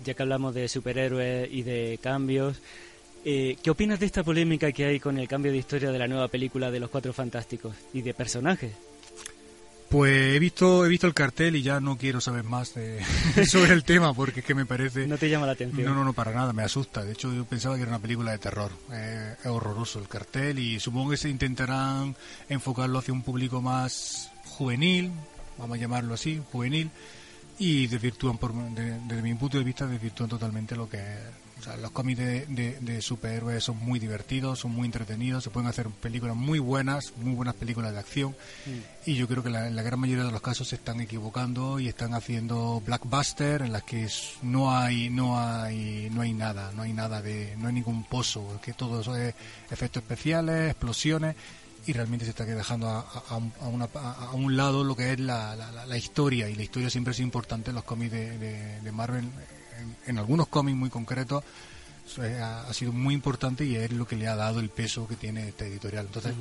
Ya 0.04 0.14
que 0.14 0.24
hablamos 0.24 0.54
de 0.54 0.68
superhéroes 0.68 1.50
y 1.52 1.64
de 1.64 2.00
cambios, 2.04 2.62
eh, 3.24 3.58
¿qué 3.64 3.70
opinas 3.70 4.00
de 4.00 4.06
esta 4.06 4.24
polémica 4.24 4.72
que 4.74 4.86
hay 4.86 5.00
con 5.00 5.18
el 5.18 5.28
cambio 5.28 5.52
de 5.52 5.58
historia 5.58 5.92
de 5.92 6.00
la 6.00 6.08
nueva 6.08 6.28
película 6.28 6.70
de 6.70 6.80
los 6.82 6.90
Cuatro 6.90 7.14
Fantásticos 7.14 7.76
y 7.94 8.02
de 8.02 8.14
personajes? 8.14 8.74
Pues 9.90 10.36
he 10.36 10.40
visto, 10.40 10.86
he 10.86 10.90
visto 10.90 11.08
el 11.08 11.16
cartel 11.16 11.56
y 11.56 11.64
ya 11.64 11.80
no 11.80 11.98
quiero 11.98 12.22
saber 12.22 12.44
más 12.44 12.76
de- 12.76 13.04
sobre 13.48 13.74
el 13.74 13.84
tema 13.84 14.14
porque 14.14 14.42
es 14.42 14.46
que 14.46 14.54
me 14.54 14.66
parece... 14.68 15.08
¿No 15.08 15.18
te 15.18 15.30
llama 15.30 15.48
la 15.48 15.54
atención? 15.54 15.86
No, 15.88 15.96
no, 15.96 16.04
no, 16.04 16.14
para 16.14 16.32
nada, 16.32 16.54
me 16.54 16.62
asusta. 16.64 17.04
De 17.04 17.14
hecho, 17.14 17.34
yo 17.34 17.46
pensaba 17.46 17.76
que 17.76 17.82
era 17.82 17.90
una 17.90 18.00
película 18.00 18.32
de 18.32 18.38
terror. 18.38 18.72
Eh, 18.92 19.36
es 19.40 19.46
horroroso 19.48 19.98
el 20.00 20.08
cartel 20.08 20.60
y 20.60 20.80
supongo 20.80 21.10
que 21.12 21.18
se 21.18 21.30
intentarán 21.30 22.16
enfocarlo 22.50 23.00
hacia 23.00 23.14
un 23.14 23.24
público 23.24 23.62
más 23.64 24.32
juvenil, 24.46 25.12
vamos 25.58 25.78
a 25.78 25.82
llamarlo 25.82 26.14
así, 26.14 26.40
juvenil, 26.52 26.92
y 27.60 27.88
desvirtúan, 27.88 28.38
por, 28.38 28.53
de- 28.53 28.99
desde 29.01 29.22
mi 29.22 29.34
punto 29.36 29.57
de 29.57 29.64
vista, 29.64 29.86
desvirtúan 29.86 30.30
totalmente 30.30 30.76
lo 30.76 30.89
que 30.89 30.97
es. 30.97 31.20
O 31.60 31.62
sea, 31.62 31.76
los 31.76 31.91
cómics 31.91 32.18
de, 32.20 32.45
de- 32.45 32.78
de 32.80 33.01
superhéroes 33.01 33.62
son 33.66 33.78
muy 33.80 33.99
divertidos, 33.99 34.60
son 34.60 34.72
muy 34.72 34.86
entretenidos, 34.86 35.43
se 35.43 35.49
pueden 35.49 35.68
hacer 35.68 35.88
películas 35.89 36.38
muy 36.38 36.57
buenas, 36.60 37.12
muy 37.18 37.34
buenas 37.36 37.53
películas 37.55 37.91
de 37.91 37.99
acción. 37.99 38.34
Y 39.05 39.16
yo 39.16 39.28
creo 39.28 39.43
que 39.43 39.49
la, 39.49 39.68
en 39.68 39.76
la 39.76 39.82
gran 39.82 39.99
mayoría 39.99 40.24
de 40.24 40.32
los 40.32 40.41
casos 40.41 40.70
se 40.70 40.76
están 40.78 41.01
equivocando 41.01 41.78
y 41.82 41.89
están 41.89 42.14
haciendo 42.14 42.82
blackbuster 42.86 43.62
en 43.64 43.74
las 43.74 43.84
que 43.84 44.07
no 44.41 44.74
hay 44.74 45.10
no 45.10 45.38
hay 45.38 46.07
no 46.14 46.22
hay 46.22 46.32
nada, 46.32 46.72
no 46.78 46.84
hay 46.84 46.93
nada 46.93 47.22
de 47.22 47.55
no 47.57 47.68
hay 47.68 47.74
ningún 47.74 48.05
pozo, 48.05 48.57
que 48.64 48.72
todo 48.72 49.01
eso 49.01 49.18
es 49.18 49.36
efectos 49.70 50.01
especiales, 50.03 50.72
explosiones 50.72 51.36
y 51.86 51.94
realmente 51.94 52.26
se 52.26 52.32
está 52.32 52.46
dejando 52.46 52.88
a, 52.90 53.00
a- 53.00 53.24
a 53.30 53.36
un- 53.38 53.54
a 53.62 53.68
una- 53.68 53.90
a- 53.96 54.26
a 54.30 54.34
un 54.34 54.56
lado 54.58 54.84
lo 54.84 54.96
que 54.96 55.14
es 55.14 55.20
la, 55.20 55.56
la- 55.56 55.86
la- 55.86 55.98
historia 55.98 56.50
y 56.50 56.56
la 56.56 56.64
historia 56.64 56.90
siempre 56.90 57.12
es 57.12 57.20
importante 57.20 57.70
en 57.72 57.76
los 57.76 57.84
cómics 57.84 58.12
de, 58.12 58.38
de- 58.38 58.82
de 58.82 58.92
Marvel 58.92 59.26
en, 59.80 59.96
en 60.08 60.18
algunos 60.18 60.48
cómics 60.48 60.78
muy 60.78 60.90
concretos 60.90 61.44
ha, 62.42 62.68
ha 62.68 62.74
sido 62.74 62.92
muy 62.92 63.14
importante 63.14 63.66
y 63.66 63.76
es 63.76 63.92
lo 63.92 64.08
que 64.08 64.16
le 64.16 64.28
ha 64.28 64.36
dado 64.36 64.60
el 64.60 64.70
peso 64.70 65.08
que 65.08 65.16
tiene 65.16 65.48
esta 65.50 65.66
editorial 65.66 66.08
entonces 66.08 66.34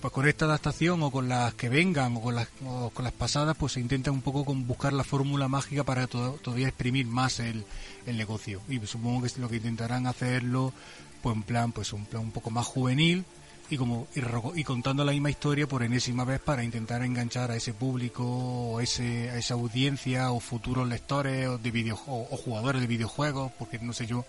pues 0.00 0.12
con 0.12 0.28
esta 0.28 0.44
adaptación 0.44 1.02
o 1.02 1.10
con 1.10 1.28
las 1.28 1.54
que 1.54 1.70
vengan 1.70 2.16
o 2.16 2.20
con 2.20 2.34
las, 2.34 2.48
o 2.66 2.90
con 2.90 3.02
las 3.04 3.14
pasadas, 3.14 3.56
pues 3.56 3.72
se 3.72 3.80
intenta 3.80 4.10
un 4.10 4.20
poco 4.20 4.44
con 4.44 4.66
buscar 4.66 4.92
la 4.92 5.04
fórmula 5.04 5.48
mágica 5.48 5.84
para 5.84 6.06
to- 6.06 6.38
todavía 6.42 6.68
exprimir 6.68 7.06
más 7.06 7.40
el, 7.40 7.64
el 8.04 8.18
negocio. 8.18 8.60
Y 8.68 8.78
supongo 8.86 9.22
que 9.22 9.28
es 9.28 9.38
lo 9.38 9.48
que 9.48 9.56
intentarán 9.56 10.06
hacerlo, 10.06 10.74
pues 11.22 11.34
en 11.34 11.42
plan, 11.44 11.72
pues 11.72 11.94
un 11.94 12.04
plan 12.04 12.24
un 12.24 12.30
poco 12.30 12.50
más 12.50 12.66
juvenil 12.66 13.24
y 13.70 13.76
como 13.76 14.06
y, 14.14 14.20
y 14.60 14.64
contando 14.64 15.04
la 15.04 15.12
misma 15.12 15.30
historia 15.30 15.66
por 15.66 15.82
enésima 15.82 16.24
vez 16.24 16.40
para 16.40 16.64
intentar 16.64 17.02
enganchar 17.02 17.50
a 17.50 17.56
ese 17.56 17.74
público 17.74 18.24
o 18.24 18.80
ese, 18.80 19.30
a 19.30 19.36
esa 19.36 19.54
audiencia 19.54 20.30
o 20.30 20.40
futuros 20.40 20.88
lectores 20.88 21.48
o, 21.48 21.58
de 21.58 21.70
video, 21.70 21.98
o 22.06 22.36
jugadores 22.36 22.80
de 22.80 22.86
videojuegos, 22.86 23.52
porque 23.58 23.78
no 23.78 23.92
sé 23.92 24.06
yo 24.06 24.24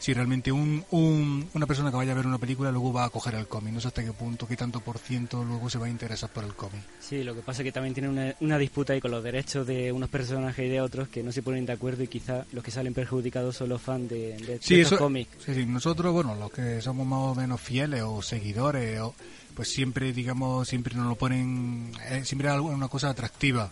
si 0.00 0.12
realmente 0.14 0.50
un, 0.50 0.84
un- 0.90 1.48
una 1.54 1.66
persona 1.66 1.90
que 1.90 1.96
vaya 1.98 2.12
a 2.12 2.14
ver 2.16 2.26
una 2.26 2.38
película 2.38 2.72
luego 2.72 2.92
va 2.92 3.04
a 3.04 3.10
coger 3.10 3.34
el 3.34 3.46
cómic. 3.46 3.72
No 3.74 3.80
sé 3.80 3.88
hasta 3.88 4.02
qué 4.02 4.12
punto, 4.12 4.48
qué 4.48 4.56
tanto 4.56 4.80
por 4.80 4.98
ciento 4.98 5.44
luego 5.44 5.68
se 5.70 5.78
va 5.78 5.86
a 5.86 5.90
interesar 5.90 6.30
por 6.30 6.42
el 6.42 6.54
cómic. 6.54 6.80
Sí, 7.00 7.22
lo 7.22 7.34
que 7.34 7.42
pasa 7.42 7.60
es 7.62 7.64
que 7.66 7.72
también 7.72 7.92
tiene 7.94 8.08
una, 8.08 8.34
una 8.40 8.56
disputa 8.58 8.94
ahí 8.94 9.00
con 9.00 9.10
los 9.10 9.22
derechos 9.22 9.66
de 9.66 9.92
unos 9.92 10.08
personajes 10.08 10.64
y 10.66 10.68
de 10.70 10.80
otros 10.80 11.08
que 11.08 11.22
no 11.22 11.30
se 11.32 11.42
ponen 11.42 11.66
de 11.66 11.74
acuerdo 11.74 12.02
y 12.02 12.08
quizá 12.08 12.46
los 12.52 12.64
que 12.64 12.70
salen 12.70 12.94
perjudicados 12.94 13.56
son 13.56 13.68
los 13.68 13.82
fans 13.82 14.08
de, 14.08 14.36
de 14.38 14.58
Sí, 14.60 14.76
estos 14.80 14.92
eso, 14.94 14.98
cómics. 14.98 15.30
sí, 15.44 15.54
sí, 15.54 15.66
nosotros, 15.66 16.12
bueno, 16.14 16.34
los 16.34 16.50
que 16.50 16.80
somos 16.80 17.06
más 17.06 17.18
o 17.18 17.34
menos 17.34 17.60
fieles 17.60 18.02
o 18.02 18.22
seguidores, 18.22 18.98
o, 19.00 19.14
pues 19.54 19.68
siempre, 19.68 20.12
digamos, 20.14 20.66
siempre 20.66 20.94
nos 20.94 21.06
lo 21.08 21.14
ponen, 21.16 21.92
eh, 22.08 22.22
siempre 22.24 22.48
es 22.48 22.58
una 22.58 22.88
cosa 22.88 23.10
atractiva. 23.10 23.70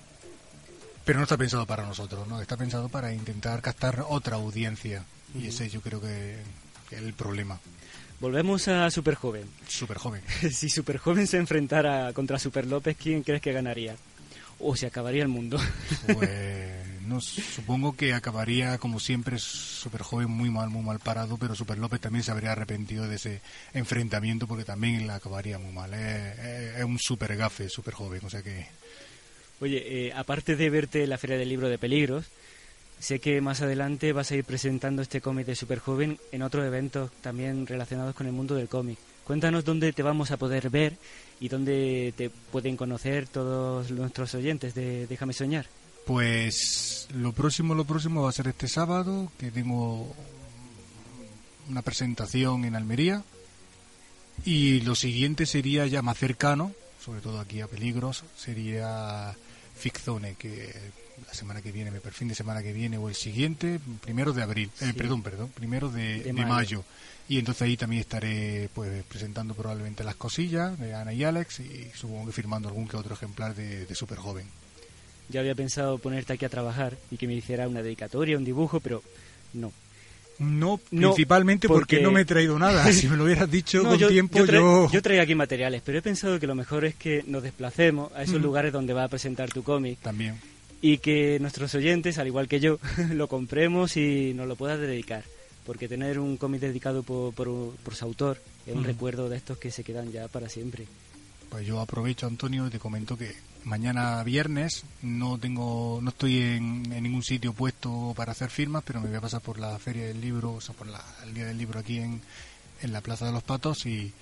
Pero 1.06 1.20
no 1.20 1.22
está 1.22 1.38
pensado 1.38 1.64
para 1.64 1.86
nosotros, 1.86 2.28
¿no? 2.28 2.38
Está 2.42 2.58
pensado 2.58 2.90
para 2.90 3.14
intentar 3.14 3.62
captar 3.62 4.04
otra 4.10 4.36
audiencia. 4.36 5.04
Y 5.34 5.46
ese 5.48 5.68
yo 5.68 5.80
creo 5.80 6.00
que, 6.00 6.36
es 6.90 6.98
el 6.98 7.12
problema. 7.14 7.58
Volvemos 8.20 8.66
a 8.68 8.90
Super 8.90 9.14
Joven. 9.14 9.44
Si 10.50 10.68
Super 10.68 10.98
Joven 10.98 11.26
se 11.26 11.36
enfrentara 11.36 12.12
contra 12.12 12.38
Super 12.38 12.66
López, 12.66 12.96
¿quién 13.00 13.22
crees 13.22 13.40
que 13.42 13.52
ganaría? 13.52 13.96
O 14.60 14.74
se 14.74 14.86
acabaría 14.86 15.22
el 15.22 15.28
mundo. 15.28 15.60
Pues 16.12 17.00
no, 17.06 17.20
supongo 17.20 17.94
que 17.96 18.12
acabaría 18.14 18.78
como 18.78 18.98
siempre 18.98 19.38
súper 19.38 20.02
joven, 20.02 20.30
muy 20.30 20.50
mal, 20.50 20.68
muy 20.68 20.82
mal 20.82 20.98
parado, 20.98 21.36
pero 21.36 21.54
Super 21.54 21.78
López 21.78 22.00
también 22.00 22.24
se 22.24 22.32
habría 22.32 22.52
arrepentido 22.52 23.06
de 23.06 23.16
ese 23.16 23.40
enfrentamiento 23.72 24.48
porque 24.48 24.64
también 24.64 25.06
la 25.06 25.14
acabaría 25.16 25.58
muy 25.58 25.72
mal. 25.72 25.94
Es, 25.94 26.38
es- 26.40 26.76
es 26.78 26.84
un 26.84 26.98
super 26.98 27.36
gafe, 27.36 27.68
súper 27.68 27.94
joven, 27.94 28.20
o 28.24 28.30
sea 28.30 28.42
que 28.42 28.66
Oye, 29.60 30.06
eh, 30.08 30.12
aparte 30.12 30.54
de 30.56 30.70
verte 30.70 31.02
en 31.04 31.10
la 31.10 31.18
Feria 31.18 31.36
del 31.36 31.48
Libro 31.48 31.68
de 31.68 31.78
Peligros, 31.78 32.26
sé 32.98 33.20
que 33.20 33.40
más 33.40 33.60
adelante 33.60 34.12
vas 34.12 34.30
a 34.30 34.36
ir 34.36 34.44
presentando 34.44 35.02
este 35.02 35.20
cómic 35.20 35.46
de 35.46 35.54
Super 35.54 35.78
Joven 35.78 36.18
en 36.32 36.42
otros 36.42 36.66
eventos 36.66 37.10
también 37.20 37.66
relacionados 37.66 38.14
con 38.14 38.26
el 38.26 38.32
mundo 38.32 38.54
del 38.54 38.68
cómic. 38.68 38.98
Cuéntanos 39.24 39.64
dónde 39.64 39.92
te 39.92 40.02
vamos 40.02 40.30
a 40.30 40.36
poder 40.36 40.70
ver 40.70 40.96
y 41.38 41.48
dónde 41.48 42.14
te 42.16 42.30
pueden 42.30 42.76
conocer 42.76 43.28
todos 43.28 43.90
nuestros 43.90 44.34
oyentes 44.34 44.74
de 44.74 45.06
Déjame 45.06 45.32
Soñar. 45.32 45.66
Pues 46.06 47.08
lo 47.12 47.32
próximo, 47.32 47.74
lo 47.74 47.84
próximo 47.84 48.22
va 48.22 48.30
a 48.30 48.32
ser 48.32 48.48
este 48.48 48.68
sábado, 48.68 49.30
que 49.38 49.50
tengo 49.50 50.14
una 51.68 51.82
presentación 51.82 52.64
en 52.64 52.74
Almería. 52.74 53.22
Y 54.44 54.80
lo 54.80 54.94
siguiente 54.94 55.44
sería 55.44 55.86
ya 55.86 56.00
más 56.00 56.16
cercano, 56.16 56.72
sobre 57.04 57.20
todo 57.20 57.40
aquí 57.40 57.60
a 57.60 57.66
Peligros, 57.66 58.24
sería 58.36 59.36
Ficzone, 59.76 60.36
que 60.36 60.74
la 61.26 61.34
semana 61.34 61.60
que 61.62 61.72
viene, 61.72 61.90
el 61.90 62.12
fin 62.12 62.28
de 62.28 62.34
semana 62.34 62.62
que 62.62 62.72
viene 62.72 62.98
o 62.98 63.08
el 63.08 63.14
siguiente, 63.14 63.80
primero 64.00 64.32
de 64.32 64.42
abril, 64.42 64.70
eh, 64.80 64.92
perdón, 64.96 65.22
perdón, 65.22 65.50
primero 65.54 65.90
de, 65.90 66.18
De 66.22 66.32
de 66.32 66.46
mayo. 66.46 66.84
Y 67.28 67.38
entonces 67.38 67.62
ahí 67.62 67.76
también 67.76 68.00
estaré 68.00 68.70
pues 68.74 69.04
presentando 69.04 69.54
probablemente 69.54 70.02
las 70.02 70.14
cosillas 70.16 70.78
de 70.78 70.94
Ana 70.94 71.12
y 71.12 71.24
Alex 71.24 71.60
y 71.60 71.90
supongo 71.94 72.26
que 72.26 72.32
firmando 72.32 72.68
algún 72.68 72.88
que 72.88 72.96
otro 72.96 73.14
ejemplar 73.14 73.54
de, 73.54 73.84
de 73.84 73.94
Super 73.94 74.16
Joven. 74.18 74.46
Yo 75.28 75.40
había 75.40 75.54
pensado 75.54 75.98
ponerte 75.98 76.32
aquí 76.32 76.46
a 76.46 76.48
trabajar 76.48 76.96
y 77.10 77.18
que 77.18 77.26
me 77.26 77.34
hiciera 77.34 77.68
una 77.68 77.82
dedicatoria, 77.82 78.38
un 78.38 78.44
dibujo, 78.44 78.80
pero 78.80 79.02
no. 79.52 79.72
No, 80.38 80.80
No, 80.92 81.08
principalmente 81.10 81.66
porque... 81.68 81.96
porque- 81.96 82.00
no 82.02 82.12
me 82.12 82.20
he 82.20 82.24
traído 82.24 82.58
nada. 82.58 82.90
Si 82.92 83.08
me 83.08 83.16
lo 83.16 83.24
hubieras 83.24 83.50
dicho 83.50 83.82
No, 83.82 83.90
con 83.90 83.98
yo, 83.98 84.08
tiempo, 84.08 84.38
yo, 84.38 84.46
yo... 84.46 84.86
tra- 84.86 84.90
yo 84.92 85.02
traigo 85.02 85.22
aquí 85.22 85.34
materiales, 85.34 85.82
pero 85.84 85.98
he 85.98 86.02
pensado 86.02 86.38
que 86.40 86.46
lo 86.46 86.54
mejor 86.54 86.84
es 86.86 86.94
que 86.94 87.24
nos 87.26 87.42
desplacemos 87.42 88.10
a 88.14 88.22
esos 88.22 88.38
Mm. 88.38 88.42
lugares 88.42 88.72
donde 88.72 88.94
va 88.94 89.04
a 89.04 89.08
presentar 89.08 89.50
tu 89.50 89.62
cómic 89.62 89.98
También. 90.00 90.40
Y 90.80 90.98
que 90.98 91.38
nuestros 91.40 91.74
oyentes, 91.74 92.18
al 92.18 92.26
igual 92.26 92.48
que 92.48 92.60
yo, 92.60 92.78
lo 93.12 93.28
compremos 93.28 93.96
y 93.96 94.32
nos 94.34 94.46
lo 94.46 94.56
puedas 94.56 94.80
dedicar. 94.80 95.24
Porque 95.66 95.88
tener 95.88 96.18
un 96.18 96.36
cómic 96.38 96.60
dedicado 96.60 97.02
por, 97.02 97.34
por, 97.34 97.74
por 97.76 97.94
su 97.94 98.04
autor 98.04 98.40
es 98.66 98.74
un 98.74 98.84
recuerdo 98.84 99.28
de 99.28 99.36
estos 99.36 99.58
que 99.58 99.70
se 99.70 99.84
quedan 99.84 100.10
ya 100.10 100.28
para 100.28 100.48
siempre. 100.48 100.86
Pues 101.50 101.66
yo 101.66 101.80
aprovecho, 101.80 102.26
Antonio, 102.26 102.66
y 102.66 102.70
te 102.70 102.78
comento 102.78 103.18
que 103.18 103.34
mañana 103.64 104.22
viernes 104.24 104.84
no 105.02 105.38
tengo 105.38 105.98
no 106.02 106.10
estoy 106.10 106.38
en, 106.38 106.90
en 106.92 107.02
ningún 107.02 107.22
sitio 107.22 107.52
puesto 107.52 108.14
para 108.16 108.32
hacer 108.32 108.50
firmas, 108.50 108.82
pero 108.86 109.00
me 109.00 109.08
voy 109.08 109.16
a 109.16 109.20
pasar 109.20 109.42
por 109.42 109.58
la 109.58 109.78
feria 109.78 110.06
del 110.06 110.20
libro, 110.20 110.54
o 110.54 110.60
sea, 110.60 110.74
por 110.74 110.86
la, 110.86 111.04
el 111.24 111.34
día 111.34 111.44
del 111.44 111.58
libro 111.58 111.80
aquí 111.80 111.98
en, 111.98 112.20
en 112.82 112.92
la 112.92 113.00
Plaza 113.02 113.26
de 113.26 113.32
los 113.32 113.42
Patos 113.42 113.84
y, 113.84 114.12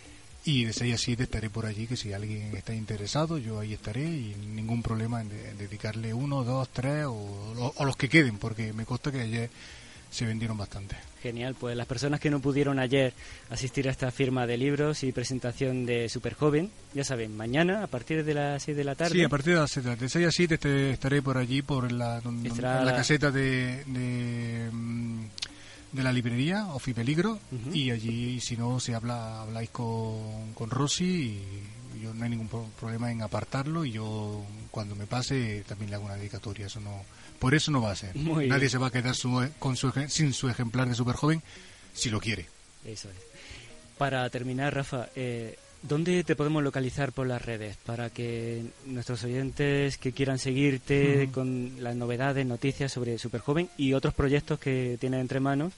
y 0.46 0.64
de 0.64 0.72
6 0.72 0.94
a 0.94 0.98
7 0.98 1.22
estaré 1.24 1.50
por 1.50 1.66
allí, 1.66 1.86
que 1.86 1.96
si 1.96 2.12
alguien 2.12 2.54
está 2.56 2.72
interesado, 2.74 3.36
yo 3.38 3.58
ahí 3.60 3.74
estaré 3.74 4.04
y 4.04 4.34
ningún 4.54 4.82
problema 4.82 5.20
en, 5.20 5.28
de- 5.28 5.50
en 5.50 5.58
dedicarle 5.58 6.14
uno, 6.14 6.44
dos, 6.44 6.68
tres 6.72 7.04
o, 7.06 7.12
o- 7.12 7.74
o 7.76 7.84
los 7.84 7.96
que 7.96 8.08
queden, 8.08 8.38
porque 8.38 8.72
me 8.72 8.84
consta 8.86 9.10
que 9.12 9.20
ayer 9.20 9.50
se 10.08 10.24
vendieron 10.24 10.56
bastante. 10.56 10.96
Genial, 11.20 11.56
pues 11.58 11.76
las 11.76 11.86
personas 11.88 12.20
que 12.20 12.30
no 12.30 12.38
pudieron 12.40 12.78
ayer 12.78 13.12
asistir 13.50 13.88
a 13.88 13.90
esta 13.90 14.12
firma 14.12 14.46
de 14.46 14.56
libros 14.56 15.02
y 15.02 15.10
presentación 15.10 15.84
de 15.84 16.08
Superjoven, 16.08 16.70
ya 16.94 17.02
saben, 17.02 17.36
mañana 17.36 17.82
a 17.82 17.86
partir 17.88 18.24
de 18.24 18.32
las 18.32 18.62
6 18.62 18.76
de 18.76 18.84
la 18.84 18.94
tarde. 18.94 19.14
Sí, 19.14 19.24
a 19.24 19.28
partir 19.28 19.54
de 19.54 19.60
las 19.60 19.70
7, 19.72 19.96
de 19.96 20.08
6 20.08 20.26
a 20.26 20.30
7 20.30 20.54
este- 20.54 20.90
estaré 20.92 21.20
por 21.22 21.36
allí, 21.36 21.60
por 21.62 21.86
Estará 21.86 22.20
la 22.78 22.84
la- 22.84 22.94
caseta 22.96 23.32
de, 23.32 23.82
de, 23.86 24.70
mm, 24.72 25.24
de 25.92 26.02
la 26.02 26.12
librería, 26.12 26.66
Ofi 26.68 26.92
Peligro, 26.92 27.38
y 27.72 27.90
allí, 27.90 28.40
si 28.40 28.56
no, 28.56 28.80
se 28.80 28.94
habla, 28.94 29.42
habláis 29.42 29.70
con, 29.70 30.52
con 30.54 30.68
Rosy 30.70 31.40
y 31.96 32.02
yo 32.02 32.12
no 32.12 32.24
hay 32.24 32.30
ningún 32.30 32.48
pro- 32.48 32.68
problema 32.78 33.10
en 33.10 33.22
apartarlo 33.22 33.84
y 33.84 33.92
yo 33.92 34.44
cuando 34.70 34.94
me 34.94 35.06
pase 35.06 35.64
también 35.66 35.90
le 35.90 35.96
hago 35.96 36.04
una 36.04 36.16
dedicatoria, 36.16 36.66
eso 36.66 36.80
no, 36.80 37.02
por 37.38 37.54
eso 37.54 37.70
no 37.70 37.80
va 37.80 37.92
a 37.92 37.96
ser. 37.96 38.14
Muy 38.16 38.46
Nadie 38.48 38.60
bien. 38.60 38.70
se 38.70 38.78
va 38.78 38.88
a 38.88 38.90
quedar 38.90 39.14
su- 39.14 39.48
con 39.58 39.76
su, 39.76 39.90
sin 40.08 40.32
su 40.34 40.48
ejemplar 40.48 40.88
de 40.88 40.94
Superjoven 40.94 41.42
si 41.94 42.10
lo 42.10 42.20
quiere. 42.20 42.46
Eso 42.84 43.08
es. 43.08 43.16
Para 43.96 44.28
terminar, 44.28 44.74
Rafa, 44.74 45.08
eh, 45.16 45.58
¿dónde 45.82 46.24
te 46.24 46.36
podemos 46.36 46.62
localizar 46.62 47.12
por 47.12 47.26
las 47.26 47.44
redes 47.44 47.76
para 47.84 48.10
que 48.10 48.64
nuestros 48.86 49.22
oyentes 49.24 49.98
que 49.98 50.12
quieran 50.12 50.38
seguirte 50.38 51.28
con 51.32 51.82
las 51.82 51.94
novedades, 51.96 52.44
noticias 52.46 52.92
sobre 52.92 53.18
Superjoven 53.18 53.68
y 53.76 53.92
otros 53.92 54.14
proyectos 54.14 54.58
que 54.58 54.96
tienen 55.00 55.20
entre 55.20 55.40
manos 55.40 55.72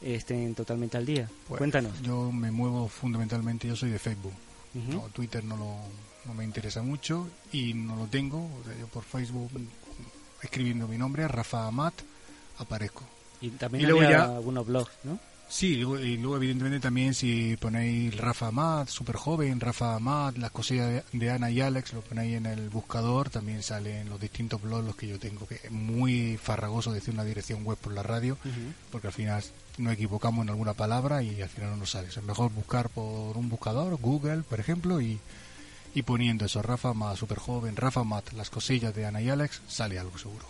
estén 0.00 0.54
totalmente 0.54 0.96
al 0.96 1.06
día? 1.06 1.28
Pues, 1.48 1.58
Cuéntanos. 1.58 1.92
Yo 2.02 2.32
me 2.32 2.50
muevo 2.50 2.88
fundamentalmente, 2.88 3.68
yo 3.68 3.76
soy 3.76 3.90
de 3.90 3.98
Facebook. 3.98 4.34
No, 4.74 5.02
Twitter 5.12 5.44
no, 5.44 5.56
lo, 5.56 5.76
no 6.24 6.34
me 6.34 6.44
interesa 6.44 6.82
mucho 6.82 7.28
y 7.52 7.74
no 7.74 7.94
lo 7.94 8.06
tengo. 8.06 8.38
O 8.38 8.64
sea, 8.64 8.74
yo 8.78 8.86
por 8.86 9.04
Facebook, 9.04 9.50
escribiendo 10.42 10.88
mi 10.88 10.96
nombre, 10.96 11.28
Rafa 11.28 11.66
Amat, 11.66 11.94
aparezco. 12.58 13.02
Y 13.40 13.50
también 13.50 13.84
y 13.84 13.86
luego 13.86 14.00
había 14.00 14.18
ya- 14.18 14.36
algunos 14.36 14.66
blogs, 14.66 14.90
¿no? 15.04 15.18
Sí, 15.52 15.74
y 15.74 16.16
luego, 16.16 16.36
evidentemente 16.36 16.80
también 16.80 17.12
si 17.12 17.58
ponéis 17.58 18.16
Rafa 18.16 18.46
Amat, 18.46 18.88
súper 18.88 19.16
joven, 19.16 19.60
Rafa 19.60 19.94
Amat, 19.94 20.38
las 20.38 20.50
cosillas 20.50 20.88
de, 20.88 21.04
de 21.12 21.30
Ana 21.30 21.50
y 21.50 21.60
Alex, 21.60 21.92
lo 21.92 22.00
ponéis 22.00 22.38
en 22.38 22.46
el 22.46 22.70
buscador, 22.70 23.28
también 23.28 23.62
salen 23.62 24.08
los 24.08 24.18
distintos 24.18 24.62
blogs 24.62 24.86
los 24.86 24.96
que 24.96 25.08
yo 25.08 25.18
tengo, 25.18 25.46
que 25.46 25.56
es 25.56 25.70
muy 25.70 26.38
farragoso 26.38 26.90
decir 26.90 27.12
una 27.12 27.24
dirección 27.24 27.64
web 27.64 27.76
por 27.76 27.92
la 27.92 28.02
radio, 28.02 28.38
porque 28.90 29.08
al 29.08 29.12
final 29.12 29.44
nos 29.76 29.92
equivocamos 29.92 30.42
en 30.42 30.48
alguna 30.48 30.72
palabra 30.72 31.22
y 31.22 31.42
al 31.42 31.50
final 31.50 31.72
no 31.72 31.76
nos 31.76 31.90
sale. 31.90 32.08
Es 32.08 32.22
mejor 32.22 32.50
buscar 32.50 32.88
por 32.88 33.36
un 33.36 33.50
buscador, 33.50 33.94
Google, 34.00 34.44
por 34.48 34.58
ejemplo, 34.58 35.02
y, 35.02 35.20
y 35.94 36.00
poniendo 36.00 36.46
eso, 36.46 36.62
Rafa 36.62 36.94
Mat, 36.94 37.18
super 37.18 37.38
joven, 37.38 37.76
Rafa 37.76 38.04
Mat, 38.04 38.32
las 38.32 38.48
cosillas 38.48 38.94
de 38.94 39.04
Ana 39.04 39.20
y 39.20 39.28
Alex, 39.28 39.60
sale 39.68 39.98
algo 39.98 40.16
seguro. 40.16 40.46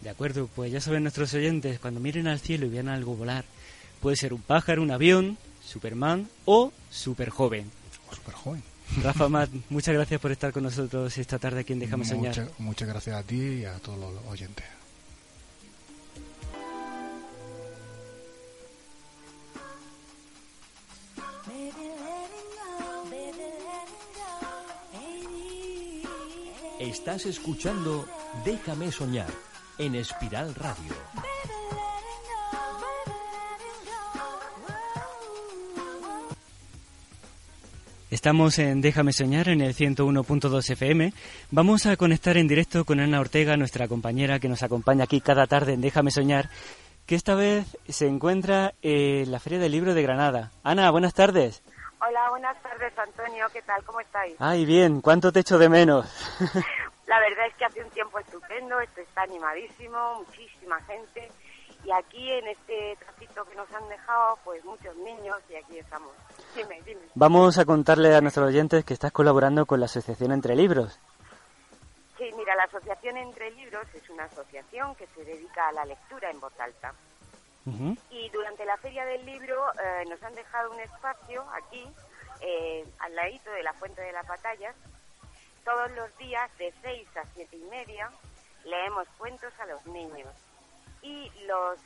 De 0.00 0.08
acuerdo, 0.08 0.48
pues 0.56 0.72
ya 0.72 0.80
saben 0.80 1.02
nuestros 1.02 1.34
oyentes, 1.34 1.78
cuando 1.78 2.00
miren 2.00 2.26
al 2.26 2.40
cielo 2.40 2.64
y 2.64 2.70
vean 2.70 2.88
algo 2.88 3.16
volar, 3.16 3.44
puede 4.00 4.16
ser 4.16 4.32
un 4.34 4.42
pájaro, 4.42 4.82
un 4.82 4.90
avión, 4.90 5.38
Superman 5.64 6.28
o 6.44 6.72
Superjoven. 6.90 7.70
O 8.10 8.14
super 8.14 8.34
joven. 8.34 8.62
Rafa 9.02 9.28
Matt, 9.28 9.50
muchas 9.68 9.94
gracias 9.94 10.20
por 10.20 10.32
estar 10.32 10.52
con 10.52 10.64
nosotros 10.64 11.16
esta 11.16 11.38
tarde 11.38 11.60
aquí 11.60 11.72
en 11.72 11.80
Déjame 11.80 12.04
Soñar. 12.04 12.36
Muchas, 12.36 12.60
muchas 12.60 12.88
gracias 12.88 13.16
a 13.16 13.22
ti 13.22 13.36
y 13.36 13.64
a 13.64 13.74
todos 13.78 13.98
los 13.98 14.24
oyentes. 14.26 14.64
Estás 26.80 27.26
escuchando 27.26 28.08
Déjame 28.42 28.90
soñar 28.90 29.30
en 29.76 29.94
Espiral 29.94 30.54
Radio. 30.54 30.94
Estamos 38.10 38.58
en 38.58 38.80
Déjame 38.80 39.12
Soñar 39.12 39.48
en 39.48 39.60
el 39.60 39.72
101.2 39.72 40.72
FM. 40.72 41.12
Vamos 41.52 41.86
a 41.86 41.96
conectar 41.96 42.36
en 42.36 42.48
directo 42.48 42.84
con 42.84 42.98
Ana 42.98 43.20
Ortega, 43.20 43.56
nuestra 43.56 43.86
compañera 43.86 44.40
que 44.40 44.48
nos 44.48 44.64
acompaña 44.64 45.04
aquí 45.04 45.20
cada 45.20 45.46
tarde 45.46 45.74
en 45.74 45.80
Déjame 45.80 46.10
Soñar, 46.10 46.50
que 47.06 47.14
esta 47.14 47.36
vez 47.36 47.76
se 47.88 48.08
encuentra 48.08 48.74
en 48.82 49.30
la 49.30 49.38
Feria 49.38 49.60
del 49.60 49.70
Libro 49.70 49.94
de 49.94 50.02
Granada. 50.02 50.50
Ana, 50.64 50.90
buenas 50.90 51.14
tardes. 51.14 51.62
Hola, 52.04 52.30
buenas 52.30 52.60
tardes, 52.60 52.92
Antonio. 52.98 53.46
¿Qué 53.52 53.62
tal? 53.62 53.84
¿Cómo 53.84 54.00
estáis? 54.00 54.34
Ay, 54.40 54.64
bien, 54.64 55.00
¿cuánto 55.00 55.30
te 55.30 55.40
echo 55.40 55.56
de 55.56 55.68
menos? 55.68 56.04
La 57.06 57.20
verdad 57.20 57.46
es 57.46 57.54
que 57.54 57.64
hace 57.64 57.84
un 57.84 57.90
tiempo 57.90 58.18
estupendo, 58.18 58.80
esto 58.80 59.02
está 59.02 59.22
animadísimo, 59.22 60.24
muchísima 60.26 60.82
gente. 60.82 61.30
Y 61.84 61.92
aquí 61.92 62.28
en 62.28 62.48
este 62.48 62.96
que 63.34 63.54
nos 63.54 63.72
han 63.72 63.88
dejado, 63.88 64.38
pues 64.44 64.64
muchos 64.64 64.94
niños 64.96 65.36
y 65.48 65.56
aquí 65.56 65.78
estamos. 65.78 66.12
Dime, 66.54 66.80
dime. 66.84 67.00
Vamos 67.14 67.58
a 67.58 67.64
contarle 67.64 68.14
a 68.14 68.20
nuestros 68.20 68.48
oyentes 68.48 68.84
que 68.84 68.94
estás 68.94 69.12
colaborando 69.12 69.66
con 69.66 69.80
la 69.80 69.86
Asociación 69.86 70.32
Entre 70.32 70.54
Libros. 70.54 70.98
Sí, 72.18 72.30
mira, 72.36 72.54
la 72.56 72.64
Asociación 72.64 73.16
Entre 73.16 73.50
Libros 73.52 73.86
es 73.94 74.08
una 74.10 74.24
asociación 74.24 74.94
que 74.96 75.06
se 75.08 75.24
dedica 75.24 75.68
a 75.68 75.72
la 75.72 75.84
lectura 75.84 76.30
en 76.30 76.40
voz 76.40 76.52
alta. 76.58 76.92
Ujú. 77.66 77.96
Y 78.10 78.28
durante 78.30 78.64
la 78.64 78.76
Feria 78.78 79.04
del 79.04 79.24
Libro 79.24 79.72
eh, 79.74 80.04
nos 80.08 80.22
han 80.22 80.34
dejado 80.34 80.70
un 80.70 80.80
espacio 80.80 81.44
aquí, 81.52 81.86
eh, 82.40 82.86
al 82.98 83.14
ladito 83.14 83.50
de 83.50 83.62
la 83.62 83.72
Fuente 83.74 84.02
de 84.02 84.12
las 84.12 84.26
Batallas. 84.26 84.74
Todos 85.64 85.90
los 85.92 86.16
días, 86.18 86.50
de 86.58 86.72
6 86.82 87.16
a 87.16 87.24
siete 87.34 87.56
y 87.56 87.64
media, 87.64 88.10
leemos 88.64 89.06
cuentos 89.18 89.52
a 89.60 89.66
los 89.66 89.84
niños. 89.86 90.34
Y 91.02 91.30
los 91.46 91.78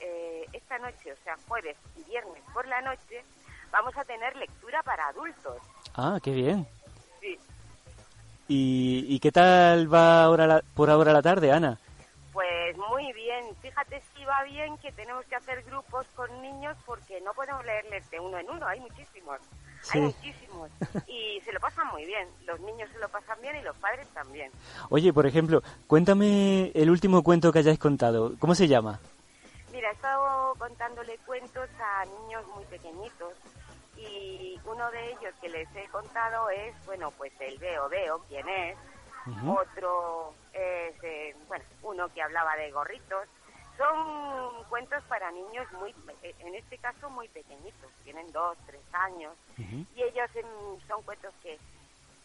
eh, 0.00 0.46
esta 0.52 0.78
noche, 0.78 1.12
o 1.12 1.16
sea, 1.24 1.36
jueves 1.48 1.76
y 1.96 2.04
viernes 2.04 2.42
por 2.52 2.66
la 2.66 2.80
noche, 2.82 3.22
vamos 3.70 3.96
a 3.96 4.04
tener 4.04 4.34
lectura 4.36 4.82
para 4.82 5.08
adultos. 5.08 5.56
Ah, 5.94 6.18
qué 6.22 6.32
bien. 6.32 6.66
Sí. 7.20 7.38
¿Y, 8.48 9.06
y 9.08 9.20
qué 9.20 9.30
tal 9.30 9.92
va 9.92 10.24
ahora 10.24 10.46
la- 10.46 10.62
por 10.74 10.90
ahora 10.90 11.12
la 11.12 11.22
tarde, 11.22 11.52
Ana? 11.52 11.78
Pues 12.32 12.76
muy 12.76 13.12
bien. 13.12 13.44
Fíjate 13.60 14.02
si 14.16 14.24
va 14.24 14.42
bien 14.44 14.76
que 14.78 14.90
tenemos 14.92 15.24
que 15.26 15.36
hacer 15.36 15.62
grupos 15.64 16.06
con 16.14 16.42
niños 16.42 16.76
porque 16.86 17.20
no 17.20 17.32
podemos 17.34 17.64
leerles 17.64 18.08
de 18.10 18.20
uno 18.20 18.38
en 18.38 18.48
uno. 18.50 18.66
Hay 18.66 18.80
muchísimos. 18.80 19.38
Sí. 19.82 19.98
Hay 19.98 20.04
muchísimos. 20.04 20.70
Y 21.06 21.40
se 21.44 21.52
lo 21.52 21.60
pasan 21.60 21.86
muy 21.88 22.04
bien. 22.04 22.28
Los 22.46 22.60
niños 22.60 22.88
se 22.92 22.98
lo 22.98 23.08
pasan 23.08 23.40
bien 23.40 23.56
y 23.56 23.62
los 23.62 23.76
padres 23.76 24.06
también. 24.14 24.50
Oye, 24.90 25.12
por 25.12 25.26
ejemplo, 25.26 25.62
cuéntame 25.86 26.70
el 26.74 26.90
último 26.90 27.22
cuento 27.22 27.52
que 27.52 27.60
hayáis 27.60 27.78
contado. 27.78 28.34
¿Cómo 28.38 28.54
se 28.54 28.68
llama? 28.68 29.00
Mira, 29.80 29.92
he 29.92 29.94
estado 29.94 30.54
contándole 30.58 31.16
cuentos 31.24 31.70
a 31.80 32.04
niños 32.04 32.46
muy 32.54 32.66
pequeñitos 32.66 33.32
y 33.96 34.60
uno 34.66 34.90
de 34.90 35.12
ellos 35.12 35.34
que 35.40 35.48
les 35.48 35.74
he 35.74 35.88
contado 35.88 36.50
es, 36.50 36.74
bueno, 36.84 37.10
pues 37.12 37.32
el 37.40 37.56
Veo 37.56 37.88
Veo, 37.88 38.18
¿quién 38.28 38.46
es? 38.46 38.76
Otro 39.48 40.34
es, 40.52 41.02
eh, 41.02 41.34
bueno, 41.48 41.64
uno 41.82 42.12
que 42.12 42.20
hablaba 42.20 42.56
de 42.56 42.70
gorritos. 42.70 43.26
Son 43.78 44.64
cuentos 44.64 45.02
para 45.04 45.30
niños 45.30 45.66
muy, 45.72 45.94
en 46.22 46.54
este 46.56 46.76
caso 46.76 47.08
muy 47.08 47.28
pequeñitos, 47.28 47.90
tienen 48.04 48.30
dos, 48.32 48.58
tres 48.66 48.82
años 48.92 49.34
y 49.56 50.02
ellos 50.02 50.28
em, 50.34 50.78
son 50.88 51.02
cuentos 51.04 51.32
que 51.42 51.58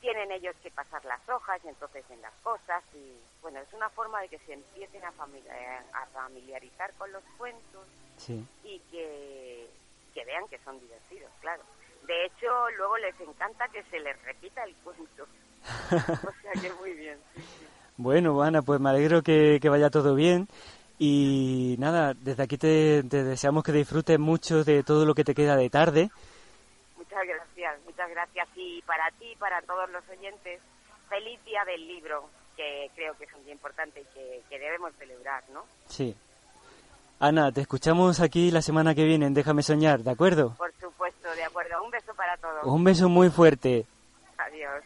tienen 0.06 0.32
ellos 0.32 0.56
que 0.62 0.70
pasar 0.70 1.04
las 1.06 1.20
hojas 1.28 1.60
y 1.66 1.68
entonces 1.68 2.06
en 2.12 2.22
las 2.22 2.34
cosas 2.44 2.84
y 2.94 3.18
bueno, 3.42 3.60
es 3.60 3.74
una 3.74 3.90
forma 3.90 4.22
de 4.22 4.30
que 4.30 4.38
se 4.46 4.54
empiecen 4.54 5.04
a, 5.04 5.12
familia- 5.14 5.84
a 5.94 6.06
familiarizar 6.14 6.94
con 6.94 7.12
los 7.12 7.24
cuentos 7.40 7.88
Sí. 8.18 8.46
y 8.64 8.80
que, 8.92 9.68
que 10.14 10.24
vean 10.26 10.48
que 10.48 10.60
son 10.60 10.80
divertidos, 10.80 11.32
claro. 11.42 11.64
De 12.06 12.26
hecho, 12.26 12.70
luego 12.78 12.98
les 13.00 13.20
encanta 13.20 13.68
que 13.70 13.82
se 13.86 14.00
les 14.00 14.16
repita 14.22 14.64
el 14.64 14.76
cuento. 14.84 15.26
o 16.30 16.42
sea 16.44 16.52
que 16.62 16.72
muy 16.74 16.94
bien. 16.94 17.18
sí, 17.34 17.42
sí. 17.42 17.66
Bueno, 17.98 18.40
Ana, 18.44 18.62
pues 18.62 18.80
me 18.80 18.92
alegro 18.92 19.24
que, 19.24 19.58
que 19.60 19.70
vaya 19.70 19.90
todo 19.90 20.14
bien. 20.14 20.48
Y 21.00 21.76
nada, 21.80 22.14
desde 22.14 22.44
aquí 22.44 22.58
te, 22.60 23.02
te 23.10 23.24
deseamos 23.24 23.64
que 23.64 23.72
disfrutes 23.72 24.20
mucho 24.20 24.64
de 24.64 24.84
todo 24.84 25.04
lo 25.06 25.16
que 25.16 25.24
te 25.24 25.34
queda 25.34 25.56
de 25.56 25.70
tarde 25.72 26.10
gracias 28.26 28.48
y 28.56 28.82
para 28.84 29.10
ti, 29.20 29.36
para 29.40 29.62
todos 29.62 29.90
los 29.92 30.04
oyentes, 30.10 30.62
feliz 31.10 31.44
día 31.46 31.64
del 31.66 31.88
libro, 31.88 32.30
que 32.56 32.90
creo 32.96 33.16
que 33.18 33.26
es 33.26 33.34
un 33.34 33.44
día 33.44 33.54
importante 33.54 34.02
y 34.02 34.06
que, 34.14 34.42
que 34.50 34.60
debemos 34.60 34.94
celebrar, 34.98 35.44
¿no? 35.50 35.66
Sí. 35.88 36.16
Ana, 37.20 37.52
te 37.52 37.62
escuchamos 37.62 38.20
aquí 38.20 38.52
la 38.52 38.62
semana 38.62 38.94
que 38.94 39.04
viene, 39.04 39.28
en 39.28 39.34
déjame 39.34 39.64
soñar, 39.64 40.02
¿de 40.02 40.12
acuerdo? 40.12 40.56
Por 40.58 40.74
supuesto, 40.80 41.34
de 41.34 41.44
acuerdo. 41.44 41.84
Un 41.84 41.92
beso 41.92 42.14
para 42.14 42.38
todos. 42.38 42.66
Un 42.66 42.84
beso 42.84 43.10
muy 43.10 43.30
fuerte. 43.30 43.86
Adiós. 44.38 44.84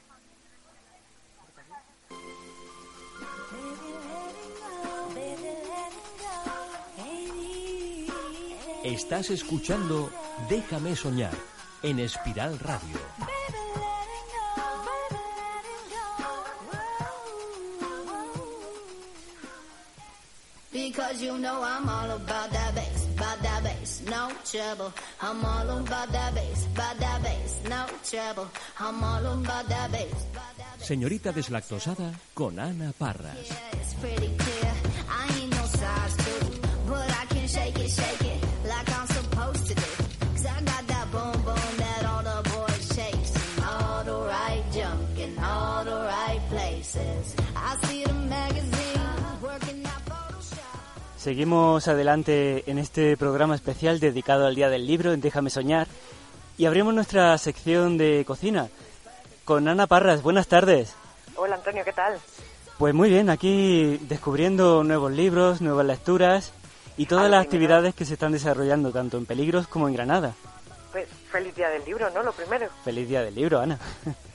Estás 8.83 9.29
escuchando 9.29 10.09
Déjame 10.49 10.95
Soñar 10.95 11.33
en 11.83 11.99
Espiral 11.99 12.59
Radio. 12.59 13.28
Because 20.99 21.21
you 21.23 21.37
know 21.37 21.63
I'm 21.63 21.87
all 21.87 22.11
about 22.11 22.51
that 22.51 22.75
bass, 22.75 23.07
about 23.15 23.41
that 23.41 23.63
bass, 23.63 24.01
no 24.05 24.31
trouble. 24.43 24.91
I'm 25.21 25.45
all 25.45 25.69
about 25.79 26.11
that 26.11 26.35
bass, 26.35 26.67
about 26.75 26.99
that 26.99 27.23
bass, 27.23 27.55
no 27.69 27.85
trouble. 28.03 28.47
I'm 28.77 29.01
all 29.01 29.25
about 29.25 29.69
that 29.69 29.91
bass. 29.93 30.25
Señorita 30.81 31.31
deslactosada 31.31 32.11
con 32.33 32.59
Ana 32.59 32.91
Parras. 32.91 33.47
It's 33.71 34.58
Seguimos 51.29 51.87
adelante 51.87 52.63
en 52.65 52.79
este 52.79 53.15
programa 53.15 53.53
especial 53.53 53.99
dedicado 53.99 54.47
al 54.47 54.55
Día 54.55 54.67
del 54.67 54.87
Libro 54.87 55.13
en 55.13 55.21
Déjame 55.21 55.51
Soñar 55.51 55.85
y 56.57 56.65
abrimos 56.65 56.91
nuestra 56.91 57.37
sección 57.37 57.99
de 57.99 58.25
cocina 58.25 58.67
con 59.45 59.67
Ana 59.67 59.85
Parras. 59.85 60.23
Buenas 60.23 60.47
tardes. 60.47 60.95
Hola 61.35 61.53
Antonio, 61.53 61.85
¿qué 61.85 61.93
tal? 61.93 62.17
Pues 62.79 62.95
muy 62.95 63.09
bien, 63.11 63.29
aquí 63.29 63.99
descubriendo 64.09 64.83
nuevos 64.83 65.11
libros, 65.11 65.61
nuevas 65.61 65.85
lecturas 65.85 66.51
y 66.97 67.05
todas 67.05 67.29
las 67.29 67.45
actividades 67.45 67.93
que 67.93 68.05
se 68.05 68.13
están 68.13 68.31
desarrollando 68.31 68.91
tanto 68.91 69.19
en 69.19 69.27
Peligros 69.27 69.67
como 69.67 69.87
en 69.87 69.93
Granada. 69.93 70.33
Pues 70.91 71.07
feliz 71.31 71.53
día 71.55 71.69
del 71.69 71.85
libro, 71.85 72.09
¿no? 72.09 72.23
Lo 72.23 72.31
primero. 72.31 72.69
Feliz 72.83 73.07
Día 73.07 73.21
del 73.21 73.35
Libro, 73.35 73.59
Ana. 73.59 73.77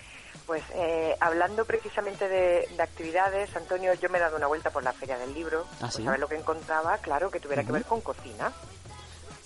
Pues 0.47 0.63
eh, 0.75 1.17
hablando 1.21 1.65
precisamente 1.65 2.29
de, 2.29 2.69
de 2.77 2.83
actividades, 2.83 3.55
Antonio, 3.57 3.95
yo 3.95 4.09
me 4.11 4.19
he 4.19 4.21
dado 4.21 4.37
una 4.37 4.47
vuelta 4.47 4.71
por 4.71 4.83
la 4.83 4.93
Feria 4.93 5.17
del 5.17 5.33
Libro. 5.33 5.65
¿Ah, 5.77 5.77
pues 5.81 5.95
sí? 5.95 6.05
lo 6.05 6.29
que 6.29 6.37
encontraba, 6.37 6.99
claro, 6.99 7.31
que 7.31 7.41
tuviera 7.41 7.65
que 7.65 7.73
ver 7.73 7.85
con 7.85 8.01
cocina. 8.03 8.53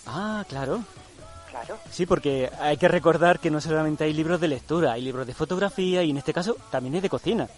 Ah, 0.07 0.45
claro. 0.49 0.81
Claro. 1.51 1.79
Sí, 1.91 2.05
porque 2.05 2.51
hay 2.61 2.77
que 2.77 2.89
recordar 2.89 3.39
que 3.39 3.51
no 3.51 3.61
solamente 3.61 4.05
hay 4.05 4.13
libros 4.13 4.41
de 4.41 4.49
lectura, 4.49 4.93
hay 4.93 5.03
libros 5.03 5.27
de 5.27 5.35
fotografía 5.35 6.03
y 6.03 6.11
en 6.11 6.19
este 6.19 6.33
caso 6.33 6.57
también 6.71 6.95
hay 6.97 7.01
de 7.01 7.09
cocina. 7.09 7.49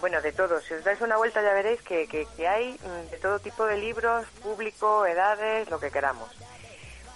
Bueno, 0.00 0.20
de 0.20 0.32
todo. 0.32 0.60
Si 0.60 0.74
os 0.74 0.84
dais 0.84 1.00
una 1.00 1.16
vuelta 1.16 1.42
ya 1.42 1.52
veréis 1.52 1.80
que, 1.82 2.06
que- 2.06 2.26
que 2.36 2.46
hay 2.48 2.72
mm, 2.74 3.10
de 3.10 3.16
todo 3.18 3.38
tipo 3.38 3.64
de 3.66 3.76
libros, 3.78 4.26
público, 4.42 5.06
edades, 5.06 5.70
lo 5.70 5.78
que 5.80 5.90
queramos. 5.90 6.28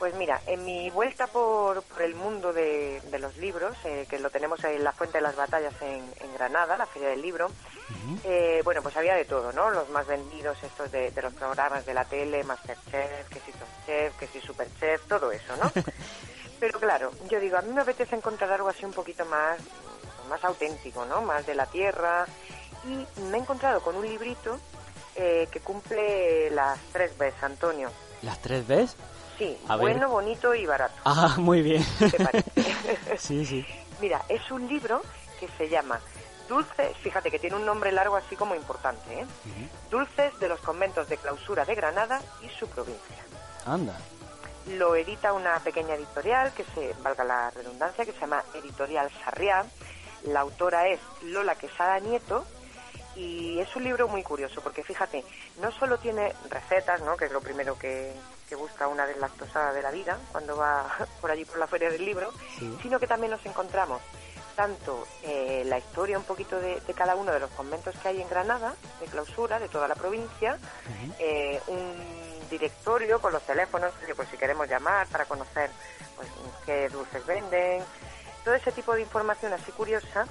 Pues 0.01 0.15
mira, 0.15 0.41
en 0.47 0.65
mi 0.65 0.89
vuelta 0.89 1.27
por, 1.27 1.83
por 1.83 2.01
el 2.01 2.15
mundo 2.15 2.55
de, 2.55 3.03
de 3.11 3.19
los 3.19 3.37
libros, 3.37 3.77
eh, 3.85 4.07
que 4.09 4.19
lo 4.19 4.31
tenemos 4.31 4.65
en 4.65 4.83
la 4.83 4.93
Fuente 4.93 5.19
de 5.19 5.23
las 5.23 5.37
Batallas 5.37 5.75
en, 5.83 6.11
en 6.21 6.35
Granada, 6.35 6.79
la 6.79 6.87
Feria 6.87 7.11
del 7.11 7.21
Libro, 7.21 7.51
eh, 8.25 8.63
bueno, 8.65 8.83
pues 8.83 8.97
había 8.97 9.15
de 9.15 9.27
todo, 9.27 9.53
¿no? 9.53 9.69
Los 9.71 9.91
más 9.91 10.07
vendidos, 10.07 10.57
estos 10.63 10.91
de, 10.91 11.11
de 11.11 11.23
los 11.23 11.35
programas 11.35 11.85
de 11.85 11.93
la 11.93 12.07
tele, 12.07 12.43
Masterchef, 12.45 13.29
que 13.29 13.41
si 13.41 13.53
Top 13.53 13.69
Chef, 13.85 14.17
que 14.17 14.27
si 14.29 14.41
Superchef, 14.41 15.07
todo 15.07 15.31
eso, 15.33 15.55
¿no? 15.63 15.71
Pero 16.61 16.81
claro, 16.81 17.11
yo 17.31 17.39
digo, 17.39 17.59
a 17.59 17.63
mí 17.63 17.71
me 17.71 17.83
apetece 17.83 18.17
encontrar 18.17 18.51
algo 18.53 18.69
así 18.71 18.87
un 18.87 18.93
poquito 18.95 19.27
más, 19.27 19.61
más 20.31 20.43
auténtico, 20.45 21.05
¿no? 21.05 21.21
Más 21.21 21.45
de 21.45 21.55
la 21.55 21.67
tierra. 21.67 22.25
Y 22.87 23.21
me 23.25 23.37
he 23.37 23.41
encontrado 23.41 23.83
con 23.83 23.97
un 23.97 24.07
librito 24.07 24.59
eh, 25.15 25.47
que 25.51 25.61
cumple 25.61 26.49
las 26.53 26.79
tres 26.91 27.17
veces, 27.19 27.43
Antonio. 27.43 27.91
¿Las 28.23 28.41
tres 28.41 28.67
ves? 28.67 28.97
Sí, 29.41 29.59
A 29.69 29.77
ver. 29.77 29.93
bueno, 29.97 30.11
bonito 30.11 30.55
y 30.55 30.67
barato. 30.67 30.95
Ah, 31.07 31.35
muy 31.39 31.63
bien. 31.63 31.83
¿Te 31.99 32.23
parece? 32.23 32.53
sí, 33.19 33.47
sí. 33.47 33.67
Mira, 33.99 34.23
es 34.29 34.51
un 34.51 34.69
libro 34.69 35.01
que 35.41 35.49
se 35.57 35.71
llama 35.71 35.99
Dulces, 36.47 36.95
fíjate 36.99 37.31
que 37.31 37.39
tiene 37.39 37.57
un 37.57 37.65
nombre 37.65 37.91
largo 37.91 38.17
así 38.17 38.37
como 38.37 38.55
importante, 38.55 39.21
¿eh? 39.21 39.27
Dulces 39.91 40.39
de 40.41 40.49
los 40.49 40.61
conventos 40.61 41.09
de 41.09 41.17
clausura 41.17 41.65
de 41.65 41.75
Granada 41.75 42.21
y 42.43 42.51
su 42.51 42.69
provincia. 42.69 43.25
Anda. 43.65 43.97
Lo 44.67 44.95
edita 44.95 45.33
una 45.33 45.59
pequeña 45.61 45.95
editorial 45.95 46.53
que 46.53 46.65
se, 46.75 46.95
valga 47.03 47.25
la 47.25 47.51
redundancia, 47.51 48.05
que 48.05 48.13
se 48.13 48.21
llama 48.21 48.45
Editorial 48.53 49.11
Sarriá. 49.25 49.65
La 50.25 50.41
autora 50.41 50.87
es 50.89 51.01
Lola 51.23 51.55
Quesada 51.55 51.99
Nieto 52.01 52.45
y 53.17 53.59
es 53.59 53.75
un 53.75 53.85
libro 53.85 54.07
muy 54.07 54.23
curioso 54.23 54.61
porque 54.61 54.83
fíjate, 54.83 55.25
no 55.63 55.73
solo 55.73 55.97
tiene 55.99 56.35
recetas, 56.51 57.01
¿no? 57.01 57.17
que 57.17 57.25
es 57.25 57.33
lo 57.33 57.41
primero 57.41 57.79
que, 57.79 58.13
que 58.51 58.57
busca 58.57 58.89
una 58.89 59.07
deslactosada 59.07 59.73
de 59.73 59.81
la 59.81 59.93
vida 59.93 60.19
cuando 60.33 60.57
va 60.57 60.87
por 61.23 61.31
allí 61.31 61.45
por 61.47 61.57
la 61.59 61.69
feria 61.69 61.89
del 61.89 62.05
libro, 62.05 62.33
Sí. 62.59 62.77
sino 62.83 62.99
que 62.99 63.07
también 63.07 63.31
nos 63.31 63.47
encontramos 63.47 64.03
tanto 64.57 65.07
eh, 65.23 65.63
la 65.67 65.79
historia 65.79 66.19
un 66.19 66.25
poquito 66.25 66.59
de, 66.61 66.81
de 66.81 66.93
cada 66.93 67.15
uno 67.15 67.33
de 67.33 67.39
los 67.39 67.49
conventos 67.53 67.95
que 68.03 68.09
hay 68.09 68.21
en 68.21 68.29
Granada, 68.29 68.75
de 69.01 69.07
clausura, 69.07 69.59
de 69.61 69.69
toda 69.69 69.87
la 69.89 69.95
provincia, 69.95 70.59
eh, 71.19 71.63
un 71.69 71.95
directorio 72.51 73.21
con 73.21 73.33
los 73.33 73.43
teléfonos, 73.45 73.93
pues 74.17 74.29
si 74.29 74.37
queremos 74.37 74.69
llamar 74.69 75.07
para 75.07 75.25
conocer 75.25 75.71
pues, 76.17 76.29
qué 76.67 76.89
dulces 76.91 77.25
venden, 77.25 77.83
todo 78.45 78.55
ese 78.55 78.73
tipo 78.73 78.93
de 78.95 79.03
información 79.03 79.53
así 79.53 79.71
curiosa. 79.73 80.27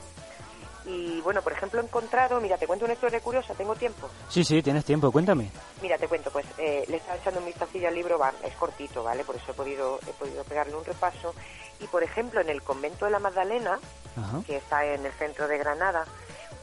Y 0.90 1.22
bueno, 1.22 1.44
por 1.44 1.54
ejemplo, 1.54 1.80
he 1.80 1.84
encontrado, 1.84 2.42
mira, 2.42 2.58
te 2.58 2.66
cuento 2.66 2.86
una 2.86 2.96
historia 2.96 3.20
curiosa, 3.20 3.54
tengo 3.54 3.76
tiempo. 3.76 4.10
Sí, 4.28 4.44
sí, 4.44 4.64
tienes 4.64 4.84
tiempo, 4.84 5.12
cuéntame. 5.12 5.52
Mira, 5.84 6.00
te 6.00 6.08
cuento, 6.08 6.32
pues 6.32 6.48
eh, 6.58 6.84
le 6.88 6.98
estaba 6.98 7.16
echando 7.18 7.40
un 7.40 7.46
vistacillo 7.46 7.88
al 7.88 7.94
libro, 7.94 8.18
va, 8.18 8.34
es 8.44 8.56
cortito, 8.56 9.04
¿vale? 9.04 9.24
Por 9.24 9.36
eso 9.36 9.52
he 9.52 9.54
podido, 9.54 10.00
he 10.08 10.14
podido 10.14 10.44
pegarle 10.46 10.76
un 10.76 10.84
repaso. 10.84 11.36
Y 11.80 11.86
por 11.86 12.02
ejemplo, 12.02 12.42
en 12.42 12.50
el 12.50 12.64
convento 12.64 13.06
de 13.06 13.12
la 13.12 13.20
Magdalena, 13.20 13.80
Ajá. 14.18 14.42
que 14.48 14.58
está 14.58 14.84
en 14.84 15.06
el 15.06 15.12
centro 15.14 15.48
de 15.48 15.60
Granada, 15.60 16.06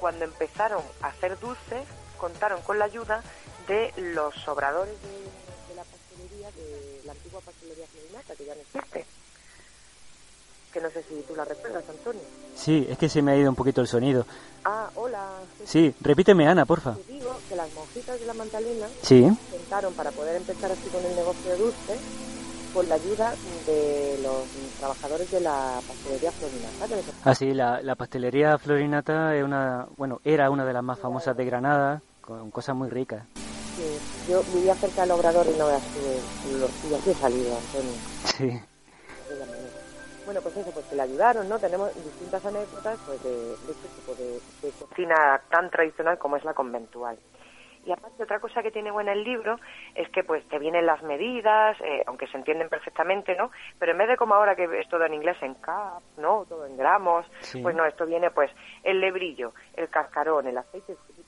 cuando 0.01 0.24
empezaron 0.24 0.83
a 1.03 1.07
hacer 1.07 1.39
dulces, 1.39 1.87
contaron 2.18 2.61
con 2.62 2.81
la 2.81 2.87
ayuda 2.87 3.22
de 3.68 3.93
los 3.97 4.35
sobradores 4.35 5.01
de, 5.03 5.09
de 5.68 5.74
la 5.77 5.85
pastelería, 5.85 6.51
de 6.51 7.03
la 7.05 7.12
antigua 7.12 7.41
pastelería 7.43 7.87
que 8.37 8.45
ya 8.45 8.55
no 8.55 8.61
existe. 8.61 9.07
Que 10.77 10.83
no 10.83 10.91
sé 10.91 11.03
si 11.05 11.14
tú 11.27 11.35
la 11.35 11.47
recuerdas, 11.47 11.83
Antonio. 11.89 12.20
Sí, 12.55 12.87
es 12.91 12.99
que 12.99 13.09
se 13.09 13.22
me 13.22 13.33
ha 13.33 13.37
ido 13.39 13.49
un 13.49 13.57
poquito 13.57 13.81
el 13.81 13.87
sonido. 13.89 14.27
Ah, 14.62 14.91
hola. 14.97 15.27
Sí, 15.64 15.95
repíteme, 16.03 16.47
Ana, 16.47 16.66
porfa. 16.66 16.97
Te 16.97 17.12
digo 17.14 17.35
que 17.49 17.57
las 17.57 17.72
monjitas 17.72 18.20
de 18.20 18.27
la 18.27 18.35
Magdalena 18.35 18.87
Sí. 19.01 19.27
sentaron 19.51 19.95
para 19.95 20.11
poder 20.11 20.37
empezar 20.37 20.70
así 20.70 20.87
con 20.91 21.03
el 21.03 21.16
negocio 21.16 21.51
de 21.51 21.57
dulces 21.57 21.99
con 22.74 22.87
la 22.91 22.97
ayuda 22.97 23.35
de 23.66 24.18
los 24.22 24.45
trabajadores 24.79 25.31
de 25.31 25.41
la 25.41 25.81
pastelería 25.89 26.31
Florinata. 26.31 27.11
Ah, 27.24 27.35
sí, 27.35 27.55
la, 27.55 27.81
la 27.81 27.95
pastelería 27.95 28.59
Florinata 28.59 29.35
es 29.35 29.43
una, 29.43 29.87
bueno, 29.97 30.20
era 30.24 30.51
una 30.51 30.66
de 30.66 30.74
las 30.74 30.85
más 30.85 30.99
famosas 30.99 31.35
de 31.39 31.45
Granada, 31.47 32.03
con 32.20 32.51
cosas 32.51 32.77
muy 32.77 32.91
ricas. 32.91 33.22
Sí, 33.35 34.31
yo 34.31 34.43
vivía 34.53 34.74
cerca 34.74 35.01
del 35.01 35.12
obrador 35.12 35.47
y 35.47 35.57
no. 35.59 35.68
Así 35.68 37.11
he 37.11 37.14
salido, 37.14 37.57
Antonio. 37.57 37.93
Sí. 38.37 38.61
La. 40.27 40.41
Bueno, 40.41 40.41
pues 40.43 40.57
eso, 40.57 40.70
pues 40.72 40.87
que 40.87 40.97
le 40.97 41.03
ayudaron, 41.03 41.49
¿no? 41.49 41.59
Tenemos 41.59 41.95
distintas 41.95 42.45
anécdotas 42.45 42.99
pues 43.07 43.22
de, 43.22 43.31
de 43.31 43.72
este 43.72 43.89
tipo 43.97 44.14
de, 44.14 44.41
de 44.62 44.72
cocina 44.79 45.41
tan 45.51 45.70
tradicional 45.70 46.18
como 46.18 46.37
es 46.37 46.45
la 46.45 46.55
conventual. 46.55 47.18
Y 47.85 47.93
aparte, 47.93 48.24
otra 48.24 48.41
cosa 48.41 48.64
que 48.64 48.72
tiene 48.72 48.91
buena 48.91 49.12
el 49.12 49.22
libro 49.22 49.61
es 49.95 50.09
que 50.11 50.24
pues 50.24 50.45
te 50.49 50.59
vienen 50.59 50.87
las 50.87 51.01
medidas, 51.05 51.81
eh, 51.83 52.03
aunque 52.09 52.27
se 52.27 52.37
entienden 52.37 52.68
perfectamente, 52.68 53.37
¿no? 53.37 53.53
Pero 53.79 53.93
en 53.93 53.99
vez 53.99 54.09
de 54.09 54.16
como 54.16 54.35
ahora 54.35 54.57
que 54.57 54.64
es 54.81 54.89
todo 54.89 55.05
en 55.05 55.14
inglés 55.14 55.37
en 55.41 55.55
cap, 55.55 56.03
¿no? 56.16 56.45
Todo 56.49 56.66
en 56.66 56.77
gramos, 56.77 57.24
Sí. 57.39 57.62
pues 57.62 57.77
no, 57.77 57.85
esto 57.85 58.05
viene 58.05 58.33
pues 58.33 58.51
el 58.83 59.01
lebrillo, 59.01 59.53
el 59.77 59.89
cascarón, 59.89 60.49
el 60.49 60.59
aceite 60.59 60.95
escrito, 60.95 61.22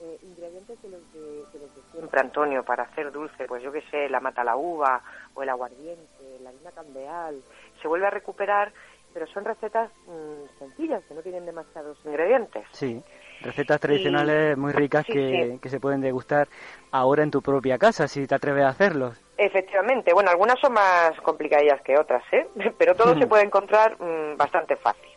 eh, 0.00 0.18
ingredientes 0.24 0.82
de 0.82 0.88
los 0.88 1.12
de, 1.12 1.20
de 1.20 1.58
los 1.60 1.76
de 1.76 1.82
siempre, 1.92 2.18
Antonio, 2.20 2.64
para 2.64 2.82
hacer 2.82 3.12
dulce, 3.12 3.44
pues 3.46 3.62
yo 3.62 3.70
qué 3.70 3.82
sé, 3.82 4.08
la 4.08 4.18
mata 4.18 4.42
la 4.42 4.56
uva 4.56 5.00
o 5.34 5.42
el 5.44 5.48
aguardiente, 5.50 6.21
la 6.42 6.50
harina 6.50 6.70
candeal, 6.72 7.42
se 7.80 7.88
vuelve 7.88 8.06
a 8.06 8.10
recuperar, 8.10 8.72
pero 9.12 9.26
son 9.26 9.44
recetas 9.44 9.90
mm, 10.06 10.58
sencillas, 10.58 11.02
que 11.04 11.14
no 11.14 11.22
tienen 11.22 11.46
demasiados 11.46 11.98
ingredientes. 12.04 12.64
Sí. 12.72 13.02
Recetas 13.42 13.80
tradicionales 13.80 14.56
muy 14.56 14.72
ricas 14.72 15.04
sí, 15.06 15.12
que, 15.12 15.50
sí. 15.52 15.58
que 15.58 15.68
se 15.68 15.80
pueden 15.80 16.00
degustar 16.00 16.48
ahora 16.92 17.22
en 17.22 17.30
tu 17.30 17.42
propia 17.42 17.76
casa, 17.76 18.06
si 18.06 18.26
te 18.26 18.34
atreves 18.34 18.64
a 18.64 18.68
hacerlos. 18.68 19.20
Efectivamente, 19.36 20.12
bueno, 20.12 20.30
algunas 20.30 20.58
son 20.60 20.74
más 20.74 21.20
complicadillas 21.22 21.80
que 21.82 21.98
otras, 21.98 22.22
¿eh? 22.32 22.46
Pero 22.78 22.94
todo 22.94 23.18
se 23.18 23.26
puede 23.26 23.44
encontrar 23.44 23.96
mm, 24.00 24.36
bastante 24.36 24.76
fácil, 24.76 25.10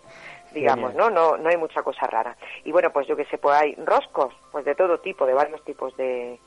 digamos. 0.54 0.96
¿no? 0.96 1.10
¿no? 1.10 1.38
No 1.38 1.50
hay 1.50 1.58
mucha 1.58 1.84
cosa 1.84 2.08
rara. 2.08 2.36
Y 2.64 2.72
bueno, 2.72 2.92
pues 2.92 3.08
yo 3.08 3.16
que 3.16 3.26
sé, 3.26 3.38
pues 3.38 3.56
hay 3.56 3.76
roscos, 3.76 4.34
pues 4.52 4.66
de 4.66 4.74
todo 4.76 5.00
tipo, 5.00 5.26
de 5.26 5.34
varios 5.34 5.64
tipos 5.64 5.96
de, 5.98 6.40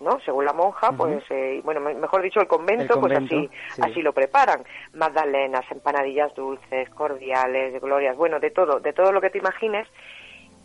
¿no? 0.00 0.18
Según 0.24 0.44
la 0.44 0.52
monja, 0.52 0.92
pues, 0.92 1.22
eh, 1.30 1.60
bueno, 1.64 1.80
me- 1.80 1.94
mejor 1.94 2.22
dicho, 2.22 2.40
el 2.40 2.46
convento, 2.48 2.82
El 2.82 2.88
convento, 3.00 3.34
pues 3.36 3.50
así, 3.50 3.50
sí. 3.74 3.82
así 3.84 4.02
lo 4.02 4.12
preparan. 4.12 4.62
Magdalenas, 4.94 5.64
empanadillas 5.70 6.34
dulces, 6.34 6.88
cordiales, 6.90 7.80
glorias, 7.80 8.16
bueno, 8.16 8.38
de 8.40 8.50
todo, 8.50 8.80
de 8.80 8.92
todo 8.92 9.12
lo 9.12 9.20
que 9.20 9.30
te 9.30 9.38
imagines. 9.38 9.86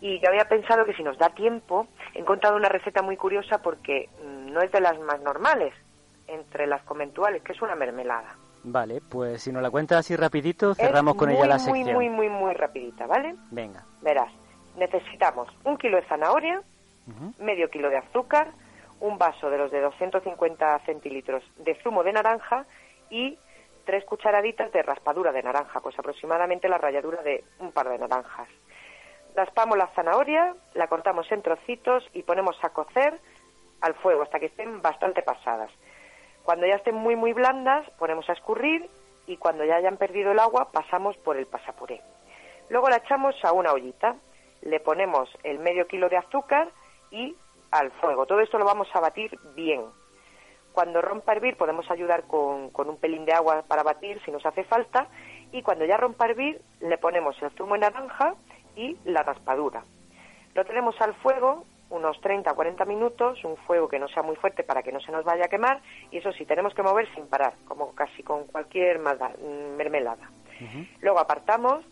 Y 0.00 0.20
yo 0.20 0.28
había 0.28 0.44
pensado 0.46 0.84
que 0.84 0.94
si 0.94 1.02
nos 1.02 1.16
da 1.18 1.30
tiempo, 1.30 1.86
he 2.14 2.18
encontrado 2.18 2.56
una 2.56 2.68
receta 2.68 3.00
muy 3.02 3.16
curiosa 3.16 3.58
porque 3.62 4.08
mm, 4.24 4.52
no 4.52 4.60
es 4.60 4.70
de 4.72 4.80
las 4.80 4.98
más 5.00 5.20
normales. 5.20 5.72
entre 6.26 6.66
las 6.66 6.82
conventuales, 6.84 7.42
que 7.42 7.52
es 7.52 7.60
una 7.60 7.74
mermelada. 7.74 8.34
Vale, 8.62 9.02
pues 9.10 9.42
si 9.42 9.52
nos 9.52 9.62
la 9.62 9.70
cuentas 9.70 9.98
así 9.98 10.16
rapidito, 10.16 10.74
cerramos 10.74 11.16
Es 11.16 11.18
con 11.18 11.28
ella 11.28 11.40
muy, 11.40 11.48
la 11.48 11.54
muy, 11.56 11.62
sección. 11.64 11.94
Muy, 11.94 12.08
muy, 12.08 12.28
muy 12.30 12.54
rapidita, 12.54 13.06
¿vale? 13.06 13.34
Venga. 13.50 13.84
Verás, 14.00 14.32
necesitamos 14.78 15.48
un 15.64 15.76
kilo 15.76 15.98
de 15.98 16.02
zanahoria, 16.06 16.62
medio 17.38 17.68
kilo 17.68 17.90
de 17.90 17.98
azúcar, 17.98 18.52
un 19.00 19.18
vaso 19.18 19.50
de 19.50 19.58
los 19.58 19.70
de 19.70 19.80
250 19.80 20.78
centilitros 20.80 21.42
de 21.56 21.74
zumo 21.82 22.02
de 22.02 22.12
naranja 22.12 22.66
y 23.10 23.38
tres 23.84 24.04
cucharaditas 24.04 24.72
de 24.72 24.82
raspadura 24.82 25.32
de 25.32 25.42
naranja, 25.42 25.80
pues 25.80 25.98
aproximadamente 25.98 26.68
la 26.68 26.78
ralladura 26.78 27.22
de 27.22 27.44
un 27.58 27.72
par 27.72 27.88
de 27.88 27.98
naranjas. 27.98 28.48
Raspamos 29.34 29.76
la 29.76 29.88
zanahoria, 29.88 30.54
la 30.74 30.86
cortamos 30.86 31.30
en 31.32 31.42
trocitos 31.42 32.08
y 32.12 32.22
ponemos 32.22 32.56
a 32.62 32.70
cocer 32.70 33.20
al 33.80 33.94
fuego 33.94 34.22
hasta 34.22 34.38
que 34.38 34.46
estén 34.46 34.80
bastante 34.80 35.22
pasadas. 35.22 35.70
Cuando 36.44 36.66
ya 36.66 36.76
estén 36.76 36.94
muy 36.94 37.16
muy 37.16 37.32
blandas, 37.32 37.88
ponemos 37.98 38.28
a 38.28 38.32
escurrir 38.32 38.88
y 39.26 39.36
cuando 39.36 39.64
ya 39.64 39.76
hayan 39.76 39.96
perdido 39.96 40.32
el 40.32 40.38
agua, 40.38 40.70
pasamos 40.72 41.16
por 41.18 41.36
el 41.36 41.46
pasapuré. 41.46 42.00
Luego 42.68 42.88
la 42.88 42.96
echamos 42.96 43.34
a 43.44 43.52
una 43.52 43.72
ollita, 43.72 44.16
le 44.62 44.80
ponemos 44.80 45.28
el 45.42 45.58
medio 45.58 45.86
kilo 45.86 46.08
de 46.08 46.16
azúcar 46.16 46.68
y 47.10 47.36
al 47.74 47.90
fuego. 47.92 48.24
Todo 48.24 48.40
esto 48.40 48.56
lo 48.56 48.64
vamos 48.64 48.88
a 48.94 49.00
batir 49.00 49.36
bien. 49.54 49.82
Cuando 50.72 51.02
rompa 51.02 51.32
a 51.32 51.34
hervir 51.34 51.56
podemos 51.56 51.90
ayudar 51.90 52.24
con, 52.24 52.70
con 52.70 52.88
un 52.88 52.98
pelín 52.98 53.24
de 53.24 53.32
agua 53.32 53.64
para 53.66 53.82
batir 53.82 54.20
si 54.24 54.30
nos 54.30 54.46
hace 54.46 54.64
falta 54.64 55.08
y 55.52 55.62
cuando 55.62 55.84
ya 55.84 55.96
rompa 55.96 56.24
a 56.24 56.28
hervir 56.28 56.60
le 56.80 56.98
ponemos 56.98 57.40
el 57.42 57.50
zumo 57.50 57.74
de 57.74 57.80
naranja 57.80 58.34
y 58.76 58.96
la 59.04 59.22
raspadura. 59.22 59.84
Lo 60.54 60.64
tenemos 60.64 61.00
al 61.00 61.14
fuego 61.14 61.64
unos 61.90 62.20
30 62.20 62.50
o 62.50 62.54
40 62.54 62.84
minutos, 62.84 63.44
un 63.44 63.56
fuego 63.56 63.88
que 63.88 63.98
no 63.98 64.08
sea 64.08 64.22
muy 64.22 64.36
fuerte 64.36 64.62
para 64.62 64.82
que 64.82 64.92
no 64.92 65.00
se 65.00 65.12
nos 65.12 65.24
vaya 65.24 65.46
a 65.46 65.48
quemar 65.48 65.80
y 66.10 66.18
eso 66.18 66.32
sí, 66.32 66.44
tenemos 66.44 66.74
que 66.74 66.82
mover 66.82 67.12
sin 67.14 67.26
parar, 67.26 67.54
como 67.66 67.92
casi 67.94 68.22
con 68.22 68.46
cualquier 68.46 68.98
mm, 69.00 69.76
mermelada. 69.76 70.30
Luego 71.00 71.18
apartamos 71.18 71.84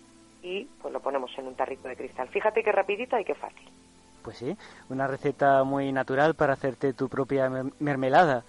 y 0.43 0.65
pues 0.81 0.93
lo 0.93 1.01
ponemos 1.01 1.37
en 1.39 1.47
un 1.47 1.57
tarrito 1.57 1.89
de 1.89 1.97
cristal. 1.97 2.29
Fíjate 2.29 2.63
qué 2.63 2.73
rapidita 2.73 3.21
y 3.21 3.25
qué 3.25 3.35
fácil. 3.35 3.69
Pues 4.23 4.37
sí, 4.39 4.57
una 4.89 5.07
receta 5.07 5.65
muy 5.65 5.93
natural 5.93 6.35
para 6.35 6.53
hacerte 6.53 6.93
tu 6.93 7.09
propia 7.09 7.51
mer- 7.51 7.73
mermelada. 7.81 8.45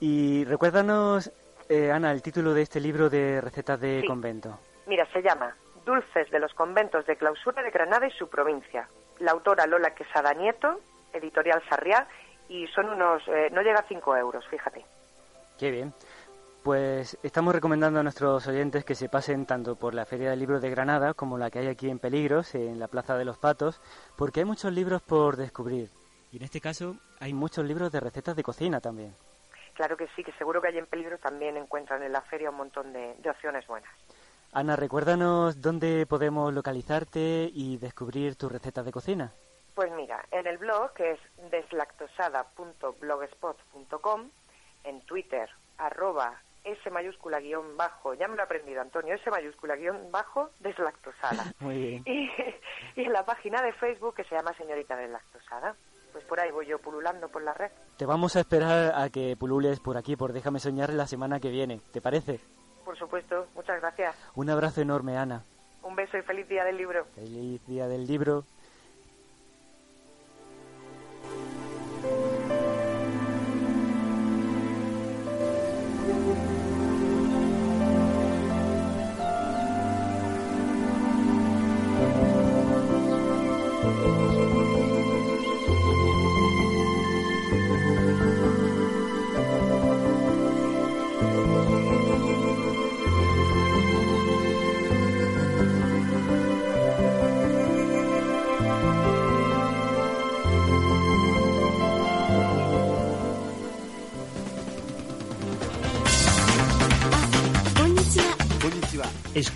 Y 0.00 0.44
recuérdanos, 0.44 1.30
eh, 1.68 1.90
Ana, 1.92 2.12
el 2.12 2.22
título 2.22 2.54
de 2.54 2.62
este 2.62 2.80
libro 2.80 3.08
de 3.08 3.40
recetas 3.40 3.80
de 3.80 4.00
Sí. 4.02 4.06
convento. 4.06 4.58
Mira, 4.86 5.06
se 5.12 5.22
llama 5.22 5.54
Dulces 5.84 6.30
de 6.30 6.38
los 6.40 6.52
conventos 6.54 7.06
de 7.06 7.16
clausura 7.16 7.62
de 7.62 7.70
Granada 7.70 8.06
y 8.06 8.10
su 8.12 8.28
provincia. 8.28 8.88
La 9.20 9.32
autora 9.32 9.66
Lola 9.66 9.94
Quesada 9.94 10.34
Nieto, 10.34 10.80
editorial 11.12 11.62
Sarriá, 11.68 12.06
y 12.48 12.66
son 12.68 12.88
unos, 12.88 13.22
eh, 13.28 13.50
no 13.52 13.62
llega 13.62 13.80
a 13.80 13.88
5 13.88 14.16
euros, 14.16 14.44
fíjate. 14.48 14.84
Qué 15.58 15.70
bien. 15.70 15.92
Pues 16.62 17.16
estamos 17.22 17.54
recomendando 17.54 18.00
a 18.00 18.02
nuestros 18.02 18.46
oyentes 18.46 18.84
que 18.84 18.94
se 18.94 19.08
pasen 19.08 19.46
tanto 19.46 19.76
por 19.76 19.94
la 19.94 20.04
Feria 20.04 20.28
del 20.30 20.40
Libro 20.40 20.60
de 20.60 20.68
Granada 20.70 21.14
como 21.14 21.38
la 21.38 21.50
que 21.50 21.60
hay 21.60 21.68
aquí 21.68 21.88
en 21.88 21.98
Peligros, 21.98 22.54
en 22.54 22.78
la 22.78 22.88
Plaza 22.88 23.16
de 23.16 23.24
los 23.24 23.38
Patos, 23.38 23.80
porque 24.16 24.40
hay 24.40 24.46
muchos 24.46 24.70
libros 24.72 25.00
por 25.00 25.36
descubrir. 25.36 25.90
Y 26.30 26.36
en 26.36 26.42
este 26.42 26.60
caso 26.60 26.96
hay 27.20 27.32
muchos 27.32 27.64
libros 27.64 27.90
de 27.92 28.00
recetas 28.00 28.36
de 28.36 28.42
cocina 28.42 28.80
también. 28.80 29.14
Claro 29.74 29.96
que 29.96 30.08
sí, 30.16 30.24
que 30.24 30.32
seguro 30.32 30.60
que 30.60 30.66
hay 30.68 30.76
en 30.78 30.86
peligro 30.86 31.16
también 31.18 31.56
encuentran 31.56 32.02
en 32.02 32.10
la 32.12 32.22
feria 32.22 32.50
un 32.50 32.56
montón 32.56 32.92
de, 32.92 33.14
de 33.14 33.30
opciones 33.30 33.64
buenas. 33.66 33.90
Ana, 34.52 34.76
recuérdanos 34.76 35.62
dónde 35.62 36.04
podemos 36.06 36.52
localizarte 36.52 37.48
y 37.52 37.78
descubrir 37.78 38.34
tus 38.34 38.50
recetas 38.50 38.84
de 38.84 38.90
cocina. 38.92 39.32
Pues 39.74 39.92
mira, 39.92 40.26
en 40.32 40.48
el 40.48 40.58
blog 40.58 40.92
que 40.94 41.12
es 41.12 41.20
deslactosada.blogspot.com, 41.50 44.30
en 44.84 45.00
Twitter, 45.02 45.50
arroba 45.76 46.40
S 46.68 46.90
mayúscula 46.90 47.40
guion 47.40 47.76
bajo, 47.76 48.14
ya 48.14 48.28
me 48.28 48.36
lo 48.36 48.42
he 48.42 48.44
aprendido 48.44 48.80
Antonio, 48.80 49.14
S 49.14 49.30
mayúscula 49.30 49.76
guion 49.76 50.10
bajo 50.10 50.50
deslactosada. 50.60 51.44
Muy 51.60 51.78
bien. 51.78 52.02
Y, 52.06 52.30
y 53.00 53.04
en 53.04 53.12
la 53.12 53.24
página 53.24 53.62
de 53.62 53.72
Facebook 53.72 54.14
que 54.14 54.24
se 54.24 54.34
llama 54.34 54.52
Señorita 54.54 54.96
Deslactosada. 54.96 55.74
Pues 56.12 56.24
por 56.24 56.40
ahí 56.40 56.50
voy 56.50 56.66
yo 56.66 56.78
pululando 56.78 57.28
por 57.28 57.42
la 57.42 57.52
red. 57.52 57.70
Te 57.96 58.06
vamos 58.06 58.34
a 58.36 58.40
esperar 58.40 58.92
a 58.94 59.10
que 59.10 59.36
pulules 59.36 59.78
por 59.78 59.96
aquí, 59.96 60.16
por 60.16 60.32
Déjame 60.32 60.58
Soñar, 60.58 60.92
la 60.92 61.06
semana 61.06 61.38
que 61.38 61.50
viene. 61.50 61.80
¿Te 61.92 62.00
parece? 62.00 62.40
Por 62.84 62.98
supuesto, 62.98 63.46
muchas 63.54 63.80
gracias. 63.80 64.16
Un 64.34 64.48
abrazo 64.48 64.80
enorme, 64.80 65.18
Ana. 65.18 65.44
Un 65.82 65.94
beso 65.94 66.16
y 66.16 66.22
feliz 66.22 66.48
día 66.48 66.64
del 66.64 66.76
libro. 66.78 67.04
Feliz 67.14 67.64
día 67.66 67.86
del 67.86 68.06
libro. 68.06 68.44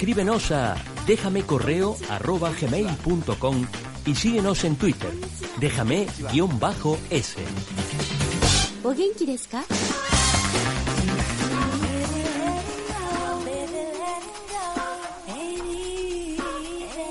Escríbenos 0.02 0.50
a 0.50 0.74
déjame 1.06 1.44
correo 1.44 1.96
arroba 2.10 2.50
y 4.04 4.14
síguenos 4.16 4.64
en 4.64 4.74
Twitter. 4.74 5.12
Déjame 5.60 6.08
guion 6.32 6.58
bajo 6.58 6.98
S. 7.08 7.40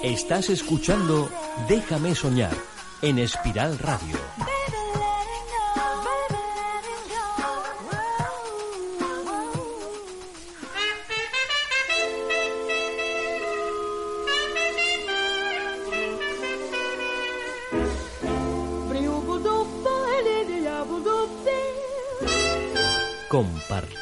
Estás 0.03 0.49
escuchando 0.49 1.29
Déjame 1.69 2.13
soñar 2.13 2.51
en 3.01 3.19
Espiral 3.19 3.79
Radio. 3.79 4.50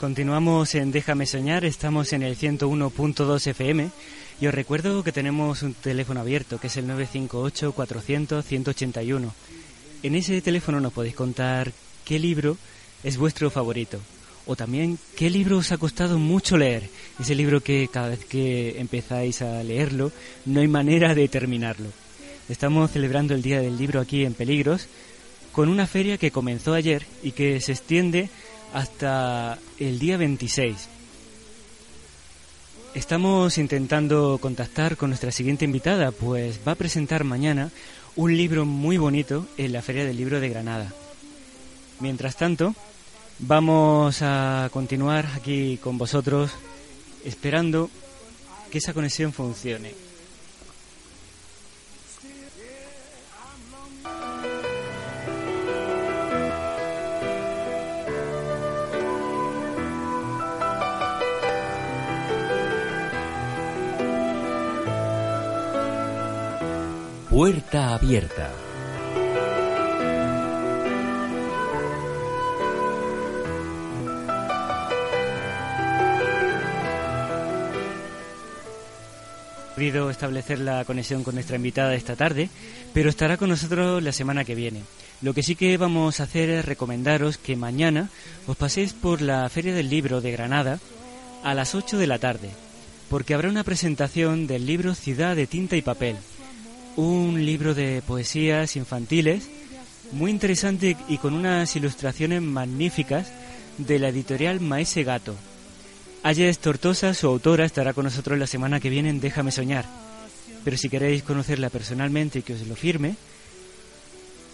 Continuamos 0.00 0.74
en 0.76 0.92
Déjame 0.92 1.26
Soñar, 1.26 1.66
estamos 1.66 2.14
en 2.14 2.22
el 2.22 2.34
101.2 2.34 3.46
FM 3.48 3.90
y 4.40 4.46
os 4.46 4.54
recuerdo 4.54 5.04
que 5.04 5.12
tenemos 5.12 5.62
un 5.62 5.74
teléfono 5.74 6.20
abierto 6.20 6.58
que 6.58 6.68
es 6.68 6.76
el 6.78 6.86
958-400-181. 6.86 9.30
En 10.02 10.14
ese 10.14 10.40
teléfono 10.40 10.80
nos 10.80 10.94
podéis 10.94 11.14
contar 11.14 11.70
qué 12.06 12.18
libro 12.18 12.56
es 13.04 13.18
vuestro 13.18 13.50
favorito 13.50 14.00
o 14.46 14.56
también 14.56 14.98
qué 15.16 15.28
libro 15.28 15.58
os 15.58 15.70
ha 15.70 15.76
costado 15.76 16.18
mucho 16.18 16.56
leer. 16.56 16.88
Ese 17.18 17.34
libro 17.34 17.60
que 17.60 17.86
cada 17.92 18.08
vez 18.08 18.24
que 18.24 18.80
empezáis 18.80 19.42
a 19.42 19.62
leerlo 19.62 20.12
no 20.46 20.60
hay 20.60 20.68
manera 20.68 21.14
de 21.14 21.28
terminarlo. 21.28 21.88
Estamos 22.48 22.90
celebrando 22.90 23.34
el 23.34 23.42
Día 23.42 23.60
del 23.60 23.76
Libro 23.76 24.00
aquí 24.00 24.24
en 24.24 24.32
Peligros 24.32 24.86
con 25.52 25.68
una 25.68 25.86
feria 25.86 26.16
que 26.16 26.30
comenzó 26.30 26.72
ayer 26.72 27.04
y 27.22 27.32
que 27.32 27.60
se 27.60 27.72
extiende 27.72 28.30
hasta 28.72 29.58
el 29.78 29.98
día 29.98 30.16
26. 30.16 30.88
Estamos 32.94 33.58
intentando 33.58 34.38
contactar 34.40 34.96
con 34.96 35.10
nuestra 35.10 35.30
siguiente 35.30 35.64
invitada, 35.64 36.10
pues 36.10 36.60
va 36.66 36.72
a 36.72 36.76
presentar 36.76 37.24
mañana 37.24 37.70
un 38.16 38.36
libro 38.36 38.64
muy 38.64 38.96
bonito 38.98 39.46
en 39.56 39.72
la 39.72 39.82
Feria 39.82 40.04
del 40.04 40.16
Libro 40.16 40.40
de 40.40 40.48
Granada. 40.48 40.92
Mientras 42.00 42.36
tanto, 42.36 42.74
Vamos 43.42 44.20
a 44.20 44.68
continuar 44.70 45.24
aquí 45.34 45.78
con 45.78 45.96
vosotros 45.96 46.50
esperando 47.24 47.88
que 48.70 48.78
esa 48.78 48.92
conexión 48.92 49.32
funcione. 49.32 49.94
Puerta 67.40 67.94
abierta. 67.94 68.52
podido 79.74 80.10
establecer 80.10 80.58
la 80.58 80.84
conexión 80.84 81.24
con 81.24 81.34
nuestra 81.34 81.56
invitada 81.56 81.94
esta 81.94 82.14
tarde, 82.14 82.50
pero 82.92 83.08
estará 83.08 83.38
con 83.38 83.48
nosotros 83.48 84.02
la 84.02 84.12
semana 84.12 84.44
que 84.44 84.54
viene. 84.54 84.82
Lo 85.22 85.32
que 85.32 85.42
sí 85.42 85.56
que 85.56 85.78
vamos 85.78 86.20
a 86.20 86.24
hacer 86.24 86.50
es 86.50 86.66
recomendaros 86.66 87.38
que 87.38 87.56
mañana 87.56 88.10
os 88.46 88.58
paséis 88.58 88.92
por 88.92 89.22
la 89.22 89.48
Feria 89.48 89.72
del 89.72 89.88
Libro 89.88 90.20
de 90.20 90.32
Granada 90.32 90.78
a 91.42 91.54
las 91.54 91.74
8 91.74 91.96
de 91.96 92.06
la 92.06 92.18
tarde, 92.18 92.50
porque 93.08 93.32
habrá 93.32 93.48
una 93.48 93.64
presentación 93.64 94.46
del 94.46 94.66
libro 94.66 94.94
Ciudad 94.94 95.34
de 95.34 95.46
Tinta 95.46 95.76
y 95.76 95.80
Papel, 95.80 96.16
un 97.00 97.46
libro 97.46 97.74
de 97.74 98.02
poesías 98.06 98.76
infantiles 98.76 99.48
muy 100.12 100.30
interesante 100.30 100.96
y 101.08 101.16
con 101.16 101.32
unas 101.32 101.74
ilustraciones 101.74 102.42
magníficas 102.42 103.32
de 103.78 103.98
la 103.98 104.08
editorial 104.08 104.60
Maese 104.60 105.02
Gato. 105.02 105.34
Ayes 106.22 106.58
Tortosa, 106.58 107.14
su 107.14 107.26
autora, 107.26 107.64
estará 107.64 107.94
con 107.94 108.04
nosotros 108.04 108.38
la 108.38 108.46
semana 108.46 108.80
que 108.80 108.90
viene 108.90 109.08
en 109.08 109.20
Déjame 109.20 109.50
Soñar. 109.50 109.86
Pero 110.62 110.76
si 110.76 110.90
queréis 110.90 111.22
conocerla 111.22 111.70
personalmente 111.70 112.40
y 112.40 112.42
que 112.42 112.52
os 112.52 112.66
lo 112.66 112.76
firme, 112.76 113.16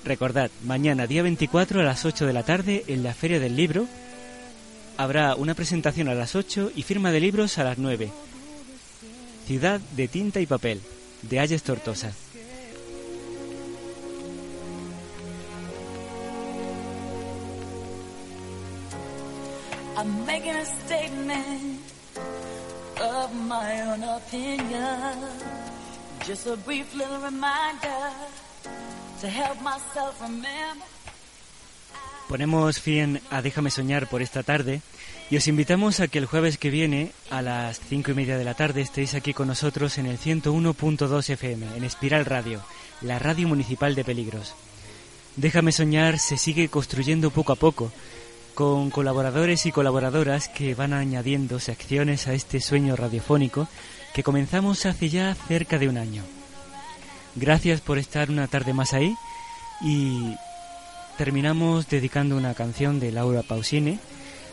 recordad, 0.05 0.51
mañana 0.65 1.09
día 1.09 1.25
24 1.25 1.81
a 1.81 1.85
las 1.85 2.05
8 2.05 2.27
de 2.27 2.33
la 2.33 2.45
tarde 2.45 2.85
en 2.87 3.03
la 3.03 3.13
Feria 3.13 3.41
del 3.41 3.57
Libro 3.57 3.89
habrá 4.97 5.35
una 5.35 5.55
presentación 5.55 6.09
a 6.09 6.15
las 6.15 6.37
8 6.37 6.71
y 6.77 6.83
firma 6.83 7.11
de 7.11 7.21
libros 7.21 7.59
a 7.59 7.65
las 7.65 7.79
9. 7.79 8.09
Ciudad 9.49 9.81
de 9.97 10.07
Tinta 10.07 10.41
y 10.41 10.47
Papel, 10.47 10.81
de 11.23 11.41
Ayes 11.41 11.65
Tortosa. 11.65 12.13
I'm 19.97 20.27
making 20.27 20.55
a 20.55 20.67
statement 20.67 21.81
of 23.01 23.33
my 23.33 23.81
own 23.81 24.05
opinion. 24.05 25.25
Just 26.27 26.47
a 26.47 26.57
brief 26.57 26.95
little 26.95 27.19
reminder 27.19 28.13
to 29.21 29.27
help 29.29 29.59
myself 29.63 30.21
remember. 30.21 30.85
Ponemos 32.29 32.79
fin 32.81 33.21
a 33.31 33.41
Déjame 33.41 33.71
Soñar 33.71 34.09
por 34.09 34.21
esta 34.21 34.43
tarde 34.43 34.83
y 35.31 35.37
os 35.37 35.49
invitamos 35.49 36.01
a 36.01 36.09
que 36.09 36.19
el 36.19 36.27
jueves 36.27 36.59
que 36.59 36.71
viene 36.71 37.13
a 37.31 37.41
las 37.41 37.81
cinco 37.81 38.11
y 38.11 38.15
media 38.15 38.37
de 38.37 38.45
la 38.45 38.55
tarde 38.55 38.83
estéis 38.83 39.15
aquí 39.15 39.33
con 39.33 39.49
nosotros 39.49 39.97
en 39.97 40.07
el 40.07 40.19
101.2 40.19 41.31
FM, 41.31 41.77
en 41.77 41.85
Espiral 41.85 42.27
Radio, 42.27 42.61
la 43.01 43.19
radio 43.19 43.49
municipal 43.49 43.95
de 43.95 44.05
Peligros. 44.05 44.55
Déjame 45.37 45.73
Soñar 45.73 46.19
se 46.19 46.37
sigue 46.37 46.69
construyendo 46.69 47.31
poco 47.31 47.53
a 47.53 47.57
poco, 47.57 47.93
con 48.57 48.89
colaboradores 48.91 49.67
y 49.67 49.71
colaboradoras 49.71 50.49
que 50.49 50.75
van 50.75 50.95
añadiendo 50.95 51.61
secciones 51.61 52.27
a 52.27 52.33
este 52.33 52.59
sueño 52.61 52.97
radiofónico 52.97 53.69
que 54.15 54.23
comenzamos 54.23 54.87
hace 54.87 55.11
ya 55.11 55.35
cerca 55.35 55.79
de 55.79 55.91
un 55.91 55.99
año. 55.99 56.23
Gracias 57.35 57.83
por 57.83 57.99
estar 57.99 58.31
una 58.31 58.49
tarde 58.49 58.73
más 58.73 58.95
ahí 58.95 59.15
y 59.83 60.35
terminamos 61.19 61.87
dedicando 61.91 62.35
una 62.35 62.55
canción 62.55 62.99
de 62.99 63.13
Laura 63.13 63.43
Pausini 63.43 64.01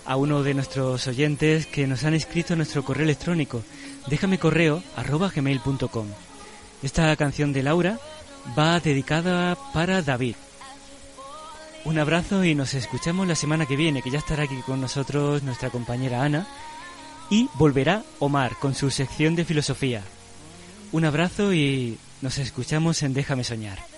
a 0.06 0.18
uno 0.18 0.43
de 0.43 0.54
nuestros 0.54 1.08
oyentes 1.08 1.66
que 1.66 1.88
nos 1.88 2.04
han 2.04 2.14
escrito 2.14 2.58
nuestro 2.58 2.84
correo 2.84 3.06
electrónico 3.06 3.64
déjame 4.08 4.38
correo 4.38 4.84
arroba 4.97 5.32
gmail.com. 5.34 6.08
Esta 6.84 7.16
canción 7.16 7.54
de 7.54 7.64
Laura 7.64 7.99
va 8.60 8.82
dedicada 8.82 9.58
para 9.74 10.01
David. 10.01 10.36
Un 11.86 12.00
abrazo 12.00 12.46
y 12.46 12.56
nos 12.56 12.74
escuchamos 12.76 13.28
la 13.28 13.36
semana 13.36 13.66
que 13.66 13.76
viene, 13.76 14.02
que 14.02 14.10
ya 14.10 14.20
estará 14.20 14.44
aquí 14.44 14.56
con 14.66 14.80
nosotros 14.80 15.44
nuestra 15.44 15.70
compañera 15.70 16.24
Ana. 16.24 16.48
Y 17.30 17.50
volverá 17.56 18.04
Omar 18.20 18.56
con 18.60 18.74
su 18.74 18.90
sección 18.90 19.36
de 19.36 19.44
filosofía. 19.44 20.02
Un 20.94 21.04
abrazo 21.04 21.54
y 21.54 21.98
nos 22.22 22.38
escuchamos 22.38 23.04
en 23.04 23.14
Déjame 23.14 23.44
Soñar. 23.44 23.93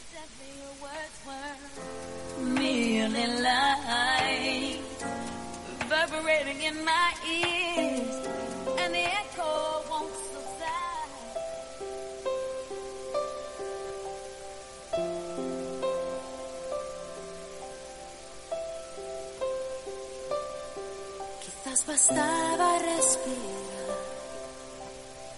Bastaba 21.87 22.79
respirar, 22.79 23.97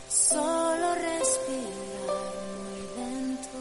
solo 0.10 0.96
respirar 0.96 2.34
muy 2.64 2.82
lento. 2.96 3.58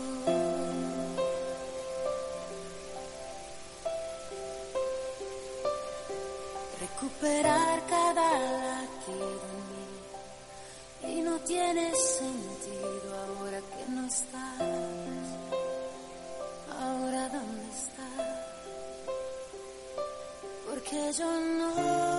recuperar 6.81 7.87
cada 7.87 8.39
latido 8.39 9.41
en 9.57 9.63
mí 9.73 11.19
y 11.19 11.23
no 11.23 11.39
tiene 11.41 11.93
sentido 11.97 13.17
ahora 13.27 13.61
que 13.61 13.91
no 13.91 14.07
estás. 14.07 14.61
Ahora 16.81 17.29
dónde 17.31 17.69
estás 17.73 18.47
porque 20.77 21.13
yo 21.19 21.41
no 21.41 22.16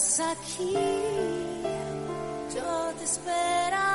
estás 0.00 0.20
aquí, 0.20 0.72
yo 2.54 2.92
te 2.98 3.04
esperaré 3.04 3.89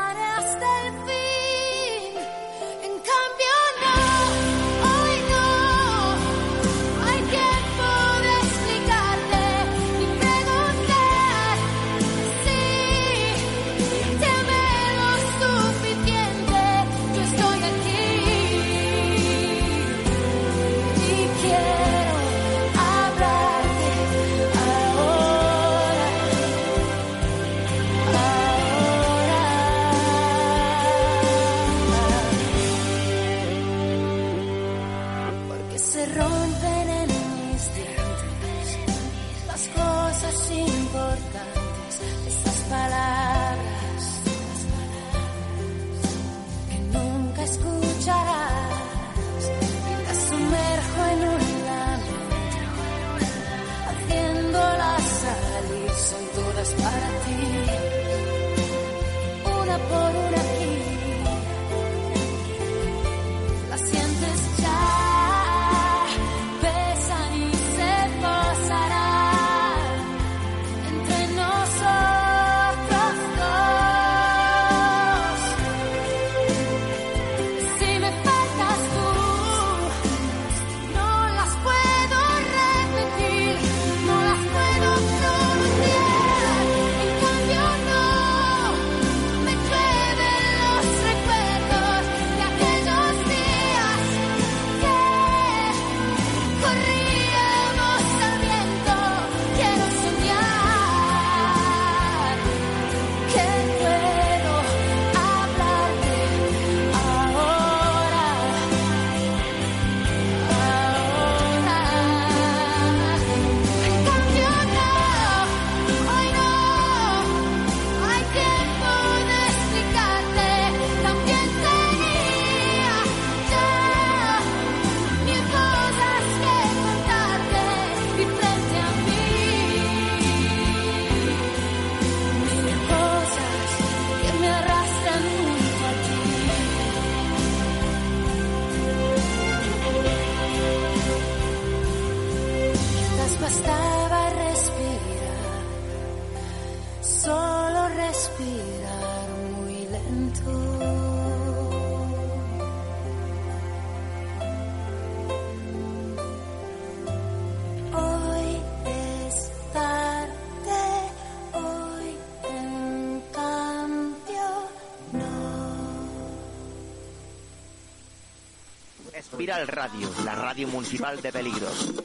Espiral 169.46 169.68
Radio, 169.68 170.10
la 170.26 170.34
radio 170.34 170.68
municipal 170.68 171.22
de 171.22 171.32
peligros. 171.32 172.05